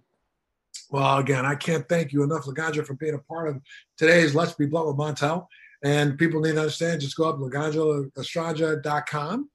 Well, 0.89 1.19
again, 1.19 1.45
I 1.45 1.54
can't 1.56 1.88
thank 1.88 2.12
you 2.12 2.24
enough, 2.24 2.45
Laganja, 2.45 2.84
for 2.86 2.95
being 2.95 3.13
a 3.13 3.19
part 3.19 3.47
of 3.47 3.62
today's 3.95 4.34
Let's 4.34 4.54
Be 4.54 4.65
Blunt 4.65 4.88
with 4.88 4.97
Montel. 4.97 5.45
And 5.84 6.17
people 6.17 6.41
need 6.41 6.54
to 6.54 6.62
understand, 6.62 7.02
just 7.02 7.15
go 7.15 7.30
up 7.30 7.38
laganjaestranja.com. 7.38 9.50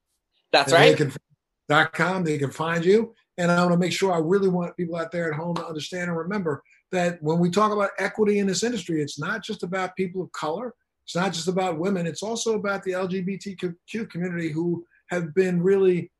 That's 0.52 0.72
right. 0.72 0.96
They 0.96 1.10
can, 1.10 1.12
.com, 1.92 2.22
they 2.22 2.38
can 2.38 2.52
find 2.52 2.84
you 2.84 3.12
and 3.38 3.50
I 3.50 3.60
want 3.60 3.72
to 3.72 3.78
make 3.78 3.92
sure 3.92 4.12
I 4.12 4.18
really 4.18 4.48
want 4.48 4.76
people 4.76 4.96
out 4.96 5.12
there 5.12 5.30
at 5.30 5.38
home 5.38 5.54
to 5.56 5.66
understand 5.66 6.08
and 6.08 6.16
remember 6.16 6.62
that 6.92 7.22
when 7.22 7.38
we 7.38 7.50
talk 7.50 7.72
about 7.72 7.90
equity 7.98 8.38
in 8.38 8.46
this 8.46 8.62
industry, 8.62 9.02
it's 9.02 9.18
not 9.18 9.42
just 9.42 9.62
about 9.62 9.96
people 9.96 10.22
of 10.22 10.32
color. 10.32 10.74
It's 11.04 11.16
not 11.16 11.32
just 11.32 11.48
about 11.48 11.78
women. 11.78 12.06
It's 12.06 12.22
also 12.22 12.54
about 12.54 12.82
the 12.82 12.92
LGBTQ 12.92 14.10
community 14.10 14.50
who 14.50 14.84
have 15.08 15.34
been 15.34 15.62
really 15.62 16.10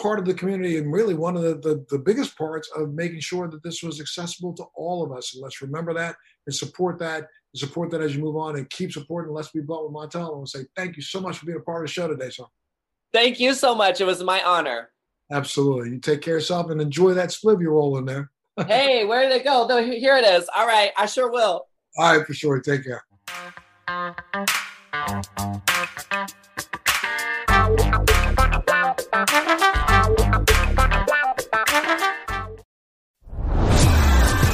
part 0.00 0.18
of 0.18 0.24
the 0.24 0.34
community 0.34 0.78
and 0.78 0.92
really 0.92 1.14
one 1.14 1.36
of 1.36 1.42
the, 1.42 1.54
the, 1.56 1.84
the 1.90 1.98
biggest 1.98 2.36
parts 2.36 2.68
of 2.76 2.94
making 2.94 3.20
sure 3.20 3.48
that 3.48 3.62
this 3.62 3.82
was 3.82 4.00
accessible 4.00 4.52
to 4.54 4.64
all 4.74 5.04
of 5.04 5.12
us. 5.12 5.34
And 5.34 5.42
let's 5.42 5.62
remember 5.62 5.94
that 5.94 6.16
and 6.46 6.54
support 6.54 6.98
that 6.98 7.18
and 7.18 7.60
support 7.60 7.90
that 7.90 8.00
as 8.00 8.16
you 8.16 8.22
move 8.22 8.36
on 8.36 8.56
and 8.56 8.68
keep 8.70 8.92
supporting 8.92 9.32
Let's 9.32 9.50
Be 9.50 9.60
Blunt 9.60 9.84
with 9.84 9.94
Montel. 9.94 10.26
I 10.26 10.30
want 10.30 10.46
to 10.48 10.58
say 10.58 10.64
thank 10.74 10.96
you 10.96 11.02
so 11.02 11.20
much 11.20 11.38
for 11.38 11.46
being 11.46 11.58
a 11.58 11.62
part 11.62 11.82
of 11.82 11.88
the 11.88 11.92
show 11.92 12.08
today, 12.08 12.30
son. 12.30 12.46
Thank 13.12 13.38
you 13.38 13.54
so 13.54 13.74
much. 13.74 14.00
It 14.00 14.04
was 14.04 14.22
my 14.22 14.42
honor. 14.42 14.90
Absolutely. 15.30 15.90
You 15.90 15.98
take 15.98 16.20
care 16.20 16.36
of 16.36 16.42
yourself 16.42 16.70
and 16.70 16.80
enjoy 16.80 17.14
that 17.14 17.30
spliff 17.30 17.60
you're 17.60 17.72
rolling 17.72 18.04
there. 18.04 18.30
hey, 18.66 19.04
where 19.04 19.22
did 19.22 19.32
it 19.32 19.44
go? 19.44 19.66
No, 19.66 19.82
here 19.82 20.16
it 20.16 20.24
is. 20.24 20.48
All 20.56 20.66
right. 20.66 20.92
I 20.96 21.06
sure 21.06 21.30
will. 21.30 21.66
All 21.96 22.16
right, 22.16 22.26
for 22.26 22.34
sure. 22.34 22.60
Take 22.60 22.84
care. 22.84 23.04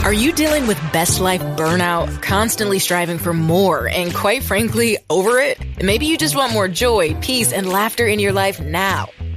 Are 0.02 0.14
you 0.14 0.32
dealing 0.32 0.66
with 0.66 0.78
best 0.92 1.20
life 1.20 1.42
burnout, 1.56 2.22
constantly 2.22 2.78
striving 2.78 3.18
for 3.18 3.32
more, 3.32 3.86
and 3.86 4.14
quite 4.14 4.42
frankly, 4.42 4.98
over 5.08 5.38
it? 5.38 5.58
Maybe 5.82 6.06
you 6.06 6.18
just 6.18 6.34
want 6.34 6.52
more 6.52 6.68
joy, 6.68 7.14
peace, 7.20 7.52
and 7.52 7.68
laughter 7.68 8.06
in 8.06 8.18
your 8.18 8.32
life 8.32 8.60
now. 8.60 9.08